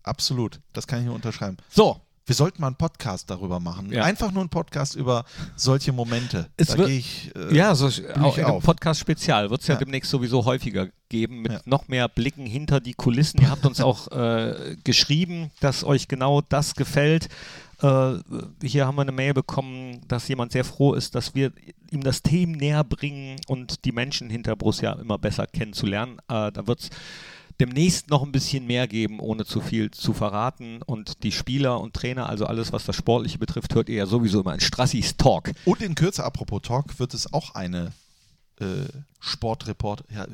Absolut. 0.04 0.60
Das 0.73 0.88
kann 0.88 0.99
ich 0.99 1.06
nur 1.06 1.15
unterschreiben. 1.15 1.58
So, 1.69 2.01
Wir 2.27 2.33
sollten 2.33 2.59
mal 2.61 2.67
einen 2.67 2.75
Podcast 2.75 3.29
darüber 3.29 3.59
machen. 3.59 3.91
Ja. 3.91 4.03
Einfach 4.03 4.31
nur 4.31 4.41
einen 4.41 4.49
Podcast 4.49 4.95
über 4.95 5.25
solche 5.55 5.91
Momente. 5.91 6.49
Es 6.57 6.69
da 6.69 6.77
wird- 6.79 6.89
ich. 6.89 7.31
äh, 7.35 7.55
Ja, 7.55 7.75
so 7.75 7.85
auch 7.85 7.89
ich 7.91 8.38
in 8.39 8.45
einem 8.45 8.55
auf. 8.55 8.63
Podcast 8.63 8.99
Spezial 8.99 9.51
wird 9.51 9.61
es 9.61 9.67
ja, 9.67 9.75
Ja. 9.75 9.79
demnächst 9.79 10.09
sowieso 10.09 10.43
häufiger 10.43 10.88
geben 11.09 11.43
mit 11.43 11.51
Ja. 11.51 11.59
noch 11.65 11.88
mehr 11.88 12.09
Blicken 12.09 12.47
hinter 12.47 12.79
die 12.79 12.95
Kulissen. 12.95 13.41
Ihr 13.41 13.51
habt 13.51 13.63
uns 13.67 13.79
auch 13.79 14.07
äh, 14.11 14.75
geschrieben, 14.83 15.51
dass 15.59 15.83
euch 15.83 16.07
genau 16.07 16.41
das 16.41 16.73
gefällt. 16.73 17.29
Äh, 17.83 18.13
hier 18.63 18.88
haben 18.88 18.95
wir 18.95 19.03
eine 19.03 19.11
Mail 19.11 19.35
bekommen, 19.35 20.01
dass 20.07 20.27
jemand 20.27 20.51
sehr 20.51 20.63
froh 20.65 20.93
ist, 20.95 21.13
dass 21.13 21.35
wir 21.35 21.51
ihm 21.91 22.01
das 22.01 22.23
Themen 22.23 22.53
näher 22.53 22.83
bringen 22.83 23.35
und 23.47 23.85
die 23.85 23.91
Menschen 23.91 24.31
hinter 24.31 24.55
Borussia 24.55 24.93
immer 24.93 25.19
besser 25.19 25.45
kennenzulernen. 25.45 26.17
Äh, 26.27 26.51
da 26.51 26.65
wird 26.65 26.79
es 26.79 26.89
demnächst 27.60 28.10
noch 28.10 28.24
ein 28.24 28.32
bisschen 28.32 28.68
mehr 28.68 28.88
geben, 28.88 29.20
ohne 29.20 29.46
zu 29.46 29.62
viel 29.62 29.91
zu 29.91 30.13
verraten. 30.13 30.82
Und 30.82 31.24
die 31.24 31.32
Spieler 31.32 31.80
und 31.80 31.94
Trainer, 31.94 32.30
also 32.30 32.46
alles, 32.46 32.74
was 32.74 32.86
das 32.86 32.96
Sportliche 32.96 33.38
betrifft, 33.38 33.76
hört 33.76 33.89
ihr 33.89 33.96
ja 33.96 34.06
sowieso 34.06 34.41
immer 34.41 34.54
in 34.54 34.60
Strassis 34.60 35.18
Talk. 35.18 35.52
Und 35.65 35.82
in 35.82 35.96
Kürze, 35.96 36.24
apropos 36.24 36.62
Talk, 36.63 37.00
wird 37.00 37.13
es 37.13 37.32
auch 37.34 37.56
eine 37.56 37.91
äh, 38.60 38.88
Sportreport. 39.20 40.04
Ja, 40.13 40.28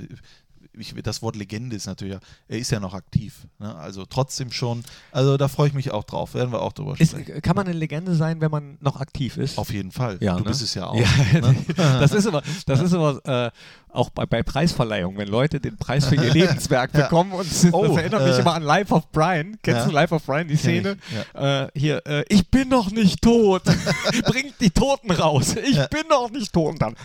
ich, 0.78 0.94
das 1.04 1.22
Wort 1.22 1.36
Legende 1.36 1.76
ist 1.76 1.86
natürlich, 1.86 2.18
er 2.48 2.58
ist 2.58 2.72
ja 2.72 2.80
noch 2.80 2.94
aktiv. 2.94 3.48
Ne? 3.60 3.76
Also 3.76 4.06
trotzdem 4.06 4.52
schon. 4.52 4.84
Also 5.12 5.38
da 5.38 5.48
freue 5.48 5.68
ich 5.68 5.74
mich 5.74 5.92
auch 5.92 6.04
drauf. 6.04 6.34
Werden 6.34 6.52
wir 6.52 6.62
auch 6.62 6.72
drüber 6.74 6.96
Ist, 7.00 7.12
sprechen. 7.12 7.42
kann 7.42 7.56
man 7.56 7.68
eine 7.68 7.78
Legende 7.78 8.16
sein, 8.16 8.40
wenn 8.42 8.52
man 8.52 8.78
noch 8.82 9.00
aktiv 9.00 9.38
ist? 9.38 9.58
Auf 9.58 9.72
jeden 9.74 9.92
Fall. 9.92 10.18
Ja, 10.22 10.34
du 10.34 10.40
ne? 10.44 10.46
bist 10.46 10.62
es 10.62 10.74
ja 10.74 10.88
auch. 10.88 10.96
Ja, 10.96 11.08
ne? 11.42 11.56
das 11.76 12.14
ist 12.14 12.26
aber, 12.28 12.42
das 12.66 12.80
ist 12.82 12.94
aber 12.94 13.22
äh, 13.48 13.52
auch 13.94 14.10
bei, 14.12 14.26
bei 14.26 14.44
Preisverleihungen, 14.44 15.18
wenn 15.18 15.28
Leute 15.28 15.60
den 15.60 15.78
Preis 15.78 16.06
für 16.06 16.16
ihr 16.16 16.30
Lebenswerk 16.34 16.94
Ja. 16.94 17.04
bekommen 17.04 17.34
und 17.34 17.50
das 17.50 17.68
Oh, 17.74 17.98
erinnert 17.98 18.24
mich 18.26 18.36
äh, 18.38 18.40
immer 18.42 18.54
an 18.54 18.64
Life 18.64 18.94
of 18.94 19.12
Brian. 19.12 19.58
Kennst 19.64 19.82
ja. 19.82 19.86
du 19.88 19.92
Life 19.92 20.16
of 20.16 20.24
Brian, 20.24 20.48
die 20.48 20.56
Szene? 20.56 20.98
ich, 21.34 21.40
Äh, 21.42 21.68
hier, 21.76 22.02
äh, 22.08 22.24
ich 22.30 22.50
bin 22.50 22.70
noch 22.70 22.92
nicht 22.92 23.22
tot. 23.22 23.64
Bringt 24.26 24.56
die 24.62 24.70
Toten 24.70 25.12
raus. 25.12 25.56
Ich 25.56 25.78
bin 25.90 26.04
noch 26.10 26.30
nicht 26.32 26.54
tot. 26.54 26.72
Und 26.74 26.82
dann 26.82 26.96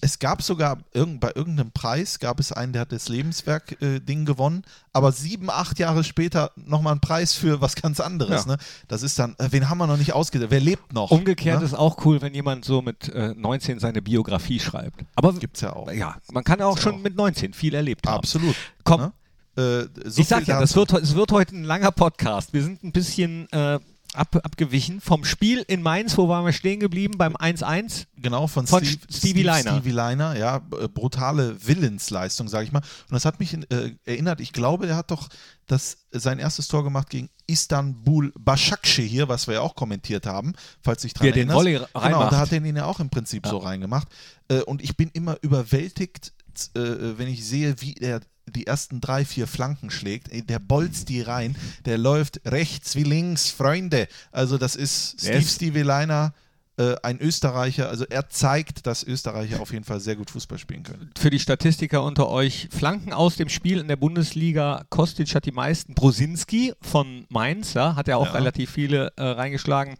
Es 0.00 0.18
gab 0.18 0.42
sogar 0.42 0.78
irgend, 0.92 1.20
bei 1.20 1.32
irgendeinem 1.34 1.70
Preis 1.72 2.18
gab 2.18 2.40
es 2.40 2.52
einen, 2.52 2.72
der 2.72 2.82
hat 2.82 2.92
das 2.92 3.08
Lebenswerk-Ding 3.08 4.24
gewonnen, 4.24 4.62
aber 4.92 5.12
sieben, 5.12 5.50
acht 5.50 5.78
Jahre 5.78 6.04
später 6.04 6.50
nochmal 6.56 6.92
einen 6.92 7.00
Preis 7.00 7.34
für 7.34 7.60
was 7.60 7.74
ganz 7.74 8.00
anderes. 8.00 8.44
Ja. 8.46 8.52
Ne? 8.52 8.58
Das 8.88 9.02
ist 9.02 9.18
dann, 9.18 9.34
äh, 9.38 9.48
wen 9.50 9.68
haben 9.68 9.78
wir 9.78 9.86
noch 9.86 9.96
nicht 9.96 10.12
ausgedacht? 10.12 10.50
Wer 10.50 10.60
lebt 10.60 10.92
noch? 10.92 11.10
Umgekehrt 11.10 11.60
ne? 11.60 11.66
ist 11.66 11.74
auch 11.74 12.04
cool, 12.04 12.22
wenn 12.22 12.34
jemand 12.34 12.64
so 12.64 12.82
mit 12.82 13.08
äh, 13.08 13.34
19 13.34 13.78
seine 13.80 14.02
Biografie 14.02 14.60
schreibt. 14.60 15.04
Aber 15.14 15.32
Gibt's 15.34 15.60
ja 15.60 15.74
auch. 15.74 15.90
ja, 15.92 16.16
man 16.32 16.44
kann 16.44 16.60
auch 16.62 16.70
Gibt's 16.70 16.82
schon 16.84 16.94
auch. 16.96 17.02
mit 17.02 17.16
19 17.16 17.52
viel 17.52 17.74
erlebt 17.74 18.06
haben. 18.06 18.18
Absolut. 18.18 18.56
Komm. 18.84 19.00
Ne? 19.00 19.12
Äh, 19.56 19.88
so 20.04 20.20
ich 20.20 20.28
sag 20.28 20.46
ja, 20.46 20.60
das 20.60 20.74
wird, 20.74 20.92
es 20.92 21.14
wird 21.14 21.30
heute 21.32 21.56
ein 21.56 21.64
langer 21.64 21.92
Podcast. 21.92 22.52
Wir 22.52 22.62
sind 22.62 22.82
ein 22.82 22.92
bisschen 22.92 23.50
äh, 23.52 23.78
ab, 24.14 24.36
abgewichen 24.42 25.00
vom 25.00 25.24
Spiel 25.24 25.64
in 25.68 25.82
Mainz. 25.82 26.16
Wo 26.16 26.28
waren 26.28 26.44
wir 26.44 26.52
stehen 26.52 26.80
geblieben? 26.80 27.18
Beim 27.18 27.36
1-1. 27.36 28.06
Genau, 28.16 28.46
von, 28.46 28.66
Von 28.66 28.84
Steve, 28.84 29.00
Stevie 29.10 29.42
Liner. 29.42 29.72
Stevie 29.72 29.90
Liner, 29.90 30.36
ja, 30.36 30.56
äh, 30.80 30.88
brutale 30.88 31.56
Willensleistung, 31.66 32.48
sage 32.48 32.64
ich 32.64 32.72
mal. 32.72 32.80
Und 32.80 33.12
das 33.12 33.24
hat 33.24 33.40
mich 33.40 33.54
äh, 33.54 33.92
erinnert, 34.04 34.40
ich 34.40 34.52
glaube, 34.52 34.86
der 34.86 34.96
hat 34.96 35.10
doch 35.10 35.28
das, 35.66 35.98
sein 36.10 36.38
erstes 36.38 36.68
Tor 36.68 36.84
gemacht 36.84 37.10
gegen 37.10 37.28
Istanbul 37.46 38.32
Başakşehir, 38.38 39.28
was 39.28 39.46
wir 39.46 39.54
ja 39.54 39.60
auch 39.60 39.74
kommentiert 39.74 40.26
haben, 40.26 40.54
falls 40.82 41.02
du 41.02 41.06
dich 41.06 41.14
dran 41.14 41.24
Wie 41.24 41.30
er 41.30 41.32
den 41.32 41.48
erinnerst. 41.50 41.58
Volley 41.58 41.72
Genau, 41.74 41.88
reinmacht. 41.94 42.32
da 42.32 42.38
hat 42.38 42.52
er 42.52 42.64
ihn 42.64 42.76
ja 42.76 42.86
auch 42.86 43.00
im 43.00 43.10
Prinzip 43.10 43.46
so 43.46 43.58
reingemacht. 43.58 44.08
Äh, 44.48 44.60
und 44.62 44.82
ich 44.82 44.96
bin 44.96 45.10
immer 45.12 45.36
überwältigt, 45.42 46.32
äh, 46.74 46.80
wenn 47.18 47.28
ich 47.28 47.44
sehe, 47.44 47.80
wie 47.80 47.94
er 47.94 48.20
die 48.46 48.66
ersten 48.66 49.00
drei, 49.00 49.24
vier 49.24 49.46
Flanken 49.46 49.90
schlägt. 49.90 50.28
Der 50.48 50.58
bolzt 50.58 51.08
die 51.08 51.22
rein, 51.22 51.56
der 51.84 51.98
läuft 51.98 52.40
rechts 52.44 52.96
wie 52.96 53.02
links, 53.02 53.50
Freunde. 53.50 54.08
Also 54.32 54.58
das 54.58 54.76
ist 54.76 55.20
Steve 55.20 55.42
Stevie 55.42 55.82
Liner, 55.82 56.34
äh, 56.76 56.94
ein 57.02 57.20
Österreicher. 57.20 57.88
Also 57.88 58.04
er 58.08 58.28
zeigt, 58.28 58.86
dass 58.86 59.04
Österreicher 59.04 59.60
auf 59.60 59.72
jeden 59.72 59.84
Fall 59.84 60.00
sehr 60.00 60.16
gut 60.16 60.30
Fußball 60.30 60.58
spielen 60.58 60.82
können. 60.82 61.10
Für 61.16 61.30
die 61.30 61.38
Statistiker 61.38 62.02
unter 62.02 62.28
euch, 62.28 62.68
Flanken 62.70 63.12
aus 63.12 63.36
dem 63.36 63.48
Spiel 63.48 63.78
in 63.78 63.88
der 63.88 63.96
Bundesliga. 63.96 64.84
Kostic 64.90 65.34
hat 65.34 65.44
die 65.46 65.52
meisten. 65.52 65.94
Brosinski 65.94 66.72
von 66.82 67.26
Mainz, 67.28 67.74
ja, 67.74 67.94
hat 67.96 68.08
ja 68.08 68.16
auch 68.16 68.26
Ja. 68.26 68.32
relativ 68.32 68.70
viele 68.70 69.12
äh, 69.16 69.22
reingeschlagen. 69.22 69.96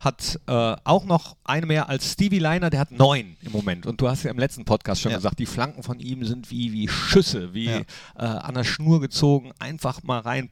Hat 0.00 0.40
äh, 0.46 0.52
auch 0.84 1.04
noch 1.04 1.36
eine 1.44 1.66
mehr 1.66 1.88
als 1.88 2.12
Stevie 2.12 2.38
Liner, 2.38 2.70
der 2.70 2.80
hat 2.80 2.90
neun 2.90 3.36
im 3.42 3.52
Moment. 3.52 3.86
Und 3.86 4.00
du 4.00 4.08
hast 4.08 4.22
ja 4.22 4.30
im 4.30 4.38
letzten 4.38 4.64
Podcast 4.64 5.02
schon 5.02 5.12
Ja. 5.12 5.18
gesagt, 5.18 5.38
die 5.38 5.46
Flanken 5.46 5.82
von 5.82 5.98
ihm 6.00 6.24
sind 6.24 6.50
wie, 6.50 6.72
wie 6.72 6.88
Schüsse, 6.88 7.54
wie 7.54 7.68
äh, 7.68 7.84
an 8.16 8.54
der 8.54 8.64
Schnur 8.64 9.00
gezogen, 9.00 9.52
einfach 9.58 10.02
mal 10.02 10.20
rein. 10.20 10.50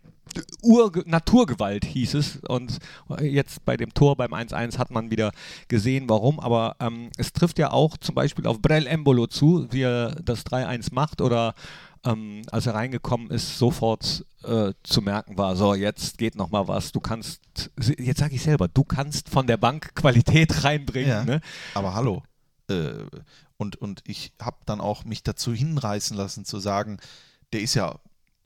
Urge 0.62 1.02
Naturgewalt 1.06 1.85
hieß 1.85 2.14
es 2.14 2.37
und 2.48 2.78
jetzt 3.20 3.64
bei 3.64 3.76
dem 3.76 3.92
Tor 3.92 4.16
beim 4.16 4.32
1-1 4.32 4.78
hat 4.78 4.90
man 4.90 5.11
wieder 5.11 5.32
gesehen, 5.68 6.08
warum, 6.08 6.40
aber 6.40 6.76
ähm, 6.80 7.11
es 7.18 7.32
trifft 7.32 7.58
ja 7.58 7.72
auch 7.72 7.96
zum 7.96 8.14
Beispiel 8.14 8.46
auf 8.46 8.61
Brel 8.61 8.87
Embolo 8.87 9.26
zu, 9.26 9.66
wie 9.70 9.82
er 9.82 10.12
das 10.22 10.46
3-1 10.46 10.94
macht 10.94 11.20
oder 11.20 11.54
ähm, 12.04 12.42
als 12.50 12.66
er 12.66 12.74
reingekommen 12.74 13.30
ist, 13.30 13.58
sofort 13.58 14.24
äh, 14.44 14.72
zu 14.82 15.02
merken 15.02 15.38
war, 15.38 15.56
so 15.56 15.74
jetzt 15.74 16.18
geht 16.18 16.35
noch 16.35 16.50
mal 16.50 16.66
was, 16.66 16.92
du 16.92 17.00
kannst, 17.00 17.40
jetzt 17.98 18.20
sage 18.20 18.35
ich 18.35 18.42
selber, 18.42 18.68
du 18.68 18.85
kannst 18.85 19.28
von 19.28 19.46
der 19.46 19.56
Bank 19.56 19.94
Qualität 19.94 20.64
reinbringen. 20.64 21.11
Ja. 21.11 21.24
Ne? 21.24 21.40
Aber 21.74 21.94
hallo. 21.94 22.22
Äh, 22.68 22.92
und, 23.56 23.76
und 23.76 24.02
ich 24.06 24.32
habe 24.40 24.56
dann 24.66 24.80
auch 24.80 25.04
mich 25.04 25.22
dazu 25.22 25.52
hinreißen 25.52 26.16
lassen 26.16 26.44
zu 26.44 26.58
sagen, 26.58 26.98
der 27.52 27.61
ist 27.61 27.74
ja 27.74 28.00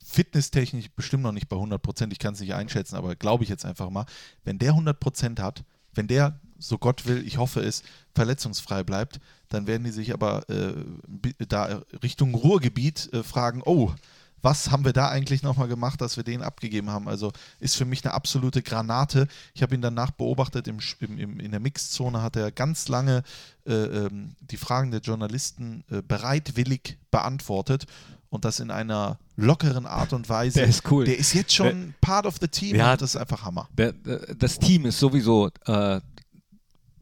fitnesstechnisch 0.07 0.91
bestimmt 0.95 1.25
noch 1.25 1.33
nicht 1.33 1.49
bei 1.49 1.57
100 1.57 1.83
Prozent. 1.83 2.13
Ich 2.13 2.19
kann 2.19 2.35
es 2.35 2.41
nicht 2.41 2.55
einschätzen, 2.55 2.97
aber 2.97 3.17
glaube 3.17 3.45
ich 3.45 3.51
jetzt 3.51 3.65
einfach 3.65 3.91
mal, 3.91 4.07
wenn 4.45 4.59
der 4.59 4.71
100 4.71 4.99
Prozent 4.99 5.41
hat, 5.41 5.65
wenn 5.95 6.07
der, 6.07 6.39
so 6.59 6.79
Gott 6.79 7.07
will, 7.07 7.27
ich 7.27 7.39
hoffe 7.39 7.61
es, 7.61 7.83
verletzungsfrei 8.15 8.85
bleibt, 8.85 9.21
dann 9.49 9.67
werden 9.67 9.85
die 9.85 9.91
sich 9.91 10.15
aber 10.15 10.49
äh, 10.49 10.75
da 11.49 11.83
Richtung 12.03 12.35
Ruhrgebiet 12.35 13.13
äh, 13.13 13.23
fragen, 13.23 13.63
oh, 13.65 13.93
was 14.43 14.71
haben 14.71 14.85
wir 14.85 14.93
da 14.93 15.09
eigentlich 15.09 15.43
nochmal 15.43 15.67
gemacht, 15.67 16.01
dass 16.01 16.17
wir 16.17 16.23
den 16.23 16.43
abgegeben 16.43 16.91
haben? 16.91 17.09
Also 17.09 17.33
ist 17.59 17.77
für 17.77 17.85
mich 17.85 18.05
eine 18.05 18.15
absolute 18.15 18.63
Granate. 18.63 19.27
Ich 19.55 19.63
habe 19.63 19.75
ihn 19.75 19.81
danach 19.83 20.13
beobachtet, 20.13 20.69
im, 20.69 20.79
im, 21.01 21.41
in 21.41 21.51
der 21.51 21.59
Mixzone 21.59 22.23
hat 22.23 22.37
er 22.37 22.53
ganz 22.53 22.87
lange 22.87 23.25
äh, 23.67 23.73
ähm, 23.73 24.37
die 24.41 24.57
Fragen 24.57 24.93
der 24.93 25.01
Journalisten 25.01 25.83
äh, 25.91 26.01
bereitwillig 26.01 26.97
beantwortet 27.11 27.87
und 28.31 28.45
das 28.45 28.61
in 28.61 28.71
einer 28.71 29.19
lockeren 29.37 29.87
Art 29.87 30.13
und 30.13 30.29
Weise. 30.29 30.61
Der 30.61 30.69
ist 30.69 30.91
cool. 30.91 31.05
Der 31.05 31.19
ist 31.19 31.35
jetzt 31.35 31.55
schon 31.55 31.95
part 32.01 32.27
of 32.27 32.37
the 32.41 32.49
team 32.49 32.77
Ja. 32.77 32.97
das 32.97 33.11
ist 33.15 33.17
einfach 33.21 33.45
Hammer. 33.45 33.69
Der, 33.77 33.93
der, 33.93 34.35
das 34.35 34.59
Team 34.59 34.87
ist 34.87 34.99
sowieso 34.99 35.51
äh, 35.67 36.01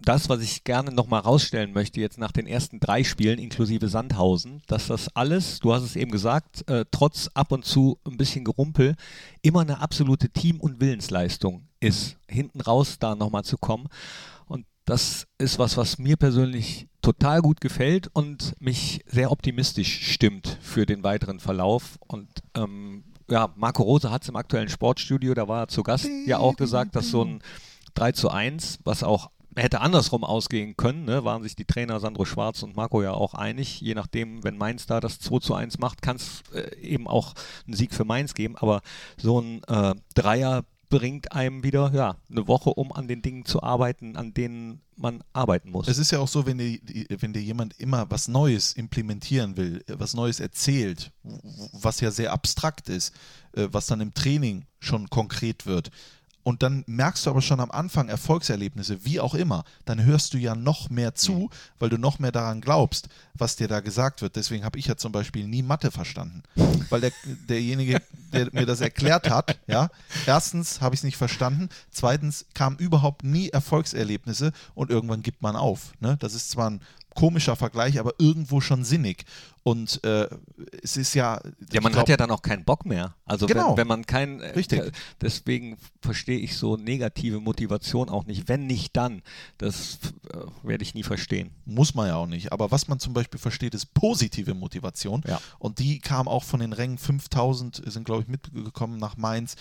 das, 0.04 0.28
was 0.28 0.40
ich 0.40 0.64
gerne 0.64 0.92
nochmal 0.92 1.20
rausstellen 1.20 1.72
möchte, 1.72 2.00
jetzt 2.00 2.18
nach 2.18 2.32
den 2.32 2.46
ersten 2.46 2.78
drei 2.78 3.04
Spielen 3.04 3.38
inklusive 3.38 3.88
Sandhausen, 3.88 4.62
dass 4.66 4.88
das 4.88 5.08
alles, 5.16 5.60
du 5.60 5.72
hast 5.72 5.82
es 5.82 5.96
eben 5.96 6.10
gesagt, 6.10 6.68
äh, 6.68 6.84
trotz 6.90 7.28
ab 7.34 7.52
und 7.52 7.64
zu 7.64 7.98
ein 8.06 8.16
bisschen 8.16 8.44
Gerumpel, 8.44 8.96
immer 9.42 9.60
eine 9.62 9.80
absolute 9.80 10.28
Team- 10.28 10.60
und 10.60 10.80
Willensleistung 10.80 11.68
ist, 11.80 12.16
hinten 12.28 12.60
raus 12.60 12.96
da 12.98 13.14
nochmal 13.14 13.44
zu 13.44 13.56
kommen. 13.56 13.86
Das 14.84 15.26
ist 15.38 15.58
was, 15.58 15.76
was 15.76 15.98
mir 15.98 16.16
persönlich 16.16 16.88
total 17.00 17.40
gut 17.40 17.60
gefällt 17.60 18.08
und 18.12 18.54
mich 18.60 19.02
sehr 19.06 19.30
optimistisch 19.30 20.12
stimmt 20.12 20.58
für 20.60 20.84
den 20.84 21.02
weiteren 21.02 21.40
Verlauf. 21.40 21.98
Und 22.06 22.28
ähm, 22.54 23.04
ja, 23.30 23.52
Marco 23.56 23.82
Rose 23.82 24.10
hat 24.10 24.22
es 24.22 24.28
im 24.28 24.36
aktuellen 24.36 24.68
Sportstudio, 24.68 25.34
da 25.34 25.48
war 25.48 25.60
er 25.60 25.68
zu 25.68 25.82
Gast, 25.82 26.08
ja 26.26 26.38
auch 26.38 26.56
gesagt, 26.56 26.96
dass 26.96 27.08
so 27.10 27.24
ein 27.24 27.42
3 27.94 28.12
zu 28.12 28.30
1, 28.30 28.80
was 28.84 29.02
auch 29.02 29.30
hätte 29.56 29.80
andersrum 29.80 30.24
ausgehen 30.24 30.76
können, 30.76 31.04
ne? 31.04 31.24
waren 31.24 31.42
sich 31.42 31.54
die 31.54 31.64
Trainer 31.64 32.00
Sandro 32.00 32.24
Schwarz 32.24 32.62
und 32.62 32.76
Marco 32.76 33.02
ja 33.02 33.12
auch 33.12 33.34
einig. 33.34 33.80
Je 33.80 33.94
nachdem, 33.94 34.42
wenn 34.42 34.58
Mainz 34.58 34.86
da 34.86 35.00
das 35.00 35.20
2 35.20 35.38
zu 35.38 35.54
1 35.54 35.78
macht, 35.78 36.02
kann 36.02 36.16
es 36.16 36.42
äh, 36.52 36.76
eben 36.80 37.06
auch 37.06 37.34
einen 37.66 37.76
Sieg 37.76 37.94
für 37.94 38.04
Mainz 38.04 38.34
geben. 38.34 38.56
Aber 38.56 38.82
so 39.16 39.40
ein 39.40 39.62
äh, 39.64 39.94
Dreier 40.14 40.64
bringt 40.88 41.32
einem 41.32 41.62
wieder 41.62 41.92
ja, 41.94 42.16
eine 42.30 42.46
Woche, 42.48 42.70
um 42.70 42.92
an 42.92 43.08
den 43.08 43.22
Dingen 43.22 43.44
zu 43.44 43.62
arbeiten, 43.62 44.16
an 44.16 44.34
denen 44.34 44.80
man 44.96 45.24
arbeiten 45.32 45.70
muss. 45.70 45.88
Es 45.88 45.98
ist 45.98 46.12
ja 46.12 46.20
auch 46.20 46.28
so, 46.28 46.46
wenn 46.46 46.58
dir, 46.58 46.78
wenn 47.18 47.32
dir 47.32 47.42
jemand 47.42 47.78
immer 47.80 48.10
was 48.10 48.28
Neues 48.28 48.72
implementieren 48.72 49.56
will, 49.56 49.84
was 49.88 50.14
Neues 50.14 50.40
erzählt, 50.40 51.12
was 51.72 52.00
ja 52.00 52.10
sehr 52.10 52.32
abstrakt 52.32 52.88
ist, 52.88 53.12
äh, 53.52 53.68
was 53.70 53.86
dann 53.86 54.00
im 54.00 54.14
Training 54.14 54.66
schon 54.78 55.10
konkret 55.10 55.66
wird, 55.66 55.90
und 56.44 56.62
dann 56.62 56.84
merkst 56.86 57.26
du 57.26 57.30
aber 57.30 57.42
schon 57.42 57.58
am 57.58 57.70
Anfang 57.70 58.08
Erfolgserlebnisse, 58.08 59.04
wie 59.04 59.18
auch 59.18 59.34
immer, 59.34 59.64
dann 59.86 60.04
hörst 60.04 60.34
du 60.34 60.38
ja 60.38 60.54
noch 60.54 60.90
mehr 60.90 61.14
zu, 61.14 61.32
mhm. 61.32 61.48
weil 61.78 61.88
du 61.88 61.98
noch 61.98 62.18
mehr 62.18 62.32
daran 62.32 62.60
glaubst, 62.60 63.08
was 63.32 63.56
dir 63.56 63.66
da 63.66 63.80
gesagt 63.80 64.22
wird. 64.22 64.36
Deswegen 64.36 64.64
habe 64.64 64.78
ich 64.78 64.86
ja 64.86 64.96
zum 64.96 65.10
Beispiel 65.10 65.48
nie 65.48 65.62
Mathe 65.62 65.90
verstanden. 65.90 66.42
Weil 66.90 67.00
der, 67.00 67.12
derjenige, 67.48 68.00
der 68.32 68.50
mir 68.52 68.66
das 68.66 68.82
erklärt 68.82 69.30
hat, 69.30 69.58
ja, 69.66 69.88
erstens 70.26 70.82
habe 70.82 70.94
ich 70.94 71.00
es 71.00 71.04
nicht 71.04 71.16
verstanden, 71.16 71.70
zweitens 71.90 72.44
kamen 72.52 72.76
überhaupt 72.76 73.24
nie 73.24 73.48
Erfolgserlebnisse 73.48 74.52
und 74.74 74.90
irgendwann 74.90 75.22
gibt 75.22 75.40
man 75.40 75.56
auf. 75.56 75.92
Ne? 76.00 76.18
Das 76.20 76.34
ist 76.34 76.50
zwar 76.50 76.70
ein 76.70 76.80
komischer 77.14 77.56
Vergleich, 77.56 77.98
aber 77.98 78.14
irgendwo 78.18 78.60
schon 78.60 78.84
sinnig. 78.84 79.24
Und 79.62 80.04
äh, 80.04 80.28
es 80.82 80.98
ist 80.98 81.14
ja. 81.14 81.40
Ja, 81.72 81.80
man 81.80 81.92
glaub, 81.92 82.02
hat 82.02 82.08
ja 82.10 82.16
dann 82.18 82.30
auch 82.30 82.42
keinen 82.42 82.64
Bock 82.64 82.84
mehr. 82.84 83.14
Also 83.24 83.46
genau, 83.46 83.70
wenn, 83.70 83.78
wenn 83.78 83.86
man 83.86 84.04
kein. 84.04 84.40
Äh, 84.40 84.50
Richtig. 84.50 84.92
Deswegen 85.20 85.78
verstehe 86.02 86.38
ich 86.38 86.56
so 86.56 86.76
negative 86.76 87.40
Motivation 87.40 88.10
auch 88.10 88.26
nicht. 88.26 88.48
Wenn 88.48 88.66
nicht 88.66 88.94
dann, 88.94 89.22
das 89.56 89.98
äh, 90.32 90.38
werde 90.62 90.82
ich 90.82 90.94
nie 90.94 91.02
verstehen. 91.02 91.50
Muss 91.64 91.94
man 91.94 92.08
ja 92.08 92.16
auch 92.16 92.26
nicht. 92.26 92.52
Aber 92.52 92.70
was 92.70 92.88
man 92.88 92.98
zum 92.98 93.14
Beispiel 93.14 93.40
versteht, 93.40 93.74
ist 93.74 93.94
positive 93.94 94.52
Motivation. 94.52 95.22
Ja. 95.26 95.40
Und 95.58 95.78
die 95.78 95.98
kam 95.98 96.28
auch 96.28 96.44
von 96.44 96.60
den 96.60 96.74
Rängen 96.74 96.98
5000, 96.98 97.82
sind 97.86 98.04
glaube 98.04 98.22
ich 98.22 98.28
mitgekommen 98.28 98.98
nach 98.98 99.16
Mainz. 99.16 99.56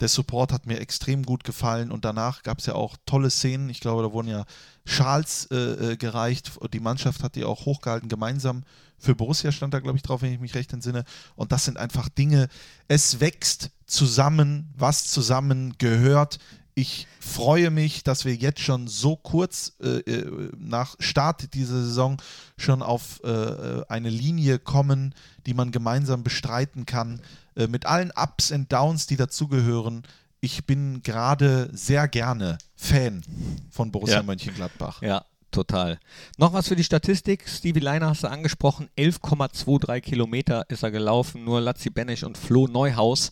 Der 0.00 0.08
Support 0.08 0.52
hat 0.52 0.66
mir 0.66 0.80
extrem 0.80 1.24
gut 1.24 1.44
gefallen 1.44 1.90
und 1.90 2.04
danach 2.04 2.42
gab 2.42 2.58
es 2.58 2.66
ja 2.66 2.74
auch 2.74 2.96
tolle 3.06 3.30
Szenen. 3.30 3.70
Ich 3.70 3.80
glaube, 3.80 4.02
da 4.02 4.12
wurden 4.12 4.28
ja 4.28 4.44
Schals 4.84 5.46
äh, 5.50 5.92
äh 5.92 5.96
gereicht. 5.96 6.52
Die 6.72 6.80
Mannschaft 6.80 7.22
hat 7.22 7.36
die 7.36 7.44
auch 7.44 7.66
hochgehalten, 7.66 8.08
gemeinsam 8.08 8.64
für 8.98 9.14
Borussia 9.14 9.52
stand 9.52 9.74
da, 9.74 9.80
glaube 9.80 9.96
ich, 9.96 10.02
drauf, 10.02 10.22
wenn 10.22 10.32
ich 10.32 10.40
mich 10.40 10.54
recht 10.54 10.72
entsinne. 10.72 11.04
Und 11.36 11.52
das 11.52 11.64
sind 11.64 11.76
einfach 11.76 12.08
Dinge, 12.08 12.48
es 12.88 13.20
wächst 13.20 13.70
zusammen, 13.86 14.72
was 14.76 15.04
zusammen 15.04 15.74
gehört. 15.78 16.38
Ich 16.76 17.06
freue 17.20 17.70
mich, 17.70 18.02
dass 18.02 18.24
wir 18.24 18.34
jetzt 18.34 18.60
schon 18.60 18.88
so 18.88 19.14
kurz 19.16 19.74
äh, 19.80 19.98
äh 20.00 20.50
nach 20.58 20.96
Start 20.98 21.54
dieser 21.54 21.80
Saison 21.84 22.16
schon 22.56 22.82
auf 22.82 23.20
äh, 23.22 23.30
äh, 23.30 23.84
eine 23.88 24.10
Linie 24.10 24.58
kommen, 24.58 25.14
die 25.46 25.54
man 25.54 25.70
gemeinsam 25.70 26.24
bestreiten 26.24 26.84
kann, 26.84 27.20
äh, 27.56 27.68
mit 27.68 27.86
allen 27.86 28.10
Ups 28.16 28.50
und 28.50 28.72
Downs, 28.72 29.06
die 29.06 29.16
dazugehören. 29.16 30.02
Ich 30.40 30.66
bin 30.66 31.02
gerade 31.02 31.70
sehr 31.72 32.08
gerne 32.08 32.58
Fan 32.74 33.22
von 33.70 33.92
Borussia 33.92 34.16
ja. 34.16 34.22
Mönchengladbach. 34.24 35.00
Ja, 35.00 35.24
total. 35.52 36.00
Noch 36.38 36.52
was 36.52 36.68
für 36.68 36.76
die 36.76 36.84
Statistik. 36.84 37.48
Stevie 37.48 37.80
Leiner 37.80 38.08
hast 38.08 38.24
du 38.24 38.28
angesprochen. 38.28 38.88
11,23 38.98 40.00
Kilometer 40.00 40.68
ist 40.68 40.82
er 40.82 40.90
gelaufen. 40.90 41.44
Nur 41.44 41.60
Lazzi 41.60 41.88
Benesch 41.88 42.24
und 42.24 42.36
Flo 42.36 42.66
Neuhaus 42.66 43.30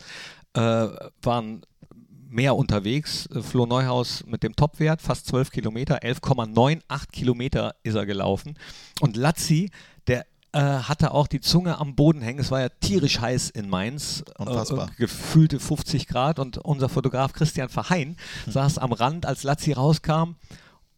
äh, 0.54 0.60
waren 0.60 1.62
mehr 2.32 2.56
unterwegs. 2.56 3.26
Äh, 3.26 3.42
Flo 3.42 3.66
Neuhaus 3.66 4.24
mit 4.26 4.42
dem 4.42 4.56
Topwert, 4.56 5.02
fast 5.02 5.26
12 5.26 5.50
Kilometer, 5.50 6.02
11,98 6.02 7.10
Kilometer 7.12 7.74
ist 7.82 7.94
er 7.94 8.06
gelaufen. 8.06 8.56
Und 9.00 9.16
Lazzi, 9.16 9.70
der 10.06 10.26
äh, 10.52 10.60
hatte 10.60 11.12
auch 11.12 11.28
die 11.28 11.40
Zunge 11.40 11.78
am 11.78 11.94
Boden 11.94 12.20
hängen. 12.20 12.40
Es 12.40 12.50
war 12.50 12.60
ja 12.60 12.68
tierisch 12.68 13.20
heiß 13.20 13.50
in 13.50 13.68
Mainz. 13.68 14.24
Unfassbar. 14.38 14.88
Äh, 14.88 14.94
gefühlte 14.98 15.60
50 15.60 16.08
Grad. 16.08 16.38
Und 16.38 16.58
unser 16.58 16.88
Fotograf 16.88 17.32
Christian 17.32 17.68
Verheyen 17.68 18.16
hm. 18.44 18.52
saß 18.52 18.78
am 18.78 18.92
Rand, 18.92 19.26
als 19.26 19.44
Lazzi 19.44 19.72
rauskam 19.72 20.36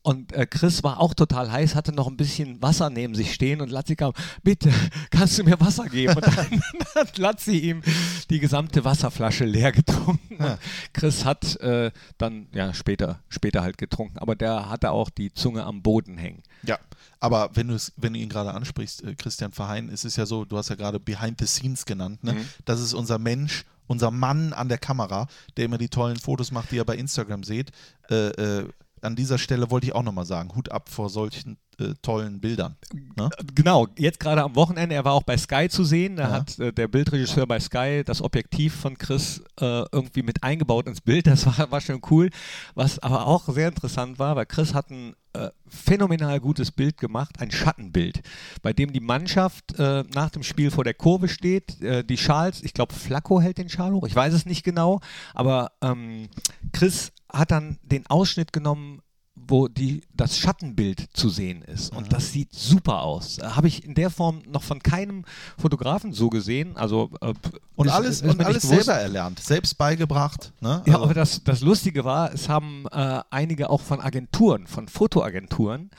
und 0.05 0.35
äh, 0.35 0.45
Chris 0.45 0.83
war 0.85 1.01
auch 1.01 1.15
total 1.15 1.51
heiß, 1.51 1.75
hatte 1.75 1.91
noch 1.91 2.09
ein 2.09 2.19
bisschen 2.19 2.61
Wasser 2.61 2.91
neben 2.91 3.15
sich 3.15 3.33
stehen 3.33 3.63
und 3.63 3.71
Lazzi 3.71 3.97
kam, 3.97 4.13
bitte, 4.43 4.71
kannst 5.11 5.39
du 5.39 5.45
mir 5.45 5.59
Wasser 5.59 5.87
geben? 5.89 6.15
Und 6.15 6.27
dann 6.27 6.63
hat 6.95 7.17
Lazzi 7.17 7.57
ihm 7.57 7.83
die 8.29 8.39
gesamte 8.39 8.85
Wasserflasche 8.85 9.47
leer 9.47 9.73
getrunken. 9.73 10.37
Ja. 10.39 10.59
Chris 10.93 11.25
hat 11.25 11.57
äh, 11.63 11.91
dann, 12.19 12.49
ja, 12.53 12.75
später, 12.75 13.21
später 13.31 13.63
halt 13.63 13.79
getrunken, 13.79 14.19
aber 14.19 14.37
der 14.37 14.69
hatte 14.69 14.91
auch 14.91 15.09
die 15.09 15.33
Zunge 15.33 15.65
am 15.65 15.81
Boden 15.81 16.19
hängen. 16.19 16.43
Ja, 16.65 16.79
aber 17.19 17.49
wenn, 17.55 17.75
wenn 17.97 18.13
du 18.13 18.19
ihn 18.19 18.29
gerade 18.29 18.53
ansprichst, 18.53 19.05
äh, 19.05 19.15
Christian 19.15 19.53
Verheyen, 19.53 19.89
ist 19.89 20.05
es 20.05 20.17
ja 20.17 20.27
so, 20.27 20.45
du 20.45 20.59
hast 20.59 20.69
ja 20.69 20.77
gerade 20.77 21.01
Behind 21.01 21.41
the 21.41 21.47
Scenes 21.47 21.87
genannt, 21.87 22.23
ne? 22.23 22.35
Mhm. 22.35 22.49
Das 22.67 22.79
ist 22.79 22.93
unser 22.93 23.19
Mensch, 23.19 23.65
unser 23.87 24.11
Mann 24.11 24.53
an 24.53 24.69
der 24.69 24.77
Kamera, 24.77 25.29
der 25.57 25.65
immer 25.65 25.79
die 25.79 25.89
tollen 25.89 26.19
Fotos 26.19 26.51
macht, 26.51 26.71
die 26.71 26.77
ihr 26.77 26.85
bei 26.85 26.97
Instagram 26.97 27.43
seht. 27.43 27.73
Äh, 28.11 28.29
äh, 28.29 28.69
an 29.05 29.17
dieser 29.17 29.39
Stelle 29.39 29.71
wollte 29.71 29.87
ich 29.87 29.95
auch 29.95 30.03
nochmal 30.03 30.27
sagen, 30.27 30.55
Hut 30.55 30.71
ab 30.71 30.89
vor 30.89 31.09
solchen 31.09 31.59
äh, 31.79 31.95
tollen 32.03 32.41
Bildern. 32.41 32.77
Ne? 33.17 33.31
Genau, 33.55 33.89
jetzt 33.99 34.21
gerade 34.21 34.43
am 34.43 34.55
Wochenende, 34.55 34.95
er 34.95 35.05
war 35.05 35.13
auch 35.13 35.23
bei 35.23 35.37
Sky 35.37 35.69
zu 35.69 35.85
sehen, 35.85 36.17
da 36.17 36.23
ja. 36.25 36.31
hat 36.31 36.59
äh, 36.59 36.73
der 36.73 36.89
Bildregisseur 36.89 37.47
bei 37.47 37.61
Sky 37.61 38.03
das 38.05 38.23
Objektiv 38.23 38.75
von 38.75 38.97
Chris 38.97 39.43
äh, 39.61 39.85
irgendwie 39.93 40.23
mit 40.23 40.43
eingebaut 40.43 40.87
ins 40.87 41.01
Bild, 41.01 41.27
das 41.27 41.47
war, 41.59 41.71
war 41.71 41.81
schon 41.81 42.01
cool. 42.11 42.31
Was 42.75 42.99
aber 42.99 43.27
auch 43.27 43.49
sehr 43.49 43.69
interessant 43.69 44.19
war, 44.19 44.37
weil 44.37 44.47
Chris 44.47 44.75
hat 44.75 44.91
ein 44.91 45.15
äh, 45.33 45.51
phänomenal 45.67 46.39
gutes 46.41 46.71
Bild 46.71 46.97
gemacht, 46.97 47.41
ein 47.41 47.51
Schattenbild, 47.51 48.23
bei 48.63 48.73
dem 48.73 48.93
die 48.93 49.01
Mannschaft 49.01 49.79
äh, 49.79 50.05
nach 50.15 50.31
dem 50.31 50.43
Spiel 50.43 50.71
vor 50.71 50.85
der 50.85 50.95
Kurve 50.95 51.29
steht, 51.29 51.81
äh, 51.83 52.05
die 52.05 52.17
Schals, 52.17 52.63
ich 52.63 52.73
glaube 52.73 52.95
Flacco 52.95 53.41
hält 53.41 53.59
den 53.59 53.69
Schal 53.69 53.93
hoch, 53.93 54.07
ich 54.07 54.15
weiß 54.15 54.33
es 54.33 54.47
nicht 54.47 54.65
genau, 54.65 55.01
aber 55.35 55.73
ähm, 55.83 56.29
Chris 56.73 57.13
hat 57.35 57.51
dann 57.51 57.79
den 57.83 58.07
Ausschnitt 58.07 58.53
genommen 58.53 59.01
wo 59.37 59.69
die, 59.69 60.03
das 60.15 60.39
Schattenbild 60.39 61.09
zu 61.13 61.29
sehen 61.29 61.63
ist. 61.63 61.95
Und 61.95 62.13
das 62.13 62.33
sieht 62.33 62.53
super 62.55 63.03
aus. 63.03 63.39
Habe 63.43 63.67
ich 63.67 63.85
in 63.85 63.95
der 63.95 64.11
Form 64.11 64.43
noch 64.47 64.63
von 64.63 64.81
keinem 64.81 65.25
Fotografen 65.59 66.13
so 66.13 66.31
gesehen. 66.31 66.77
Also, 66.77 67.11
äh, 67.21 67.35
und 67.75 67.87
ist, 67.87 67.93
alles, 67.93 68.21
ist 68.23 68.35
und 68.35 68.45
alles 68.45 68.63
selber 68.63 68.95
erlernt, 68.95 69.41
selbst 69.41 69.77
beigebracht. 69.77 70.53
Ne? 70.61 70.83
Ja, 70.87 70.95
also. 70.95 71.05
aber 71.05 71.15
das, 71.15 71.43
das 71.43 71.61
Lustige 71.63 72.05
war, 72.05 72.33
es 72.33 72.49
haben 72.49 72.87
äh, 72.93 73.21
einige 73.31 73.71
auch 73.71 73.81
von 73.81 74.01
Agenturen, 74.01 74.67
von 74.69 74.87
Fotoagenturen, 74.87 75.91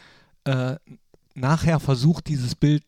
äh, 0.46 0.76
nachher 1.34 1.82
versucht, 1.82 2.28
dieses 2.28 2.56
Bild 2.56 2.84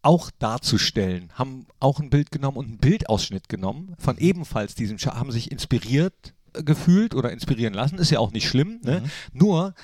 auch 0.00 0.30
darzustellen, 0.38 1.30
haben 1.34 1.66
auch 1.78 2.00
ein 2.00 2.10
Bild 2.10 2.32
genommen 2.32 2.56
und 2.56 2.66
einen 2.66 2.78
Bildausschnitt 2.78 3.48
genommen 3.48 3.94
von 3.98 4.16
ebenfalls 4.18 4.74
diesem, 4.74 4.98
haben 4.98 5.30
sich 5.30 5.52
inspiriert 5.52 6.34
gefühlt 6.52 7.14
oder 7.14 7.30
inspirieren 7.30 7.74
lassen, 7.74 7.98
ist 7.98 8.10
ja 8.10 8.18
auch 8.18 8.32
nicht 8.32 8.48
schlimm. 8.48 8.80
Ne? 8.82 9.00
Mhm. 9.00 9.38
Nur 9.38 9.74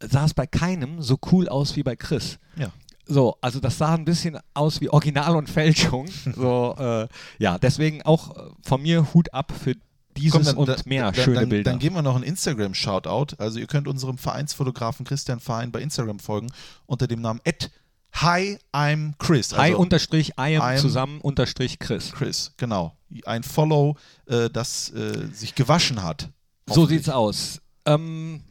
sah 0.00 0.24
es 0.24 0.34
bei 0.34 0.46
keinem 0.46 1.02
so 1.02 1.18
cool 1.32 1.48
aus 1.48 1.76
wie 1.76 1.82
bei 1.82 1.96
Chris. 1.96 2.38
Ja. 2.56 2.70
So, 3.06 3.36
also 3.40 3.58
das 3.58 3.78
sah 3.78 3.94
ein 3.94 4.04
bisschen 4.04 4.38
aus 4.52 4.80
wie 4.80 4.90
Original 4.90 5.34
und 5.36 5.48
Fälschung. 5.48 6.08
so, 6.36 6.76
äh, 6.78 7.08
ja, 7.38 7.58
deswegen 7.58 8.02
auch 8.02 8.36
äh, 8.36 8.50
von 8.62 8.82
mir 8.82 9.14
Hut 9.14 9.32
ab 9.32 9.52
für 9.58 9.74
dieses 10.16 10.32
Komm, 10.32 10.44
dann, 10.44 10.56
und 10.56 10.86
mehr 10.86 11.12
dann, 11.12 11.24
schöne 11.24 11.40
dann, 11.40 11.48
Bilder. 11.48 11.70
Dann 11.70 11.78
geben 11.78 11.94
wir 11.94 12.02
noch 12.02 12.16
ein 12.16 12.22
Instagram-Shoutout. 12.22 13.36
Also 13.38 13.58
ihr 13.58 13.66
könnt 13.66 13.88
unserem 13.88 14.18
Vereinsfotografen 14.18 15.06
Christian 15.06 15.40
Verein 15.40 15.72
bei 15.72 15.80
Instagram 15.80 16.18
folgen 16.18 16.48
unter 16.86 17.06
dem 17.06 17.20
Namen 17.20 17.40
Ed 17.44 17.70
Hi, 18.14 18.58
I'm 18.72 19.12
Chris. 19.18 19.52
Also 19.52 19.62
Hi 19.62 19.74
unterstrich 19.74 20.32
I 20.40 20.58
am 20.58 20.76
zusammen 20.78 21.20
unterstrich 21.20 21.78
Chris. 21.78 22.12
Chris, 22.12 22.52
genau. 22.56 22.97
Ein 23.24 23.42
Follow, 23.42 23.96
äh, 24.26 24.50
das 24.50 24.90
äh, 24.90 25.28
sich 25.32 25.54
gewaschen 25.54 26.02
hat. 26.02 26.30
So 26.66 26.86
sieht's 26.86 27.08
aus. 27.08 27.60
Ähm, 27.86 28.42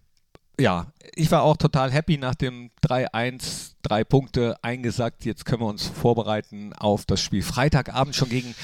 ja, 0.59 0.87
ich 1.15 1.31
war 1.31 1.43
auch 1.43 1.57
total 1.57 1.91
happy 1.91 2.17
nach 2.17 2.35
dem 2.35 2.71
3-1, 2.83 3.73
drei 3.83 4.03
Punkte 4.03 4.57
eingesackt. 4.63 5.25
Jetzt 5.25 5.45
können 5.45 5.61
wir 5.61 5.67
uns 5.67 5.85
vorbereiten 5.85 6.73
auf 6.73 7.05
das 7.05 7.21
Spiel 7.21 7.43
Freitagabend 7.43 8.15
schon 8.15 8.29
gegen 8.29 8.55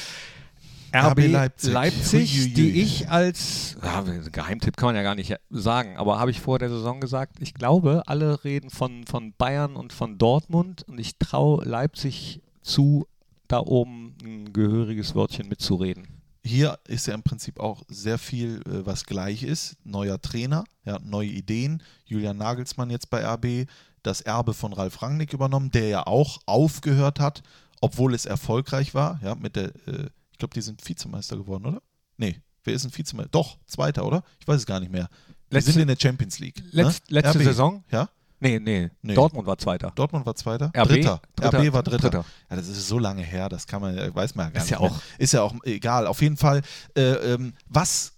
RB 0.96 1.28
Leipzig, 1.28 1.74
Leipzig 1.74 2.40
Uiuiui. 2.40 2.54
die 2.54 2.82
ich 2.82 3.10
als 3.10 3.78
ja, 3.84 4.04
Geheimtipp 4.32 4.78
kann 4.78 4.88
man 4.88 4.96
ja 4.96 5.02
gar 5.02 5.16
nicht 5.16 5.36
sagen, 5.50 5.98
aber 5.98 6.20
habe 6.20 6.30
ich 6.30 6.40
vor 6.40 6.60
der 6.60 6.70
Saison 6.70 7.00
gesagt, 7.02 7.38
ich 7.40 7.56
glaube, 7.56 8.04
alle 8.06 8.44
reden 8.44 8.70
von, 8.70 9.06
von 9.08 9.34
Bayern 9.36 9.76
und 9.76 9.92
von 9.92 10.20
Dortmund 10.20 10.84
und 10.88 11.00
ich 11.00 11.18
traue 11.18 11.66
Leipzig 11.66 12.42
zu, 12.62 13.08
da 13.48 13.60
oben 13.60 14.16
ein 14.24 14.54
gehöriges 14.54 15.16
Wörtchen 15.16 15.48
mitzureden. 15.48 16.08
Hier 16.46 16.78
ist 16.88 17.08
ja 17.08 17.14
im 17.14 17.24
Prinzip 17.24 17.60
auch 17.60 17.84
sehr 17.88 18.18
viel, 18.18 18.58
äh, 18.68 18.86
was 18.86 19.06
gleich 19.06 19.44
ist. 19.44 19.78
Neuer 19.86 20.22
Trainer, 20.22 20.66
ja, 20.86 21.00
neue 21.00 21.30
Ideen. 21.30 21.82
Julian 22.06 22.38
Nagelsmann 22.38 22.90
jetzt 22.90 23.10
bei 23.10 23.24
RB, 23.26 23.68
das 24.02 24.20
Erbe 24.22 24.54
von 24.54 24.74
Ralf 24.74 25.02
Rangnick 25.02 25.32
übernommen, 25.34 25.72
der 25.72 25.88
ja 25.88 26.06
auch 26.08 26.40
aufgehört 26.46 27.20
hat, 27.22 27.44
obwohl 27.80 28.14
es 28.14 28.26
erfolgreich 28.26 28.94
war, 28.94 29.20
ja, 29.24 29.36
mit 29.36 29.56
der 29.56 29.68
äh, 29.88 30.10
glaube, 30.44 30.54
die 30.56 30.62
sind 30.62 30.86
Vizemeister 30.88 31.38
geworden, 31.38 31.66
oder? 31.66 31.82
Nee, 32.18 32.42
wer 32.66 32.74
ist 32.74 32.84
ein 32.86 32.96
Vizemeister? 32.96 33.30
Doch, 33.32 33.58
Zweiter, 33.66 34.06
oder? 34.06 34.24
Ich 34.42 34.48
weiß 34.48 34.58
es 34.58 34.66
gar 34.66 34.82
nicht 34.82 34.92
mehr. 34.92 35.08
Die 35.50 35.56
Letzte- 35.56 35.72
sind 35.72 35.82
in 35.84 35.88
der 35.88 35.98
Champions 35.98 36.40
League. 36.40 36.62
Letz- 36.74 37.00
ne? 37.10 37.22
letzte 37.22 37.40
RB. 37.40 37.44
Saison? 37.46 37.84
Ja? 37.92 38.10
Nee, 38.44 38.60
nee, 38.60 38.90
Nee. 39.02 39.14
Dortmund 39.16 39.48
war 39.48 39.58
Zweiter. 39.58 39.92
Dortmund 39.96 40.26
war 40.26 40.36
Zweiter? 40.36 40.66
RB? 40.76 40.88
Dritter. 40.90 41.22
Dritter. 41.36 41.60
RB 41.60 41.74
war 41.74 41.84
Dritter. 41.84 42.10
Dritter. 42.10 42.26
Ja, 42.50 42.56
das 42.58 42.68
ist 42.68 42.88
so 42.88 43.00
lange 43.00 43.24
her, 43.24 43.48
das 43.50 43.66
kann 43.66 43.82
man, 43.82 43.96
ja- 43.96 44.14
weiß 44.14 44.36
man 44.36 44.48
ja 44.48 44.52
gar 44.52 44.64
Ist 44.64 44.70
nicht. 44.70 44.80
ja 44.80 44.86
mehr. 44.86 44.92
auch- 44.92 45.02
Ist 45.18 45.34
ja 45.34 45.42
auch 45.42 45.54
egal. 45.64 46.08
Auf 46.08 46.22
jeden 46.22 46.36
Fall, 46.38 46.62
äh, 46.96 47.02
ähm, 47.34 47.54
was 47.70 48.12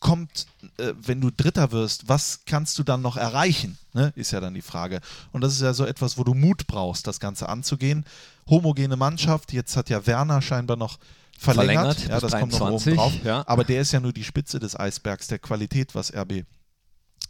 kommt, 0.00 0.46
äh, 0.78 0.92
wenn 1.00 1.20
du 1.20 1.30
Dritter 1.30 1.70
wirst, 1.70 2.08
was 2.08 2.40
kannst 2.44 2.76
du 2.78 2.82
dann 2.82 3.02
noch 3.02 3.16
erreichen? 3.16 3.78
Ne? 3.92 4.12
Ist 4.16 4.32
ja 4.32 4.40
dann 4.40 4.52
die 4.54 4.60
Frage. 4.62 5.00
Und 5.30 5.42
das 5.42 5.52
ist 5.52 5.62
ja 5.62 5.72
so 5.74 5.84
etwas, 5.86 6.18
wo 6.18 6.24
du 6.24 6.34
Mut 6.34 6.66
brauchst, 6.66 7.06
das 7.06 7.20
Ganze 7.20 7.48
anzugehen. 7.48 8.04
Homogene 8.50 8.96
Mannschaft, 8.96 9.52
jetzt 9.52 9.76
hat 9.76 9.90
ja 9.90 10.04
Werner 10.04 10.42
scheinbar 10.42 10.76
noch 10.76 10.98
verlängert. 11.38 11.98
Verlängert 11.98 12.08
ja, 12.08 12.18
das 12.20 12.32
kommt 12.32 12.50
noch 12.52 12.60
oben 12.62 12.70
23, 12.82 12.94
drauf. 12.96 13.12
ja. 13.24 13.44
Aber 13.46 13.62
der 13.62 13.80
ist 13.80 13.92
ja 13.92 14.00
nur 14.00 14.12
die 14.12 14.24
Spitze 14.24 14.58
des 14.58 14.74
Eisbergs 14.78 15.28
der 15.28 15.38
Qualität, 15.38 15.94
was 15.94 16.12
RB 16.12 16.44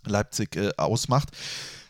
Leipzig 0.05 0.57
äh, 0.57 0.71
ausmacht. 0.79 1.29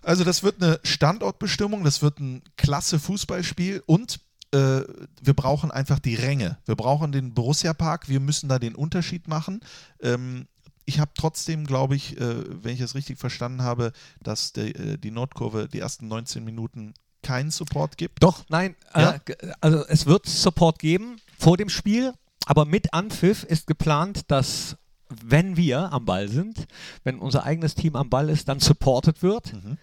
Also 0.02 0.24
das 0.24 0.42
wird 0.42 0.62
eine 0.62 0.80
Standortbestimmung, 0.84 1.84
das 1.84 2.02
wird 2.02 2.18
ein 2.20 2.42
klasse 2.56 2.98
Fußballspiel 2.98 3.82
und 3.86 4.20
äh, 4.52 4.82
wir 5.22 5.34
brauchen 5.34 5.70
einfach 5.70 5.98
die 5.98 6.14
Ränge. 6.14 6.58
Wir 6.66 6.74
brauchen 6.74 7.12
den 7.12 7.34
Borussia-Park, 7.34 8.08
wir 8.08 8.20
müssen 8.20 8.48
da 8.48 8.58
den 8.58 8.74
Unterschied 8.74 9.28
machen. 9.28 9.60
Ähm, 10.02 10.46
ich 10.84 10.98
habe 10.98 11.12
trotzdem, 11.14 11.64
glaube 11.66 11.94
ich, 11.94 12.20
äh, 12.20 12.34
wenn 12.62 12.74
ich 12.74 12.80
es 12.80 12.94
richtig 12.94 13.18
verstanden 13.18 13.62
habe, 13.62 13.92
dass 14.22 14.52
der, 14.52 14.74
äh, 14.78 14.98
die 14.98 15.10
Nordkurve 15.12 15.68
die 15.68 15.78
ersten 15.78 16.08
19 16.08 16.44
Minuten 16.44 16.92
keinen 17.22 17.50
Support 17.52 17.96
gibt. 17.96 18.22
Doch, 18.22 18.44
nein, 18.48 18.74
Ja? 18.94 19.12
äh, 19.12 19.20
ge- 19.24 19.36
also 19.60 19.86
es 19.86 20.06
wird 20.06 20.26
Support 20.26 20.80
geben 20.80 21.16
vor 21.38 21.56
dem 21.56 21.68
Spiel, 21.68 22.12
aber 22.46 22.64
mit 22.64 22.92
Anpfiff 22.92 23.44
ist 23.44 23.68
geplant, 23.68 24.22
dass 24.26 24.76
wenn 25.24 25.56
wir 25.56 25.92
am 25.92 26.04
Ball 26.04 26.26
sind, 26.28 26.66
wenn 27.04 27.18
unser 27.20 27.44
eigenes 27.44 27.74
Team 27.74 27.94
am 27.96 28.10
Ball 28.10 28.28
ist, 28.28 28.48
dann 28.48 28.58
supported 28.60 29.22
wird. 29.22 29.52
Mhm. 29.52 29.78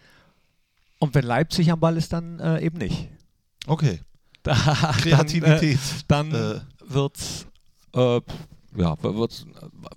Und 0.99 1.15
wenn 1.15 1.23
Leipzig 1.25 1.71
am 1.71 1.79
Ball 1.79 1.97
ist, 1.97 2.11
dann 2.13 2.39
äh, 2.39 2.61
eben 2.61 2.77
nicht. 2.77 3.09
Okay. 3.67 3.99
Da, 4.43 4.53
Kreativität. 5.01 5.79
Dann, 6.07 6.31
äh, 6.33 6.37
Äh. 6.37 6.53
dann 6.53 6.67
wird's 6.87 7.45
ja, 8.75 8.95
wird's 9.01 9.45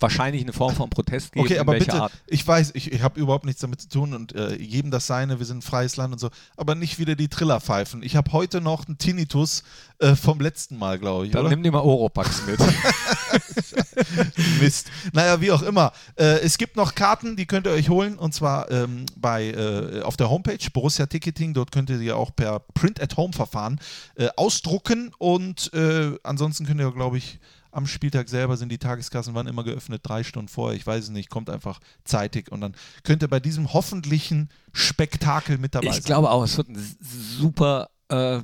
wahrscheinlich 0.01 0.43
eine 0.43 0.53
Form 0.53 0.75
von 0.75 0.89
Protest 0.89 1.33
geben. 1.33 1.45
Okay, 1.45 1.59
aber 1.59 1.75
bitte, 1.75 2.03
Art. 2.03 2.13
ich 2.27 2.47
weiß, 2.47 2.73
ich, 2.75 2.93
ich 2.93 3.03
habe 3.03 3.21
überhaupt 3.21 3.45
nichts 3.45 3.61
damit 3.61 3.83
zu 3.83 3.89
tun 3.89 4.15
und 4.15 4.35
äh, 4.35 4.57
jedem 4.57 4.91
das 4.91 5.07
seine, 5.07 5.39
wir 5.39 5.47
sind 5.47 5.59
ein 5.59 5.63
freies 5.63 5.97
Land 5.97 6.15
und 6.15 6.19
so, 6.19 6.31
aber 6.57 6.75
nicht 6.75 6.99
wieder 6.99 7.15
die 7.15 7.29
Trillerpfeifen. 7.29 8.03
Ich 8.03 8.17
habe 8.17 8.33
heute 8.33 8.61
noch 8.61 8.87
einen 8.87 8.99
Tinnitus 8.99 9.63
äh, 9.99 10.17
vom 10.17 10.41
letzten 10.41 10.79
Mal, 10.79 10.99
glaube 10.99 11.27
ich, 11.27 11.33
Dann 11.33 11.43
oder? 11.43 11.51
nimm 11.51 11.63
dir 11.63 11.73
mal 11.73 11.81
Oropax 11.81 12.47
mit. 12.47 12.61
Mist. 14.61 14.91
Naja, 15.13 15.41
wie 15.41 15.53
auch 15.53 15.63
immer. 15.63 15.93
Äh, 16.17 16.41
es 16.41 16.59
gibt 16.59 16.77
noch 16.77 16.95
Karten, 16.95 17.37
die 17.37 17.47
könnt 17.47 17.67
ihr 17.67 17.73
euch 17.73 17.89
holen 17.89 18.19
und 18.19 18.35
zwar 18.35 18.71
ähm, 18.71 19.07
bei, 19.17 19.51
äh, 19.51 20.03
auf 20.03 20.17
der 20.17 20.31
Homepage 20.31 20.59
Borussia 20.73 21.07
Ticketing. 21.07 21.55
Dort 21.55 21.73
könnt 21.73 21.91
ihr 21.91 21.99
die 21.99 22.13
auch 22.13 22.35
per 22.35 22.61
Print-at-Home-Verfahren 22.61 23.81
äh, 24.17 24.29
ausdrucken 24.37 25.13
und 25.19 25.73
äh, 25.75 26.13
ansonsten 26.23 26.67
könnt 26.67 26.81
ihr, 26.81 26.91
glaube 26.91 27.19
ich, 27.19 27.39
am 27.73 27.87
Spieltag 27.87 28.29
selber 28.29 28.57
sind 28.57 28.71
die 28.71 28.79
Tageskassen 28.79 29.35
wann 29.35 29.47
immer 29.47 29.65
geöffnet, 29.65 30.03
drei 30.05 30.23
Stunden 30.23 30.49
vorher, 30.49 30.77
ich 30.77 30.87
weiß 30.87 31.05
es 31.05 31.11
nicht, 31.11 31.31
kommt 31.31 31.51
einfach 31.51 31.81
zeitig 32.05 32.53
und 32.53 32.61
dann 32.61 32.75
könnt 33.03 33.23
ihr 33.23 33.29
bei 33.29 33.41
diesem 33.41 33.73
hoffentlichen 33.73 34.49
Spektakel 34.73 35.59
mit 35.59 35.75
dabei 35.75 35.87
Ich 35.89 35.95
sein. 35.95 36.03
glaube 36.05 36.31
auch, 36.31 36.45
es 36.45 36.57
wird 36.57 36.69
ein 36.69 36.97
super 37.01 37.89
äh, 38.09 38.41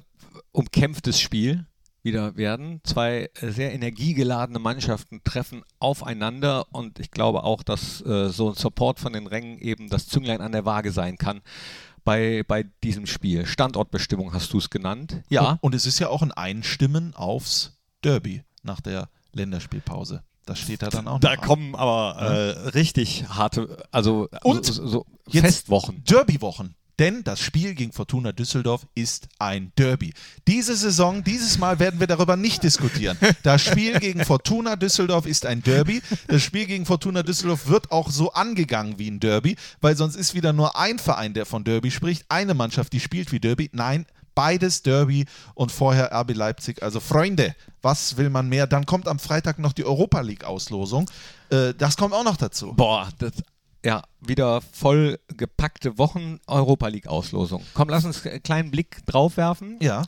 umkämpftes 0.52 1.20
Spiel 1.20 1.66
wieder 2.02 2.36
werden. 2.36 2.80
Zwei 2.84 3.28
äh, 3.40 3.50
sehr 3.50 3.72
energiegeladene 3.74 4.58
Mannschaften 4.58 5.20
treffen 5.24 5.62
aufeinander 5.78 6.66
und 6.72 6.98
ich 7.00 7.10
glaube 7.10 7.42
auch, 7.44 7.62
dass 7.62 8.00
äh, 8.06 8.30
so 8.30 8.50
ein 8.50 8.54
Support 8.54 8.98
von 9.00 9.12
den 9.12 9.26
Rängen 9.26 9.58
eben 9.58 9.88
das 9.88 10.06
Zünglein 10.06 10.40
an 10.40 10.52
der 10.52 10.64
Waage 10.64 10.92
sein 10.92 11.18
kann 11.18 11.42
bei, 12.04 12.44
bei 12.48 12.64
diesem 12.82 13.04
Spiel. 13.06 13.44
Standortbestimmung 13.44 14.32
hast 14.32 14.52
du 14.54 14.58
es 14.58 14.70
genannt. 14.70 15.22
Ja, 15.28 15.50
Und, 15.52 15.58
und 15.64 15.74
es 15.74 15.84
ist 15.84 15.98
ja 15.98 16.08
auch 16.08 16.22
ein 16.22 16.32
Einstimmen 16.32 17.14
aufs 17.14 17.76
Derby 18.02 18.42
nach 18.62 18.80
der 18.80 19.10
Länderspielpause. 19.32 20.22
Das 20.46 20.58
steht 20.58 20.80
da 20.82 20.88
dann 20.88 21.08
auch 21.08 21.20
da 21.20 21.34
noch 21.34 21.42
an. 21.42 21.46
kommen 21.46 21.74
aber 21.74 22.16
äh, 22.20 22.68
richtig 22.70 23.28
harte, 23.28 23.84
also 23.90 24.28
Und 24.42 24.64
so, 24.64 24.86
so 24.86 25.06
Festwochen. 25.30 26.02
Derby-Wochen. 26.04 26.74
Denn 26.98 27.22
das 27.22 27.38
Spiel 27.38 27.74
gegen 27.74 27.92
Fortuna 27.92 28.32
Düsseldorf 28.32 28.84
ist 28.96 29.28
ein 29.38 29.70
Derby. 29.78 30.14
Diese 30.48 30.74
Saison, 30.74 31.22
dieses 31.22 31.58
Mal 31.58 31.78
werden 31.78 32.00
wir 32.00 32.08
darüber 32.08 32.36
nicht 32.36 32.64
diskutieren. 32.64 33.16
Das 33.44 33.62
Spiel 33.62 33.98
gegen 34.00 34.24
Fortuna 34.24 34.74
Düsseldorf 34.74 35.26
ist 35.26 35.46
ein 35.46 35.62
Derby. 35.62 36.02
Das 36.26 36.42
Spiel 36.42 36.66
gegen 36.66 36.86
Fortuna 36.86 37.22
Düsseldorf 37.22 37.68
wird 37.68 37.92
auch 37.92 38.10
so 38.10 38.32
angegangen 38.32 38.98
wie 38.98 39.10
ein 39.10 39.20
Derby, 39.20 39.54
weil 39.80 39.96
sonst 39.96 40.16
ist 40.16 40.34
wieder 40.34 40.52
nur 40.52 40.76
ein 40.76 40.98
Verein, 40.98 41.34
der 41.34 41.46
von 41.46 41.62
Derby 41.62 41.92
spricht. 41.92 42.24
Eine 42.30 42.54
Mannschaft, 42.54 42.92
die 42.92 43.00
spielt 43.00 43.30
wie 43.30 43.38
Derby. 43.38 43.70
Nein, 43.72 44.04
beides 44.38 44.82
Derby 44.84 45.24
und 45.54 45.72
vorher 45.72 46.12
RB 46.12 46.32
Leipzig. 46.32 46.80
Also 46.84 47.00
Freunde, 47.00 47.56
was 47.82 48.16
will 48.18 48.30
man 48.30 48.48
mehr? 48.48 48.68
Dann 48.68 48.86
kommt 48.86 49.08
am 49.08 49.18
Freitag 49.18 49.58
noch 49.58 49.72
die 49.72 49.84
Europa 49.84 50.20
League-Auslosung. 50.20 51.10
Äh, 51.50 51.74
das 51.74 51.96
kommt 51.96 52.14
auch 52.14 52.22
noch 52.22 52.36
dazu. 52.36 52.72
Boah, 52.74 53.08
das, 53.18 53.32
ja, 53.84 54.04
wieder 54.20 54.60
voll 54.60 55.18
gepackte 55.36 55.98
Wochen 55.98 56.38
Europa 56.46 56.86
League 56.86 57.08
Auslosung. 57.08 57.64
Komm, 57.74 57.88
lass 57.88 58.04
uns 58.04 58.24
einen 58.24 58.40
kleinen 58.44 58.70
Blick 58.70 59.04
drauf 59.06 59.36
werfen. 59.36 59.76
Ja. 59.80 60.04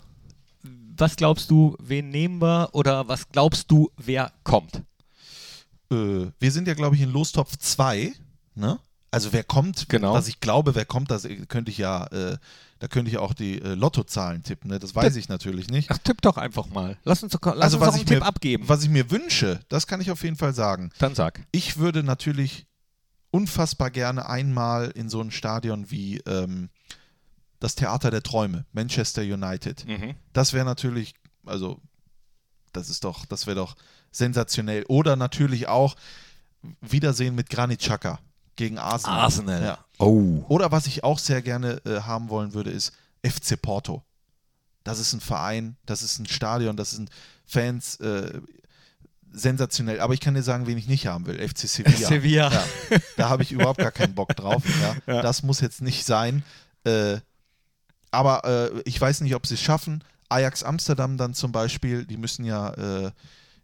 Was 0.97 1.17
glaubst 1.17 1.51
du, 1.51 1.75
wen 1.81 2.11
nehmen 2.11 2.41
wir 2.41 2.69
oder 2.73 3.09
was 3.09 3.29
glaubst 3.31 3.69
du, 3.73 3.91
wer 3.97 4.31
kommt? 4.45 4.83
äh, 5.91 6.27
wir 6.39 6.53
sind 6.53 6.69
ja, 6.69 6.75
glaube 6.75 6.95
ich, 6.95 7.03
in 7.03 7.11
Lostopf 7.11 7.57
2, 7.57 8.13
ne? 8.55 8.79
Also 9.11 9.33
wer 9.33 9.43
kommt, 9.43 9.89
Genau. 9.89 10.13
was 10.15 10.29
ich 10.29 10.39
glaube, 10.39 10.77
wer 10.77 10.85
kommt, 10.85 11.11
das 11.11 11.27
könnte 11.49 11.73
ich 11.73 11.79
ja, 11.79 12.07
äh, 12.13 12.37
da 12.81 12.89
könnte 12.89 13.11
ich 13.11 13.19
auch 13.19 13.35
die 13.35 13.61
äh, 13.61 13.75
Lottozahlen 13.75 14.43
tippen, 14.43 14.71
ne? 14.71 14.79
Das 14.79 14.95
weiß 14.95 15.15
ich 15.17 15.29
natürlich 15.29 15.69
nicht. 15.69 15.91
Ach, 15.91 15.99
tipp 15.99 16.23
doch 16.23 16.39
einfach 16.39 16.69
mal. 16.71 16.97
Lass 17.05 17.23
uns 17.23 17.35
lass 17.35 17.45
also 17.45 17.77
uns 17.77 17.87
was 17.87 17.95
doch 17.95 18.01
ich, 18.01 18.01
einen 18.01 18.09
mir, 18.09 18.15
Tipp 18.17 18.27
abgeben. 18.27 18.69
was 18.69 18.83
ich 18.83 18.89
mir 18.89 19.11
wünsche, 19.11 19.61
das 19.69 19.87
kann 19.87 20.01
ich 20.01 20.11
auf 20.11 20.25
jeden 20.25 20.37
Fall 20.37 20.55
sagen. 20.55 20.91
Dann 20.99 21.15
sag. 21.15 21.47
Ich 21.53 21.77
würde 21.77 22.03
natürlich 22.03 22.67
unfassbar 23.31 23.91
gerne 23.91 24.29
einmal 24.29 24.91
in 24.91 25.11
so 25.11 25.21
ein 25.21 25.31
Stadion 25.31 25.91
wie 25.91 26.19
ähm, 26.27 26.71
das 27.61 27.75
Theater 27.75 28.11
der 28.11 28.23
Träume, 28.23 28.65
Manchester 28.73 29.21
United. 29.21 29.87
Mhm. 29.87 30.15
Das 30.33 30.55
wäre 30.55 30.65
natürlich, 30.65 31.13
also 31.45 31.83
das 32.73 32.89
ist 32.89 33.05
doch, 33.05 33.27
das 33.27 33.47
wäre 33.47 33.57
doch 33.57 33.77
sensationell. 34.11 34.85
Oder 34.89 35.17
natürlich 35.17 35.69
auch 35.69 35.97
Wiedersehen 36.81 37.35
mit 37.35 37.51
Granit 37.51 37.81
Xhaka 37.81 38.21
gegen 38.61 38.79
Arsenal. 38.79 39.21
Arsenal. 39.21 39.63
Ja. 39.63 39.79
Oh. 39.99 40.45
Oder 40.49 40.71
was 40.71 40.87
ich 40.87 41.03
auch 41.03 41.19
sehr 41.19 41.41
gerne 41.41 41.81
äh, 41.87 42.03
haben 42.03 42.29
wollen 42.29 42.53
würde, 42.53 42.71
ist 42.71 42.93
FC 43.25 43.61
Porto. 43.61 44.03
Das 44.85 44.99
ist 44.99 45.15
ein 45.15 45.21
Verein, 45.21 45.77
das 45.87 46.03
ist 46.03 46.19
ein 46.19 46.27
Stadion, 46.27 46.77
das 46.77 46.91
sind 46.91 47.09
Fans, 47.47 47.97
äh, 48.01 48.39
sensationell. 49.33 50.01
Aber 50.01 50.13
ich 50.13 50.21
kann 50.21 50.35
dir 50.35 50.43
sagen, 50.43 50.67
wen 50.67 50.77
ich 50.77 50.89
nicht 50.89 51.07
haben 51.07 51.25
will. 51.25 51.37
FC 51.37 51.61
Sevilla. 51.61 52.07
Sevilla. 52.07 52.53
Ja, 52.53 52.65
da 53.17 53.29
habe 53.31 53.43
ich 53.43 53.51
überhaupt 53.51 53.79
gar 53.79 53.93
keinen 53.93 54.15
Bock 54.15 54.37
drauf. 54.37 54.63
Ja. 55.07 55.23
Das 55.23 55.43
muss 55.43 55.61
jetzt 55.61 55.81
nicht 55.81 56.05
sein. 56.05 56.43
Äh, 56.85 57.19
aber 58.11 58.45
äh, 58.45 58.83
ich 58.85 59.01
weiß 59.01 59.23
nicht, 59.23 59.35
ob 59.35 59.47
sie 59.47 59.55
es 59.55 59.63
schaffen. 59.63 60.05
Ajax 60.29 60.63
Amsterdam 60.63 61.17
dann 61.17 61.33
zum 61.33 61.51
Beispiel, 61.51 62.05
die 62.05 62.19
müssen 62.19 62.45
ja 62.45 62.71
äh, 62.75 63.11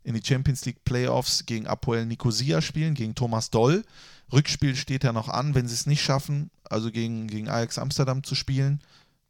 in 0.04 0.14
die 0.14 0.22
Champions 0.24 0.64
League 0.64 0.84
Playoffs 0.84 1.44
gegen 1.44 1.66
Apoel 1.66 2.06
Nicosia 2.06 2.62
spielen, 2.62 2.94
gegen 2.94 3.14
Thomas 3.14 3.50
Doll. 3.50 3.84
Rückspiel 4.32 4.74
steht 4.76 5.04
ja 5.04 5.12
noch 5.12 5.28
an, 5.28 5.54
wenn 5.54 5.68
sie 5.68 5.74
es 5.74 5.86
nicht 5.86 6.02
schaffen, 6.02 6.50
also 6.64 6.90
gegen, 6.90 7.28
gegen 7.28 7.48
Ajax 7.48 7.78
Amsterdam 7.78 8.24
zu 8.24 8.34
spielen, 8.34 8.80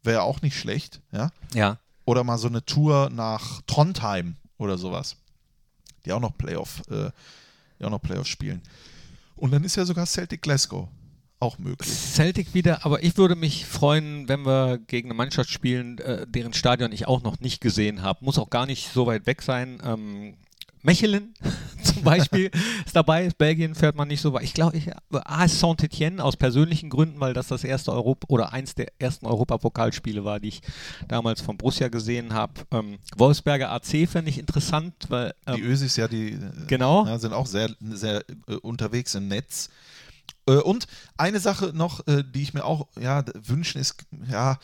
wäre 0.02 0.22
auch 0.22 0.42
nicht 0.42 0.58
schlecht, 0.58 1.00
ja. 1.12 1.30
Ja. 1.54 1.78
Oder 2.04 2.24
mal 2.24 2.38
so 2.38 2.48
eine 2.48 2.64
Tour 2.64 3.10
nach 3.10 3.62
Trondheim 3.66 4.36
oder 4.58 4.78
sowas. 4.78 5.16
Die 6.04 6.12
auch 6.12 6.20
noch 6.20 6.38
Playoff, 6.38 6.82
äh, 6.88 7.10
die 7.78 7.84
auch 7.84 7.90
noch 7.90 8.00
Playoff 8.00 8.26
spielen. 8.26 8.62
Und 9.34 9.50
dann 9.50 9.64
ist 9.64 9.76
ja 9.76 9.84
sogar 9.84 10.06
Celtic 10.06 10.42
Glasgow 10.42 10.88
auch 11.40 11.58
möglich. 11.58 11.92
Celtic 11.92 12.54
wieder, 12.54 12.86
aber 12.86 13.02
ich 13.02 13.18
würde 13.18 13.36
mich 13.36 13.66
freuen, 13.66 14.28
wenn 14.28 14.46
wir 14.46 14.78
gegen 14.78 15.08
eine 15.08 15.16
Mannschaft 15.16 15.50
spielen, 15.50 15.98
äh, 15.98 16.26
deren 16.26 16.54
Stadion 16.54 16.92
ich 16.92 17.06
auch 17.06 17.22
noch 17.22 17.40
nicht 17.40 17.60
gesehen 17.60 18.02
habe. 18.02 18.24
Muss 18.24 18.38
auch 18.38 18.48
gar 18.48 18.66
nicht 18.66 18.92
so 18.92 19.06
weit 19.06 19.26
weg 19.26 19.42
sein. 19.42 19.80
Ähm, 19.84 20.34
Mechelen 20.86 21.34
zum 21.82 22.02
Beispiel 22.02 22.50
ist 22.86 22.94
dabei. 22.94 23.28
Belgien 23.36 23.74
fährt 23.74 23.96
man 23.96 24.08
nicht 24.08 24.20
so 24.20 24.32
weit. 24.32 24.44
Ich 24.44 24.54
glaube, 24.54 24.76
ich, 24.76 24.88
AS 25.10 25.58
Saint-Etienne 25.60 26.22
aus 26.22 26.36
persönlichen 26.36 26.88
Gründen, 26.88 27.20
weil 27.20 27.34
das 27.34 27.48
das 27.48 27.64
erste 27.64 27.92
Europa 27.92 28.26
oder 28.28 28.52
eins 28.52 28.74
der 28.74 28.86
ersten 28.98 29.26
Europapokalspiele 29.26 30.24
war, 30.24 30.40
die 30.40 30.48
ich 30.48 30.60
damals 31.08 31.40
von 31.40 31.58
Borussia 31.58 31.88
gesehen 31.88 32.32
habe. 32.32 32.52
Ähm, 32.70 32.98
Wolfsberger 33.16 33.70
AC 33.72 34.08
fände 34.08 34.30
ich 34.30 34.38
interessant, 34.38 34.94
weil 35.08 35.34
Die 35.48 35.60
ähm, 35.60 35.66
Ösis 35.66 35.96
ja, 35.96 36.08
die 36.08 36.38
Genau. 36.68 37.04
ja, 37.04 37.18
sind 37.18 37.32
auch 37.32 37.46
sehr, 37.46 37.68
sehr 37.80 38.24
äh, 38.46 38.54
unterwegs 38.54 39.14
im 39.16 39.28
Netz. 39.28 39.68
Äh, 40.48 40.52
und 40.58 40.86
eine 41.16 41.40
Sache 41.40 41.72
noch, 41.74 42.06
äh, 42.06 42.22
die 42.24 42.42
ich 42.42 42.54
mir 42.54 42.64
auch 42.64 42.86
ja, 43.00 43.24
wünschen, 43.34 43.80
ist, 43.80 43.96
ja, 44.30 44.58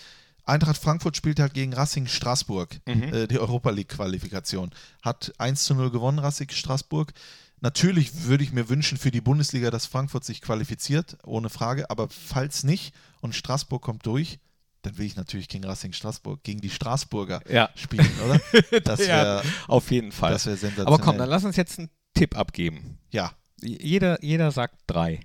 Eintracht 0.44 0.76
Frankfurt 0.78 1.16
spielt 1.16 1.38
halt 1.40 1.54
gegen 1.54 1.72
Racing 1.74 2.06
Straßburg, 2.06 2.80
Mhm. 2.86 3.02
äh, 3.14 3.26
die 3.28 3.38
Europa 3.38 3.70
League-Qualifikation. 3.70 4.70
Hat 5.02 5.32
1 5.38 5.64
zu 5.64 5.74
0 5.74 5.90
gewonnen, 5.90 6.18
Racing 6.18 6.50
Straßburg. 6.50 7.12
Natürlich 7.60 8.24
würde 8.24 8.42
ich 8.42 8.52
mir 8.52 8.68
wünschen 8.68 8.98
für 8.98 9.12
die 9.12 9.20
Bundesliga, 9.20 9.70
dass 9.70 9.86
Frankfurt 9.86 10.24
sich 10.24 10.40
qualifiziert, 10.40 11.16
ohne 11.24 11.48
Frage. 11.48 11.90
Aber 11.90 12.08
falls 12.08 12.64
nicht 12.64 12.92
und 13.20 13.34
Straßburg 13.36 13.80
kommt 13.82 14.04
durch, 14.06 14.40
dann 14.82 14.98
will 14.98 15.06
ich 15.06 15.14
natürlich 15.14 15.46
gegen 15.48 15.64
Racing 15.64 15.92
Straßburg, 15.92 16.42
gegen 16.42 16.60
die 16.60 16.70
Straßburger 16.70 17.40
Ja. 17.48 17.70
spielen, 17.76 18.10
oder? 18.24 18.40
Das 18.84 18.98
wäre 18.98 19.42
ja, 19.44 19.50
auf 19.68 19.92
jeden 19.92 20.10
Fall. 20.10 20.32
das 20.32 20.46
wär 20.46 20.56
sensationell. 20.56 20.92
Aber 20.92 20.98
komm, 21.04 21.18
dann 21.18 21.28
lass 21.28 21.44
uns 21.44 21.54
jetzt 21.54 21.78
einen 21.78 21.88
Tipp 22.14 22.36
abgeben. 22.36 22.98
Ja, 23.12 23.32
Jeder, 23.60 24.20
jeder 24.24 24.50
sagt 24.50 24.74
drei. 24.88 25.20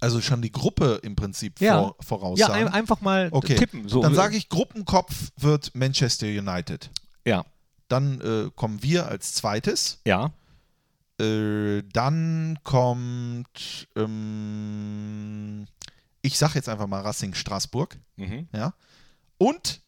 Also 0.00 0.20
schon 0.20 0.40
die 0.42 0.50
Gruppe 0.52 1.00
im 1.02 1.14
Prinzip 1.16 1.60
Ja. 1.60 1.78
vor, 1.78 1.96
voraussagen. 2.00 2.54
Ja, 2.54 2.66
ein, 2.66 2.68
einfach 2.72 3.00
mal 3.02 3.28
Okay, 3.32 3.56
tippen. 3.56 3.88
So. 3.88 4.00
dann 4.02 4.14
sage 4.14 4.36
ich, 4.36 4.48
Gruppenkopf 4.48 5.30
wird 5.36 5.74
Manchester 5.74 6.26
United. 6.26 6.90
Ja, 7.26 7.44
Dann 7.88 8.20
äh, 8.20 8.50
kommen 8.54 8.82
wir 8.82 9.08
als 9.08 9.34
zweites. 9.34 10.00
ja. 10.06 10.32
Äh, 11.20 11.82
dann 11.92 12.58
kommt, 12.64 13.88
ähm, 13.94 15.66
ich 16.22 16.38
sage 16.38 16.54
jetzt 16.54 16.68
einfach 16.70 16.86
mal 16.86 17.02
Racing 17.02 17.34
Straßburg. 17.34 17.98
Mhm. 18.16 18.48
Ja. 18.54 18.72
Und 19.36 19.82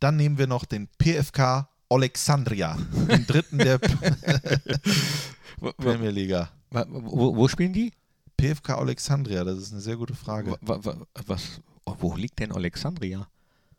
dann 0.00 0.16
nehmen 0.16 0.38
wir 0.38 0.48
noch 0.48 0.64
den 0.64 0.88
PFK 0.98 1.68
Alexandria, 1.88 2.76
den 3.08 3.26
dritten 3.28 3.58
der 3.58 3.80
Wo, 3.80 3.86
wo, 5.68 5.72
Premier 5.82 6.10
Liga. 6.10 6.50
wo, 6.70 7.36
wo 7.36 7.46
spielen 7.46 7.72
die? 7.72 7.92
PFK 8.42 8.70
Alexandria, 8.78 9.44
das 9.44 9.58
ist 9.58 9.72
eine 9.72 9.80
sehr 9.80 9.96
gute 9.96 10.14
Frage. 10.14 10.52
Wa- 10.52 10.58
wa- 10.62 10.84
wa- 10.84 11.06
Was, 11.26 11.60
oh, 11.84 11.94
wo 12.00 12.16
liegt 12.16 12.38
denn 12.40 12.50
Alexandria? 12.52 13.28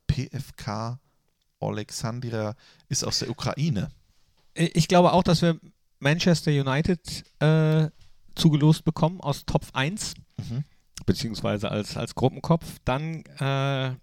PFK 0.08 1.00
Alexandria 1.60 2.56
ist 2.90 3.04
aus 3.04 3.20
der 3.20 3.30
Ukraine. 3.30 3.92
Ich 4.56 4.88
glaube 4.88 5.14
auch, 5.14 5.24
dass 5.24 5.42
wir 5.42 5.60
Manchester 6.00 6.52
United 6.52 7.24
äh, 7.40 7.90
zugelost 8.36 8.84
bekommen 8.86 9.20
aus 9.22 9.46
Top 9.46 9.66
1, 9.74 10.14
Mhm. 10.38 10.64
beziehungsweise 11.06 11.70
als, 11.70 11.96
als 11.98 12.16
Gruppenkopf. 12.16 12.66
Dann 12.86 13.24
äh, 13.40 13.96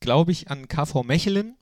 glaube 0.00 0.32
ich 0.32 0.50
an 0.50 0.68
KV 0.68 1.02
Mechelen. 1.04 1.56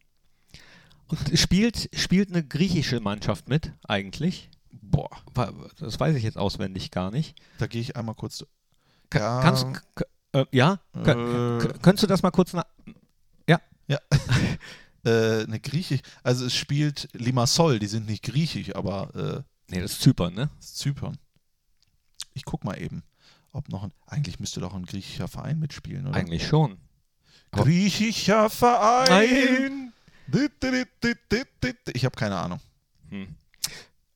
Und 1.08 1.38
spielt, 1.38 1.88
spielt 1.98 2.28
eine 2.30 2.44
griechische 2.46 3.00
Mannschaft 3.00 3.48
mit, 3.48 3.72
eigentlich. 3.86 4.50
Boah, 5.34 5.52
Das 5.78 5.98
weiß 6.00 6.16
ich 6.16 6.22
jetzt 6.24 6.38
auswendig 6.38 6.90
gar 6.90 7.10
nicht. 7.10 7.40
da 7.58 7.66
gehe 7.66 7.80
ich 7.80 7.96
einmal 7.96 8.14
kurz. 8.14 8.44
Ka- 9.10 9.18
Ja. 9.18 9.40
Kannst, 9.42 9.66
äh, 10.32 10.44
ja? 10.52 10.80
Äh, 10.94 11.02
könntest 11.04 12.02
du 12.02 12.06
das 12.06 12.22
mal 12.22 12.30
kurz 12.30 12.52
nach. 12.52 12.64
äh, 15.04 15.44
eine 15.44 15.60
Griechisch, 15.60 16.00
also 16.22 16.44
es 16.44 16.54
spielt 16.54 17.08
Limassol, 17.12 17.78
die 17.78 17.86
sind 17.86 18.06
nicht 18.06 18.22
griechisch, 18.24 18.74
aber 18.76 19.14
äh, 19.14 19.72
Nee, 19.74 19.80
das 19.80 19.92
ist 19.92 20.00
Zypern, 20.02 20.34
ne? 20.34 20.50
das 20.56 20.66
ist 20.66 20.78
Zypern. 20.78 21.16
Ich 22.34 22.44
guck 22.44 22.64
mal 22.64 22.74
eben, 22.80 23.02
ob 23.52 23.68
noch 23.68 23.84
ein, 23.84 23.92
eigentlich 24.06 24.40
müsste 24.40 24.60
doch 24.60 24.74
ein 24.74 24.84
griechischer 24.84 25.28
Verein 25.28 25.58
mitspielen, 25.58 26.06
oder? 26.06 26.16
Eigentlich 26.16 26.46
schon. 26.46 26.78
Griechischer 27.52 28.50
Verein. 28.50 29.92
Ich 31.94 32.04
habe 32.04 32.16
keine 32.16 32.36
Ahnung. 32.36 32.60
Hm. 33.08 33.28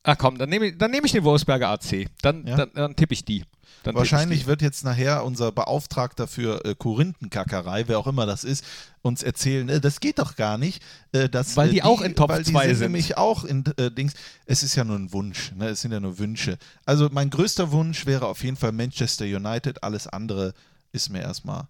Ah 0.03 0.15
komm, 0.15 0.37
dann 0.37 0.49
nehme 0.49 0.67
ich, 0.67 0.77
dann 0.77 0.91
nehme 0.91 1.05
ich 1.05 1.13
den 1.13 1.23
Wolfsberger 1.23 1.69
AC. 1.69 2.07
Dann, 2.21 2.45
Ja? 2.45 2.57
dann, 2.57 2.71
dann 2.73 2.95
tippe 2.95 3.13
ich 3.13 3.23
die. 3.25 3.45
Dann 3.83 3.95
Wahrscheinlich 3.95 4.41
ich 4.41 4.47
wird 4.47 4.61
jetzt 4.61 4.85
nachher 4.85 5.25
unser 5.25 5.51
Beauftragter 5.51 6.27
für 6.27 6.63
äh, 6.63 6.73
Korinthenkackerei, 6.75 7.87
wer 7.87 7.99
auch 7.99 8.07
immer 8.07 8.25
das 8.25 8.45
ist, 8.45 8.63
uns 9.01 9.23
erzählen, 9.23 9.67
äh, 9.67 9.81
das 9.81 9.99
geht 9.99 10.19
doch 10.19 10.35
gar 10.37 10.57
nicht. 10.57 10.81
Äh, 11.11 11.27
dass, 11.27 11.57
Weil 11.57 11.69
äh, 11.69 11.71
die 11.73 11.83
auch 11.83 12.01
in 12.01 12.15
Top 12.15 12.29
weil 12.29 12.43
die 12.43 12.51
2 12.51 12.67
sind. 12.67 12.75
sind. 12.77 12.85
nämlich 12.85 13.17
auch 13.17 13.43
in 13.43 13.65
äh, 13.77 13.91
Dings. 13.91 14.13
Es 14.45 14.63
ist 14.63 14.75
ja 14.75 14.83
nur 14.85 14.97
ein 14.97 15.11
Wunsch, 15.11 15.51
ne? 15.53 15.67
es 15.69 15.81
sind 15.81 15.91
ja 15.91 15.99
nur 15.99 16.17
Wünsche. 16.17 16.57
Also 16.85 17.09
mein 17.11 17.29
größter 17.29 17.71
Wunsch 17.71 18.05
wäre 18.05 18.27
auf 18.27 18.43
jeden 18.43 18.55
Fall 18.55 18.71
Manchester 18.71 19.25
United. 19.25 19.83
Alles 19.83 20.07
andere 20.07 20.53
ist 20.93 21.09
mir 21.09 21.21
erstmal 21.21 21.67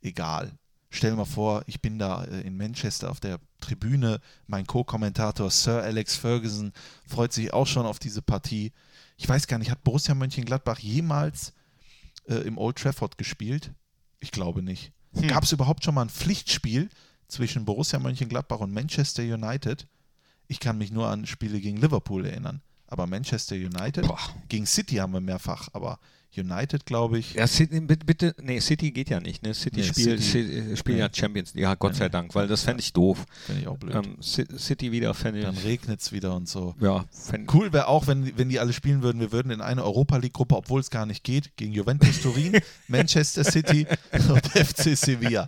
egal. 0.00 0.52
Stell 0.90 1.14
mal 1.14 1.24
vor, 1.24 1.62
ich 1.66 1.80
bin 1.80 1.98
da 1.98 2.24
äh, 2.24 2.40
in 2.40 2.56
Manchester 2.56 3.10
auf 3.10 3.20
der 3.20 3.38
Tribüne. 3.60 4.20
Mein 4.48 4.66
Co-Kommentator 4.66 5.50
Sir 5.50 5.82
Alex 5.82 6.16
Ferguson 6.16 6.72
freut 7.06 7.32
sich 7.32 7.52
auch 7.52 7.66
schon 7.66 7.86
auf 7.86 8.00
diese 8.00 8.22
Partie. 8.22 8.72
Ich 9.16 9.28
weiß 9.28 9.46
gar 9.46 9.58
nicht, 9.58 9.70
hat 9.70 9.84
Borussia 9.84 10.14
Mönchengladbach 10.14 10.80
jemals 10.80 11.52
äh, 12.26 12.34
im 12.34 12.58
Old 12.58 12.76
Trafford 12.76 13.18
gespielt? 13.18 13.72
Ich 14.18 14.32
glaube 14.32 14.62
nicht. 14.62 14.92
Hm. 15.14 15.28
Gab 15.28 15.44
es 15.44 15.52
überhaupt 15.52 15.84
schon 15.84 15.94
mal 15.94 16.02
ein 16.02 16.10
Pflichtspiel 16.10 16.88
zwischen 17.28 17.64
Borussia 17.64 17.98
Mönchengladbach 17.98 18.58
und 18.58 18.72
Manchester 18.72 19.22
United? 19.22 19.86
Ich 20.48 20.58
kann 20.58 20.78
mich 20.78 20.90
nur 20.90 21.08
an 21.08 21.26
Spiele 21.26 21.60
gegen 21.60 21.76
Liverpool 21.76 22.26
erinnern. 22.26 22.62
Aber 22.88 23.06
Manchester 23.06 23.54
United, 23.54 24.08
Boah. 24.08 24.18
gegen 24.48 24.66
City 24.66 24.96
haben 24.96 25.12
wir 25.12 25.20
mehrfach, 25.20 25.68
aber 25.72 26.00
United, 26.36 26.86
glaube 26.86 27.18
ich, 27.18 27.34
Ja, 27.34 27.46
City, 27.46 27.80
bitte, 27.80 28.06
bitte, 28.06 28.34
nee, 28.42 28.60
City 28.60 28.92
geht 28.92 29.10
ja 29.10 29.18
nicht, 29.20 29.42
ne? 29.42 29.52
City 29.54 29.80
Nee, 29.80 29.82
spielt, 29.86 30.22
City- 30.22 30.76
spielt 30.76 30.96
nee. 30.98 31.02
ja 31.02 31.08
Champions 31.12 31.54
League, 31.54 31.62
ja, 31.64 31.74
Gott 31.74 31.96
sei. 31.96 32.08
Dank, 32.08 32.34
weil 32.34 32.46
das 32.46 32.62
fände 32.62 32.80
ich 32.82 32.92
doof. 32.92 33.26
finde 33.46 33.62
ich 33.62 33.68
auch 33.68 33.76
blöd. 33.78 33.94
Ähm, 33.94 34.16
Ci- 34.20 34.46
City 34.58 34.92
wieder 34.92 35.12
fände 35.14 35.40
Dann 35.42 35.54
ich, 35.54 35.64
regnet 35.64 36.00
es 36.00 36.12
wieder 36.12 36.34
und 36.36 36.48
so. 36.48 36.74
ja, 36.80 37.04
Cool 37.52 37.72
wäre 37.72 37.88
auch, 37.88 38.06
wenn, 38.06 38.36
wenn 38.38 38.48
die 38.48 38.58
alle 38.60 38.72
spielen 38.72 39.02
würden. 39.02 39.20
Wir 39.20 39.32
würden 39.32 39.50
in 39.50 39.60
eine 39.60 39.82
Europa 39.84 40.16
League-Gruppe, 40.16 40.56
obwohl 40.56 40.80
es 40.80 40.90
gar 40.90 41.06
nicht 41.06 41.24
geht, 41.24 41.56
gegen 41.56 41.72
Juventus 41.72 42.20
Turin, 42.20 42.58
Manchester 42.88 43.44
City 43.44 43.86
und 44.28 44.46
FC 44.46 44.96
Sevilla. 44.96 45.46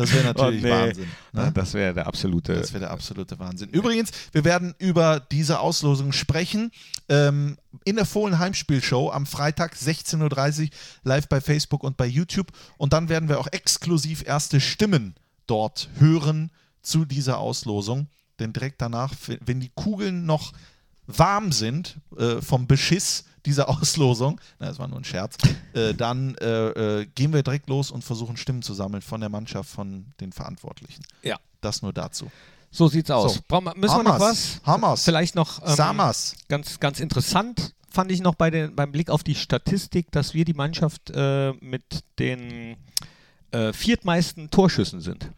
Das 0.00 0.12
wäre 0.14 0.24
natürlich 0.34 0.62
Oh, 0.62 0.66
nee. 0.66 0.70
Wahnsinn. 0.72 1.08
Ne? 1.32 1.52
das 1.52 1.74
wäre 1.74 1.92
der 1.92 2.06
absolute, 2.06 2.54
Das 2.54 2.72
wäre 2.72 2.80
der 2.80 2.90
absolute 2.90 3.38
Wahnsinn. 3.38 3.68
Übrigens, 3.68 4.10
wir 4.32 4.44
werden 4.44 4.74
über 4.78 5.20
diese 5.20 5.60
Auslosung 5.60 6.12
sprechen 6.12 6.72
ähm, 7.08 7.58
in 7.84 7.96
der 7.96 8.06
Fohlen 8.06 8.38
Heimspielshow 8.38 9.10
am 9.10 9.26
Freitag 9.26 9.74
16.30 9.74 10.62
Uhr 10.62 10.68
live 11.04 11.28
bei 11.28 11.42
Facebook 11.42 11.84
und 11.84 11.98
bei 11.98 12.06
YouTube. 12.06 12.48
Und 12.78 12.94
dann 12.94 13.10
werden 13.10 13.28
wir 13.28 13.38
auch 13.38 13.48
exklusiv 13.52 14.26
erste 14.26 14.58
Stimmen 14.60 15.14
dort 15.46 15.90
hören 15.98 16.50
zu 16.80 17.04
dieser 17.04 17.38
Auslosung. 17.38 18.08
Denn 18.38 18.54
direkt 18.54 18.80
danach, 18.80 19.12
wenn 19.44 19.60
die 19.60 19.70
Kugeln 19.74 20.24
noch 20.24 20.54
warm 21.06 21.52
sind 21.52 21.98
äh, 22.16 22.40
vom 22.40 22.66
Beschiss 22.66 23.24
dieser 23.46 23.68
Auslosung, 23.80 24.40
na, 24.58 24.66
das 24.66 24.78
war 24.78 24.88
nur 24.88 24.98
ein 24.98 25.04
Scherz, 25.04 25.36
äh, 25.74 25.94
dann 25.94 26.34
äh, 26.36 27.00
äh, 27.00 27.06
gehen 27.14 27.32
wir 27.32 27.42
direkt 27.42 27.68
los 27.68 27.90
und 27.90 28.02
versuchen 28.04 28.36
Stimmen 28.36 28.62
zu 28.62 28.74
sammeln 28.74 29.02
von 29.02 29.20
der 29.20 29.30
Mannschaft, 29.30 29.70
von 29.70 30.06
den 30.20 30.32
Verantwortlichen. 30.32 31.02
ja, 31.22 31.38
Das 31.60 31.82
nur 31.82 31.92
dazu. 31.92 32.30
so 32.70 32.88
sieht's 32.88 33.10
aus. 33.10 33.34
So. 33.34 33.40
Brauchen 33.48 33.64
wir, 33.64 33.74
müssen 33.76 33.96
wir 33.96 34.02
noch 34.04 34.14
Hamas. 34.14 34.60
was? 34.60 34.66
Hamas. 34.66 35.04
Vielleicht 35.04 35.34
noch, 35.34 35.60
ähm, 35.66 35.74
Samas. 35.74 36.34
ganz, 36.48 36.78
ganz 36.80 37.00
interessant 37.00 37.74
fand 37.92 38.12
ich 38.12 38.20
noch 38.20 38.36
bei 38.36 38.50
den, 38.50 38.76
beim 38.76 38.92
Blick 38.92 39.10
auf 39.10 39.24
die 39.24 39.34
Statistik, 39.34 40.12
dass 40.12 40.32
wir 40.32 40.44
die 40.44 40.54
Mannschaft 40.54 41.10
äh, 41.10 41.52
mit 41.60 42.04
den 42.20 42.76
äh, 43.50 43.72
viertmeisten 43.72 44.48
Torschüssen 44.50 45.00
sind. 45.00 45.28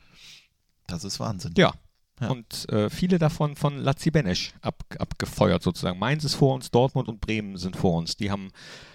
Das 0.86 1.04
ist 1.04 1.18
Wahnsinn. 1.18 1.54
Ja. 1.56 1.72
Ja. 2.20 2.28
Und 2.28 2.68
äh, 2.70 2.88
viele 2.90 3.18
davon 3.18 3.56
von 3.56 3.78
Lazzi 3.78 4.10
Benesch 4.10 4.52
ab, 4.60 4.84
abgefeuert 4.98 5.62
sozusagen. 5.62 5.98
Mainz 5.98 6.24
ist 6.24 6.34
vor 6.34 6.54
uns, 6.54 6.70
Dortmund 6.70 7.08
und 7.08 7.20
Bremen 7.20 7.56
sind 7.56 7.76
vor 7.76 7.96
uns. 7.98 8.16
Die 8.16 8.30
haben, 8.30 8.52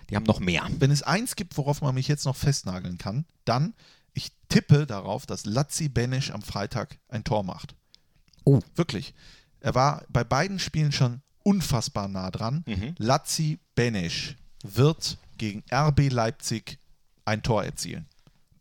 die 0.09 0.15
haben 0.15 0.23
noch 0.23 0.39
mehr. 0.39 0.65
Wenn 0.79 0.91
es 0.91 1.03
eins 1.03 1.35
gibt, 1.35 1.57
worauf 1.57 1.81
man 1.81 1.95
mich 1.95 2.07
jetzt 2.07 2.25
noch 2.25 2.35
festnageln 2.35 2.97
kann, 2.97 3.25
dann, 3.43 3.73
ich 4.13 4.31
tippe 4.49 4.85
darauf, 4.85 5.25
dass 5.25 5.45
Lazzi 5.45 5.89
Benesch 5.89 6.31
am 6.31 6.41
Freitag 6.41 6.99
ein 7.09 7.23
Tor 7.23 7.43
macht. 7.43 7.75
Oh. 8.45 8.61
Wirklich. 8.75 9.13
Er 9.59 9.75
war 9.75 10.03
bei 10.09 10.23
beiden 10.23 10.59
Spielen 10.59 10.91
schon 10.91 11.21
unfassbar 11.43 12.07
nah 12.07 12.31
dran. 12.31 12.63
Mhm. 12.65 12.95
Lazzi 12.97 13.59
Benesch 13.75 14.35
wird 14.63 15.17
gegen 15.37 15.63
RB 15.71 16.09
Leipzig 16.09 16.79
ein 17.25 17.43
Tor 17.43 17.63
erzielen. 17.63 18.05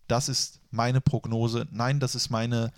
Das 0.09 0.29
ist 0.29 0.61
meine 0.71 1.01
Prognose. 1.01 1.67
Nein, 1.71 2.01
das 2.01 2.15
ist 2.15 2.31
meine, 2.31 2.73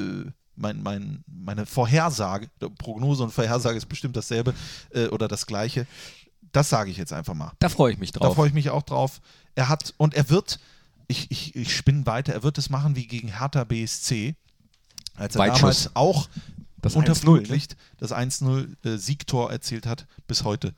äh, 0.00 0.30
mein, 0.56 0.82
mein, 0.82 1.24
meine 1.26 1.66
Vorhersage. 1.66 2.48
Prognose 2.78 3.22
und 3.22 3.30
Vorhersage 3.32 3.76
ist 3.76 3.86
bestimmt 3.86 4.16
dasselbe 4.16 4.54
äh, 4.90 5.06
oder 5.08 5.28
das 5.28 5.46
gleiche. 5.46 5.86
Das 6.52 6.68
sage 6.68 6.90
ich 6.90 6.96
jetzt 6.96 7.12
einfach 7.12 7.34
mal. 7.34 7.52
Da 7.58 7.68
freue 7.68 7.92
ich 7.92 7.98
mich 7.98 8.12
Da 8.12 8.20
drauf. 8.20 8.34
freue 8.34 8.48
ich 8.48 8.54
mich 8.54 8.70
auch 8.70 8.82
drauf. 8.82 9.20
Er 9.54 9.68
hat, 9.68 9.94
und 9.96 10.14
er 10.14 10.30
wird, 10.30 10.58
ich, 11.08 11.30
ich, 11.30 11.54
ich 11.54 11.76
spinne 11.76 12.06
weiter, 12.06 12.32
er 12.32 12.42
wird 12.42 12.58
es 12.58 12.70
machen 12.70 12.96
wie 12.96 13.06
gegen 13.06 13.28
Hertha 13.38 13.64
BSC, 13.64 14.34
als 15.14 15.34
er 15.34 15.38
Weitschuss. 15.40 15.60
damals 15.60 15.90
auch 15.96 16.28
Das 16.80 16.94
unter 16.94 17.12
1-0, 17.12 17.14
ne? 17.14 17.20
Flutlicht 17.20 17.76
das 17.98 18.12
1-0 18.12 18.68
äh, 18.86 18.96
Siegtor 18.98 19.50
erzielt 19.50 19.86
hat, 19.86 20.06
bis 20.26 20.44
heute 20.44 20.74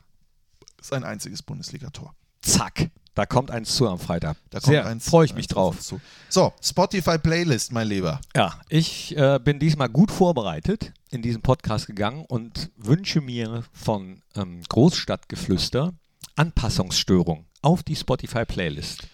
sein 0.81 1.05
einziges 1.05 1.43
Bundesligator. 1.43 2.14
Zack. 2.41 2.91
Da 3.19 3.27
kommt 3.27 3.51
eins 3.51 3.75
zu 3.75 3.89
am 3.89 3.99
Freitag. 3.99 4.37
Da 4.51 4.61
kommt 4.61 4.66
Sehr 4.71 4.87
eins- 4.87 5.11
freue 5.11 5.25
ich 5.27 5.35
mich 5.35 5.49
drauf. 5.49 5.81
zu. 5.81 6.01
So, 6.29 6.53
Spotify 6.62 7.19
Playlist, 7.19 7.73
mein 7.73 7.89
Lieber. 7.89 8.21
Ja, 8.37 8.61
ich 8.69 9.16
äh, 9.16 9.41
bin 9.43 9.59
diesmal 9.59 9.89
gut 9.89 10.12
vorbereitet 10.12 10.93
in 11.11 11.21
diesen 11.21 11.43
Podcast 11.43 11.89
gegangen 11.89 12.25
und 12.29 12.71
wünsche 12.77 13.21
mir 13.21 13.64
von 13.73 14.23
ähm, 14.37 14.61
Großstadtgeflüster 14.69 15.95
Anpassungsstörung 16.37 17.47
auf 17.61 17.83
die 17.83 17.97
Spotify-Playlist. 17.97 19.09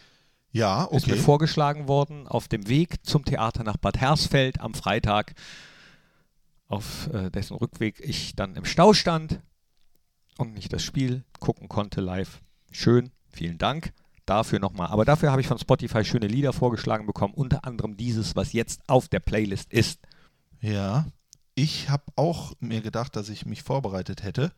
Ja, 0.52 0.84
Ist 0.92 1.06
mir 1.06 1.14
okay. 1.14 1.22
vorgeschlagen 1.22 1.88
worden 1.88 2.28
auf 2.28 2.46
dem 2.46 2.68
Weg 2.68 2.96
zum 3.06 3.24
Theater 3.24 3.64
nach 3.64 3.78
Bad 3.78 3.96
Hersfeld 4.02 4.60
am 4.60 4.74
Freitag, 4.74 5.32
auf 6.68 7.08
äh, 7.10 7.30
dessen 7.30 7.56
Rückweg 7.56 8.00
ich 8.00 8.36
dann 8.36 8.54
im 8.56 8.66
Stau 8.66 8.92
stand 8.92 9.40
und 10.36 10.52
nicht 10.52 10.74
das 10.74 10.82
Spiel 10.82 11.24
gucken 11.40 11.68
konnte 11.68 12.02
live. 12.02 12.42
Schön, 12.70 13.10
vielen 13.34 13.58
Dank 13.58 13.92
dafür 14.26 14.58
nochmal. 14.58 14.88
Aber 14.88 15.04
dafür 15.04 15.30
habe 15.30 15.40
ich 15.40 15.46
von 15.46 15.58
Spotify 15.58 16.04
schöne 16.04 16.26
Lieder 16.26 16.52
vorgeschlagen 16.52 17.06
bekommen, 17.06 17.34
unter 17.34 17.64
anderem 17.64 17.96
dieses, 17.96 18.34
was 18.36 18.52
jetzt 18.52 18.80
auf 18.86 19.08
der 19.08 19.20
Playlist 19.20 19.72
ist. 19.72 20.00
Ja, 20.60 21.06
ich 21.54 21.90
habe 21.90 22.04
auch 22.16 22.54
mir 22.60 22.80
gedacht, 22.80 23.16
dass 23.16 23.28
ich 23.28 23.44
mich 23.46 23.62
vorbereitet 23.62 24.22
hätte, 24.22 24.52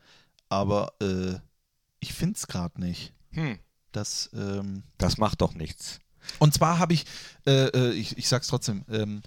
aber 0.49 0.93
äh, 1.01 1.35
ich 1.99 2.13
finde 2.13 2.35
es 2.37 2.47
gerade 2.47 2.79
nicht. 2.81 3.13
Hm, 3.31 3.59
Das, 3.91 4.29
ähm, 4.33 4.83
das 4.97 5.17
macht 5.17 5.41
doch 5.41 5.53
nichts. 5.53 5.99
und 6.39 6.53
zwar 6.53 6.79
habe 6.79 6.93
ich, 6.93 7.05
äh, 7.45 7.67
äh, 7.67 7.91
ich, 7.91 8.17
ich 8.17 8.27
sag's 8.29 8.47
trotzdem, 8.47 8.85
ähm, 8.89 9.21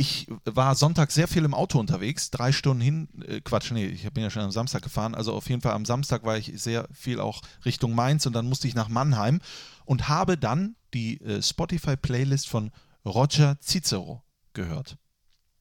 ich 0.00 0.26
war 0.46 0.74
Sonntag 0.74 1.12
sehr 1.12 1.28
viel 1.28 1.44
im 1.44 1.52
Auto 1.52 1.78
unterwegs, 1.78 2.30
drei 2.30 2.52
Stunden 2.52 2.80
hin, 2.80 3.08
äh, 3.26 3.42
Quatsch, 3.42 3.70
nee, 3.70 3.84
ich 3.84 4.10
bin 4.12 4.22
ja 4.22 4.30
schon 4.30 4.42
am 4.42 4.50
Samstag 4.50 4.82
gefahren, 4.82 5.14
also 5.14 5.34
auf 5.34 5.48
jeden 5.50 5.60
Fall 5.60 5.72
am 5.72 5.84
Samstag 5.84 6.24
war 6.24 6.38
ich 6.38 6.52
sehr 6.56 6.88
viel 6.90 7.20
auch 7.20 7.42
Richtung 7.66 7.94
Mainz 7.94 8.24
und 8.24 8.32
dann 8.32 8.48
musste 8.48 8.66
ich 8.66 8.74
nach 8.74 8.88
Mannheim 8.88 9.40
und 9.84 10.08
habe 10.08 10.38
dann 10.38 10.74
die 10.94 11.20
äh, 11.20 11.42
Spotify-Playlist 11.42 12.48
von 12.48 12.72
Roger 13.04 13.58
Cicero 13.60 14.22
gehört. 14.54 14.96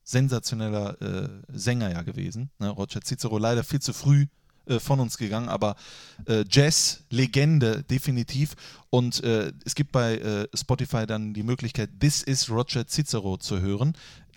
Sensationeller 0.04 1.02
äh, 1.02 1.30
Sänger 1.50 1.92
ja 1.92 2.02
gewesen. 2.02 2.50
Ne? 2.60 2.70
Roger 2.70 3.02
Cicero 3.02 3.38
leider 3.38 3.64
viel 3.64 3.82
zu 3.82 3.94
früh 3.94 4.28
äh, 4.70 4.80
von 4.80 5.00
uns 5.00 5.18
gegangen, 5.18 5.50
aber 5.50 5.76
äh, 6.26 6.46
Jazz-Legende 6.50 7.84
definitiv. 7.84 8.56
Und 8.90 9.24
äh, 9.24 9.52
es 9.66 9.76
gibt 9.76 9.92
bei 9.92 10.18
äh, 10.18 10.48
Spotify 10.54 11.06
dann 11.06 11.34
die 11.34 11.44
Möglichkeit, 11.44 11.90
This 12.00 12.24
is 12.24 12.50
Roger 12.50 12.88
Cicero 12.88 13.38
zu 13.38 13.60
hören. 13.60 13.94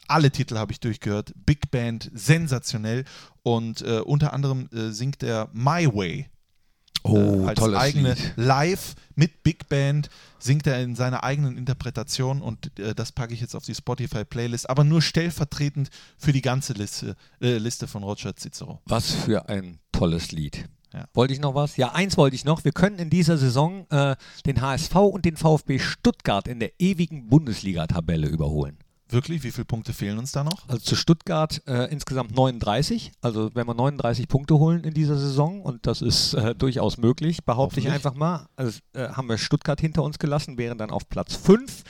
Alle 0.08 0.30
Titel 0.30 0.56
habe 0.56 0.72
ich 0.72 0.80
durchgehört. 0.80 1.32
Big 1.46 1.70
Band, 1.70 2.10
sensationell. 2.14 3.04
Und 3.42 3.82
äh, 3.82 4.00
unter 4.00 4.32
anderem 4.32 4.68
äh, 4.72 4.90
singt 4.90 5.22
er 5.22 5.48
My 5.52 5.86
Way. 5.86 6.28
äh, 7.04 7.46
als 7.46 7.60
eigene 7.60 8.16
Live 8.36 8.94
mit 9.16 9.42
Big 9.42 9.68
Band 9.68 10.08
singt 10.38 10.66
er 10.66 10.80
in 10.82 10.94
seiner 10.94 11.24
eigenen 11.24 11.56
Interpretation 11.56 12.42
und 12.42 12.78
äh, 12.78 12.94
das 12.94 13.12
packe 13.12 13.34
ich 13.34 13.40
jetzt 13.40 13.54
auf 13.54 13.64
die 13.64 13.74
Spotify 13.74 14.24
Playlist, 14.24 14.68
aber 14.70 14.84
nur 14.84 15.02
stellvertretend 15.02 15.90
für 16.16 16.32
die 16.32 16.42
ganze 16.42 16.72
Liste, 16.74 17.16
äh, 17.40 17.58
Liste 17.58 17.86
von 17.88 18.02
Roger 18.02 18.34
Cicero. 18.36 18.80
Was 18.86 19.10
für 19.12 19.48
ein 19.48 19.78
tolles 19.92 20.32
Lied. 20.32 20.68
Ja. 20.92 21.06
Wollte 21.14 21.32
ich 21.32 21.40
noch 21.40 21.54
was? 21.54 21.76
Ja, 21.76 21.92
eins 21.92 22.16
wollte 22.16 22.36
ich 22.36 22.44
noch. 22.44 22.64
Wir 22.64 22.72
können 22.72 22.98
in 22.98 23.08
dieser 23.08 23.38
Saison 23.38 23.86
äh, 23.90 24.14
den 24.44 24.60
HSV 24.60 24.94
und 24.94 25.24
den 25.24 25.36
VfB 25.36 25.78
Stuttgart 25.78 26.46
in 26.46 26.60
der 26.60 26.72
ewigen 26.78 27.28
Bundesliga-Tabelle 27.28 28.26
überholen. 28.28 28.78
Wirklich? 29.12 29.42
Wie 29.42 29.50
viele 29.50 29.66
Punkte 29.66 29.92
fehlen 29.92 30.18
uns 30.18 30.32
da 30.32 30.42
noch? 30.42 30.68
Also 30.68 30.80
zu 30.80 30.96
Stuttgart 30.96 31.62
äh, 31.66 31.90
insgesamt 31.92 32.34
39. 32.34 33.12
Also 33.20 33.50
wenn 33.54 33.66
wir 33.66 33.74
39 33.74 34.26
Punkte 34.26 34.58
holen 34.58 34.84
in 34.84 34.94
dieser 34.94 35.18
Saison, 35.18 35.62
und 35.62 35.86
das 35.86 36.00
ist 36.00 36.34
äh, 36.34 36.54
durchaus 36.54 36.96
möglich, 36.96 37.44
behaupte 37.44 37.80
ich 37.80 37.90
einfach 37.90 38.14
mal, 38.14 38.46
also, 38.56 38.80
äh, 38.94 39.08
haben 39.08 39.28
wir 39.28 39.38
Stuttgart 39.38 39.80
hinter 39.80 40.02
uns 40.02 40.18
gelassen, 40.18 40.56
wären 40.56 40.78
dann 40.78 40.90
auf 40.90 41.08
Platz 41.08 41.36
5. 41.36 41.84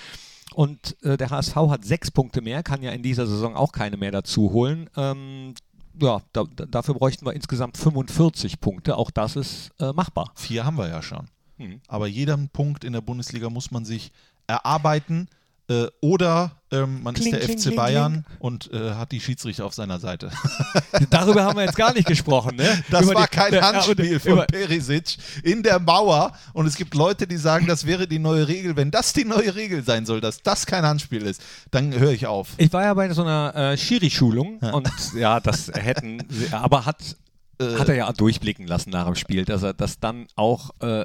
Und 0.54 0.96
äh, 1.02 1.16
der 1.16 1.30
HSV 1.30 1.54
hat 1.54 1.84
sechs 1.84 2.10
Punkte 2.10 2.42
mehr, 2.42 2.62
kann 2.62 2.82
ja 2.82 2.90
in 2.90 3.02
dieser 3.02 3.26
Saison 3.26 3.56
auch 3.56 3.72
keine 3.72 3.96
mehr 3.96 4.10
dazu 4.10 4.52
holen. 4.52 4.90
Ähm, 4.96 5.54
ja, 6.00 6.20
da, 6.32 6.44
da, 6.56 6.66
dafür 6.66 6.94
bräuchten 6.94 7.24
wir 7.24 7.34
insgesamt 7.34 7.76
45 7.76 8.60
Punkte. 8.60 8.96
Auch 8.96 9.10
das 9.10 9.36
ist 9.36 9.70
äh, 9.78 9.92
machbar. 9.92 10.32
Vier 10.34 10.64
haben 10.64 10.76
wir 10.76 10.88
ja 10.88 11.02
schon. 11.02 11.28
Hm. 11.58 11.80
Aber 11.86 12.06
jeden 12.06 12.48
Punkt 12.48 12.84
in 12.84 12.92
der 12.92 13.00
Bundesliga 13.00 13.48
muss 13.48 13.70
man 13.70 13.84
sich 13.84 14.10
erarbeiten 14.46 15.28
äh, 15.68 15.86
oder 16.00 16.52
ähm, 16.72 17.02
man 17.02 17.14
Kling, 17.14 17.32
ist 17.32 17.38
der 17.38 17.40
kling, 17.46 17.58
FC 17.58 17.62
kling, 17.64 17.76
Bayern 17.76 18.26
und 18.38 18.72
äh, 18.72 18.92
hat 18.94 19.12
die 19.12 19.20
Schiedsrichter 19.20 19.64
auf 19.66 19.74
seiner 19.74 19.98
Seite. 20.00 20.30
Darüber 21.10 21.44
haben 21.44 21.56
wir 21.56 21.64
jetzt 21.64 21.76
gar 21.76 21.92
nicht 21.94 22.06
gesprochen. 22.08 22.56
Ne? 22.56 22.82
Das 22.90 23.02
Über 23.02 23.14
war 23.14 23.26
die- 23.26 23.36
kein 23.36 23.60
Handspiel 23.60 24.18
von 24.20 24.32
über- 24.32 24.46
Perisic 24.46 25.16
in 25.42 25.62
der 25.62 25.78
Mauer. 25.78 26.32
Und 26.52 26.66
es 26.66 26.76
gibt 26.76 26.94
Leute, 26.94 27.26
die 27.26 27.36
sagen, 27.36 27.66
das 27.66 27.86
wäre 27.86 28.06
die 28.08 28.18
neue 28.18 28.48
Regel. 28.48 28.76
Wenn 28.76 28.90
das 28.90 29.12
die 29.12 29.24
neue 29.24 29.54
Regel 29.54 29.84
sein 29.84 30.06
soll, 30.06 30.20
dass 30.20 30.42
das 30.42 30.66
kein 30.66 30.84
Handspiel 30.84 31.22
ist, 31.22 31.42
dann 31.70 31.92
höre 31.98 32.12
ich 32.12 32.26
auf. 32.26 32.48
Ich 32.56 32.72
war 32.72 32.82
ja 32.82 32.94
bei 32.94 33.12
so 33.12 33.22
einer 33.22 33.54
äh, 33.54 33.76
Schiri-Schulung 33.76 34.58
und 34.58 34.88
ja, 35.14 35.40
das 35.40 35.68
hätten, 35.74 36.22
aber 36.52 36.86
hat, 36.86 37.16
Äh, 37.60 37.78
hat 37.78 37.88
er 37.88 37.94
ja 37.96 38.12
durchblicken 38.12 38.66
lassen 38.66 38.90
nach 38.90 39.04
dem 39.06 39.14
Spiel, 39.14 39.44
dass 39.44 39.62
er 39.62 39.74
das 39.74 40.00
dann 40.00 40.26
auch 40.36 40.70
äh, 40.80 41.04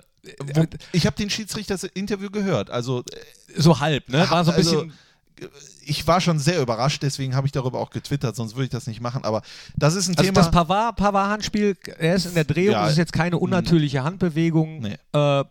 ich 0.92 1.06
habe 1.06 1.16
den 1.16 1.30
Schiedsrichter 1.30 1.74
das 1.76 1.84
Interview 1.84 2.30
gehört. 2.30 2.70
Also 2.70 3.02
äh, 3.02 3.62
so 3.62 3.80
halb, 3.80 4.10
ne? 4.10 4.30
War 4.30 4.44
so 4.46 4.52
ein 4.52 4.58
Also, 4.58 4.84
bisschen. 4.86 4.94
ich 5.86 6.06
war 6.08 6.20
schon 6.22 6.40
sehr 6.40 6.62
überrascht, 6.62 7.02
deswegen 7.04 7.36
habe 7.36 7.48
ich 7.48 7.52
darüber 7.52 7.80
auch 7.80 7.90
getwittert, 7.92 8.36
sonst 8.36 8.56
würde 8.56 8.66
ich 8.66 8.70
das 8.72 8.88
nicht 8.88 9.02
machen. 9.02 9.24
Aber 9.24 9.42
das 9.76 9.96
ist 9.96 10.08
ein 10.10 10.18
Also 10.18 10.24
Thema. 10.30 10.42
das 10.42 10.52
Pavard, 10.52 10.96
Pavard-Handspiel, 10.98 11.76
er 12.00 12.16
ist 12.16 12.26
in 12.26 12.34
der 12.34 12.44
Drehung, 12.46 12.74
Ja. 12.74 12.84
das 12.84 12.92
ist 12.94 12.98
jetzt 12.98 13.14
keine 13.14 13.38
unnatürliche 13.38 14.04
Handbewegung. 14.04 14.80
Nee. 14.82 14.98
Äh, 15.14 15.44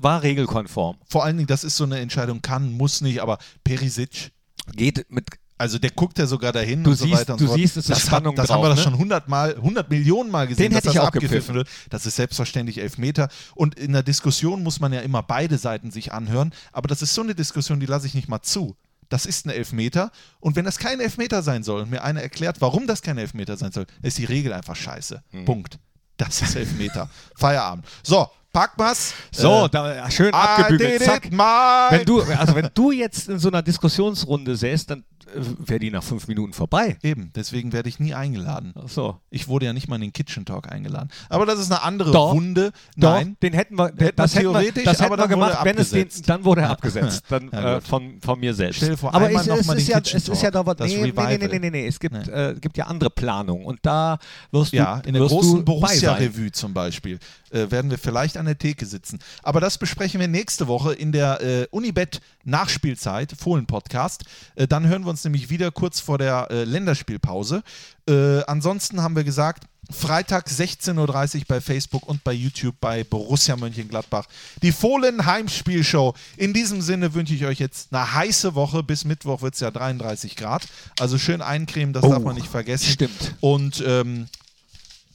war 0.00 0.22
regelkonform. 0.22 0.96
vor 1.08 1.24
allen 1.24 1.36
Dingen, 1.36 1.46
das 1.46 1.64
ist 1.64 1.76
so 1.76 1.84
eine 1.84 1.98
Entscheidung, 1.98 2.42
kann, 2.42 2.72
muss 2.72 3.00
nicht, 3.00 3.20
aber 3.20 3.38
Perisic, 3.64 4.32
Geht 4.74 5.06
mit. 5.10 5.26
Also 5.58 5.78
der 5.78 5.90
guckt 5.90 6.18
ja 6.18 6.26
sogar 6.26 6.52
dahin 6.52 6.84
Du 6.84 6.90
und 6.90 6.96
so 6.96 7.04
siehst- 7.06 7.18
weiter 7.20 7.32
und 7.34 7.40
du 7.40 7.44
so 7.44 7.48
fort. 7.52 7.58
siehst, 7.60 7.76
es 7.76 7.84
ist 7.84 7.90
das 7.90 8.00
Spannung 8.02 8.32
hat, 8.34 8.38
Das 8.40 8.46
drauf, 8.48 8.56
haben 8.56 8.64
wir 8.64 8.68
das 8.70 8.78
ne? 8.78 8.84
schon 8.84 8.92
100 8.94 9.28
Mal, 9.28 9.54
100 9.56 9.88
Millionen 9.90 10.30
Mal 10.30 10.46
gesehen, 10.46 10.64
Den 10.64 10.72
dass 10.72 10.78
hätte 10.78 10.88
ich 10.88 10.94
das 10.94 11.02
auch 11.02 11.06
abgepfiffen 11.08 11.36
gepfiffen. 11.38 11.54
wird. 11.56 11.68
Das 11.90 12.04
ist 12.06 12.16
selbstverständlich 12.16 12.78
Elfmeter. 12.80 13.28
Und 13.54 13.78
in 13.78 13.92
der 13.92 14.02
Diskussion 14.02 14.62
muss 14.62 14.80
man 14.80 14.92
ja 14.92 15.00
immer 15.00 15.22
beide 15.22 15.56
Seiten 15.58 15.90
sich 15.90 16.12
anhören, 16.12 16.52
aber 16.72 16.88
das 16.88 17.00
ist 17.02 17.14
so 17.14 17.22
eine 17.22 17.34
Diskussion, 17.34 17.80
die 17.80 17.86
lasse 17.86 18.06
ich 18.06 18.14
nicht 18.14 18.28
mal 18.28 18.42
zu. 18.42 18.76
Das 19.08 19.24
ist 19.24 19.46
ein 19.46 19.50
Elfmeter 19.50 20.10
und 20.40 20.56
wenn 20.56 20.64
das 20.64 20.78
kein 20.78 20.98
Elfmeter 21.00 21.42
sein 21.42 21.62
soll 21.62 21.82
und 21.82 21.90
mir 21.90 22.02
einer 22.02 22.20
erklärt, 22.22 22.60
warum 22.60 22.86
das 22.88 23.02
kein 23.02 23.18
Elfmeter 23.18 23.56
sein 23.56 23.70
soll, 23.70 23.86
ist 24.02 24.18
die 24.18 24.24
Regel 24.24 24.52
einfach 24.52 24.74
scheiße. 24.74 25.22
Hm. 25.30 25.44
Punkt. 25.44 25.78
Das 26.16 26.42
ist 26.42 26.56
Elfmeter. 26.56 27.08
Feierabend. 27.36 27.84
So, 28.02 28.26
pack 28.52 28.76
mal's. 28.78 29.14
So, 29.30 29.66
Äh, 29.66 29.68
da, 29.68 30.10
schön 30.10 30.32
abgebügelt. 30.34 31.02
Zack. 31.04 31.28
Wenn 31.30 32.04
du, 32.04 32.22
also 32.22 32.54
wenn 32.56 32.68
du 32.74 32.90
jetzt 32.90 33.28
in 33.28 33.38
so 33.38 33.48
einer 33.48 33.62
Diskussionsrunde 33.62 34.56
säßt, 34.56 34.90
dann 34.90 35.04
wäre 35.34 35.80
die 35.80 35.90
nach 35.90 36.02
fünf 36.02 36.28
Minuten 36.28 36.52
vorbei. 36.52 36.96
Eben, 37.02 37.30
deswegen 37.34 37.72
werde 37.72 37.88
ich 37.88 37.98
nie 38.00 38.14
eingeladen. 38.14 38.72
Ach 38.76 38.88
so. 38.88 39.20
Ich 39.30 39.48
wurde 39.48 39.66
ja 39.66 39.72
nicht 39.72 39.88
mal 39.88 39.96
in 39.96 40.02
den 40.02 40.12
Kitchen 40.12 40.44
Talk 40.44 40.70
eingeladen. 40.70 41.10
Aber 41.28 41.46
das 41.46 41.58
ist 41.58 41.70
eine 41.70 41.82
andere 41.82 42.12
Doch, 42.12 42.34
Wunde. 42.34 42.72
Doch, 42.96 43.10
Nein. 43.14 43.36
den 43.42 43.52
hätten 43.52 43.76
wir, 43.78 43.86
Hätten 43.86 44.16
das 44.16 44.34
hätten 44.34 44.52
wir, 44.52 44.72
das 44.84 45.00
hätten 45.00 45.16
wir 45.18 45.28
gemacht, 45.28 45.58
wenn 45.64 45.78
es 45.78 45.90
den, 45.90 46.08
dann 46.26 46.44
wurde 46.44 46.62
er 46.62 46.70
abgesetzt, 46.76 47.24
dann 47.28 47.50
Ja, 47.52 47.76
äh, 47.76 47.80
von, 47.80 48.20
von 48.20 48.38
mir 48.38 48.54
selbst. 48.54 48.76
Stell 48.76 48.90
dir 48.90 48.96
vor, 48.96 49.14
aber 49.14 49.30
es, 49.30 49.46
es, 49.46 49.58
ist 49.60 49.70
den 49.70 49.86
ja, 49.86 50.00
Kitchen 50.00 50.16
es 50.18 50.28
ist 50.28 50.42
ja 50.42 50.50
da 50.50 50.64
was, 50.64 50.78
nee, 50.80 51.12
nee, 51.12 51.12
nee, 51.12 51.48
nee, 51.48 51.58
nee, 51.58 51.70
nee, 51.70 51.86
es 51.86 51.98
gibt, 51.98 52.14
Nee. 52.14 52.30
äh, 52.32 52.54
gibt 52.60 52.76
ja 52.76 52.86
andere 52.86 53.10
Planungen 53.10 53.64
und 53.66 53.80
da 53.82 54.18
wirst 54.52 54.72
du, 54.72 54.76
Ja, 54.76 54.98
in 55.04 55.14
der 55.14 55.22
großen. 55.26 55.64
Borussia-Revue 55.64 56.52
zum 56.52 56.72
Beispiel 56.74 57.18
äh, 57.50 57.70
werden 57.70 57.90
wir 57.90 57.98
vielleicht 57.98 58.36
an 58.36 58.46
der 58.46 58.58
Theke 58.58 58.86
sitzen. 58.86 59.18
Aber 59.42 59.60
das 59.60 59.78
besprechen 59.78 60.20
wir 60.20 60.28
nächste 60.28 60.66
Woche 60.68 60.92
in 60.92 61.12
der 61.12 61.40
äh, 61.42 61.66
Unibet 61.70 62.20
Nachspielzeit, 62.44 63.32
Fohlen-Podcast. 63.38 64.24
Äh, 64.54 64.68
dann 64.68 64.86
hören 64.86 65.04
wir 65.04 65.10
uns 65.10 65.15
nämlich 65.24 65.50
wieder 65.50 65.70
kurz 65.70 66.00
vor 66.00 66.18
der 66.18 66.48
äh, 66.50 66.64
Länderspielpause. 66.64 67.62
Äh, 68.08 68.42
ansonsten 68.44 69.02
haben 69.02 69.16
wir 69.16 69.24
gesagt, 69.24 69.64
Freitag 69.88 70.48
16.30 70.48 71.36
Uhr 71.38 71.44
bei 71.46 71.60
Facebook 71.60 72.08
und 72.08 72.24
bei 72.24 72.32
YouTube 72.32 72.74
bei 72.80 73.04
Borussia 73.04 73.56
Mönchengladbach. 73.56 74.26
Die 74.62 74.72
Fohlen 74.72 75.26
Heimspielshow. 75.26 76.12
In 76.36 76.52
diesem 76.52 76.80
Sinne 76.82 77.14
wünsche 77.14 77.34
ich 77.34 77.44
euch 77.44 77.60
jetzt 77.60 77.92
eine 77.94 78.12
heiße 78.12 78.56
Woche. 78.56 78.82
Bis 78.82 79.04
Mittwoch 79.04 79.42
wird 79.42 79.54
es 79.54 79.60
ja 79.60 79.70
33 79.70 80.34
Grad. 80.34 80.66
Also 80.98 81.18
schön 81.18 81.40
eincremen, 81.40 81.92
das 81.92 82.02
Oh, 82.02 82.10
darf 82.10 82.22
man 82.24 82.34
nicht 82.34 82.48
vergessen. 82.48 82.90
stimmt. 82.90 83.36
Und 83.40 83.80
ähm, 83.86 84.26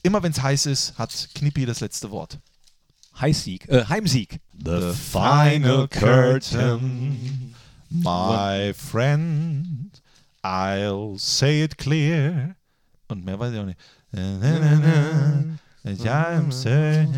immer 0.02 0.22
wenn 0.22 0.32
es 0.32 0.42
heiß 0.42 0.64
ist, 0.64 0.94
hat 0.96 1.28
Knippi 1.34 1.66
das 1.66 1.80
letzte 1.80 2.10
Wort. 2.10 2.38
Heißsieg, 3.20 3.68
äh, 3.68 3.84
Heimsieg. 3.90 4.40
The 4.64 4.92
final 4.94 5.86
curtain, 5.88 7.54
my 7.92 8.72
friend, 8.72 10.00
I'll 10.42 11.18
say 11.18 11.62
it 11.62 11.76
clear. 11.78 12.56
Und 13.08 13.24
mehr 13.24 13.38
weiß 13.38 13.52
ich 13.52 13.58
auch 13.60 13.66
nicht. 13.66 13.78
I'm 15.84 16.52
saying, 16.52 17.14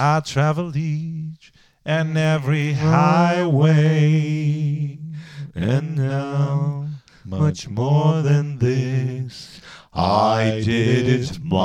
I 0.00 0.20
traveled 0.20 0.76
each 0.76 1.52
and 1.84 2.16
every 2.16 2.72
highway, 2.74 3.78
and 5.54 5.96
now 5.96 6.88
much 7.24 7.68
more 7.68 8.22
than 8.22 8.58
this. 8.58 9.60
I 10.00 10.62
did 10.64 11.08
it 11.08 11.40
my 11.42 11.58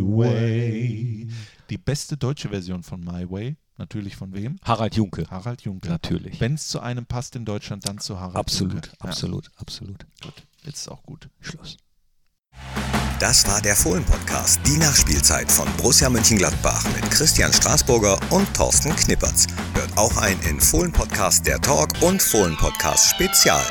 way. 0.00 1.26
Die 1.68 1.78
beste 1.78 2.16
deutsche 2.16 2.50
Version 2.50 2.84
von 2.84 3.00
My 3.00 3.28
Way, 3.28 3.56
natürlich 3.78 4.14
von 4.14 4.32
wem? 4.32 4.56
Harald 4.62 4.94
Junke. 4.94 5.26
Harald 5.28 5.62
Junke. 5.62 5.88
Natürlich. 5.88 6.40
Wenn 6.40 6.54
es 6.54 6.68
zu 6.68 6.78
einem 6.78 7.04
passt 7.06 7.34
in 7.34 7.44
Deutschland, 7.44 7.88
dann 7.88 7.98
zu 7.98 8.20
Harald 8.20 8.36
Absolut, 8.36 8.74
Junke. 8.74 8.90
Ja, 8.90 9.08
absolut, 9.08 9.50
absolut. 9.56 10.06
gut. 10.22 10.34
Jetzt 10.62 10.82
ist 10.82 10.88
auch 10.88 11.02
gut. 11.02 11.28
Schluss. 11.40 11.76
Das 13.18 13.44
war 13.48 13.60
der 13.60 13.74
Fohlen-Podcast, 13.74 14.60
die 14.66 14.76
Nachspielzeit 14.76 15.50
von 15.50 15.66
Borussia 15.78 16.08
Mönchengladbach 16.08 16.84
mit 16.94 17.10
Christian 17.10 17.52
Straßburger 17.52 18.20
und 18.30 18.52
Thorsten 18.54 18.94
Knippertz. 18.94 19.48
Hört 19.74 19.96
auch 19.98 20.16
ein 20.18 20.38
in 20.48 20.60
Fohlen-Podcast 20.60 21.44
der 21.44 21.60
Talk 21.60 21.90
und 22.02 22.22
Fohlen-Podcast 22.22 23.10
Spezial. 23.10 23.66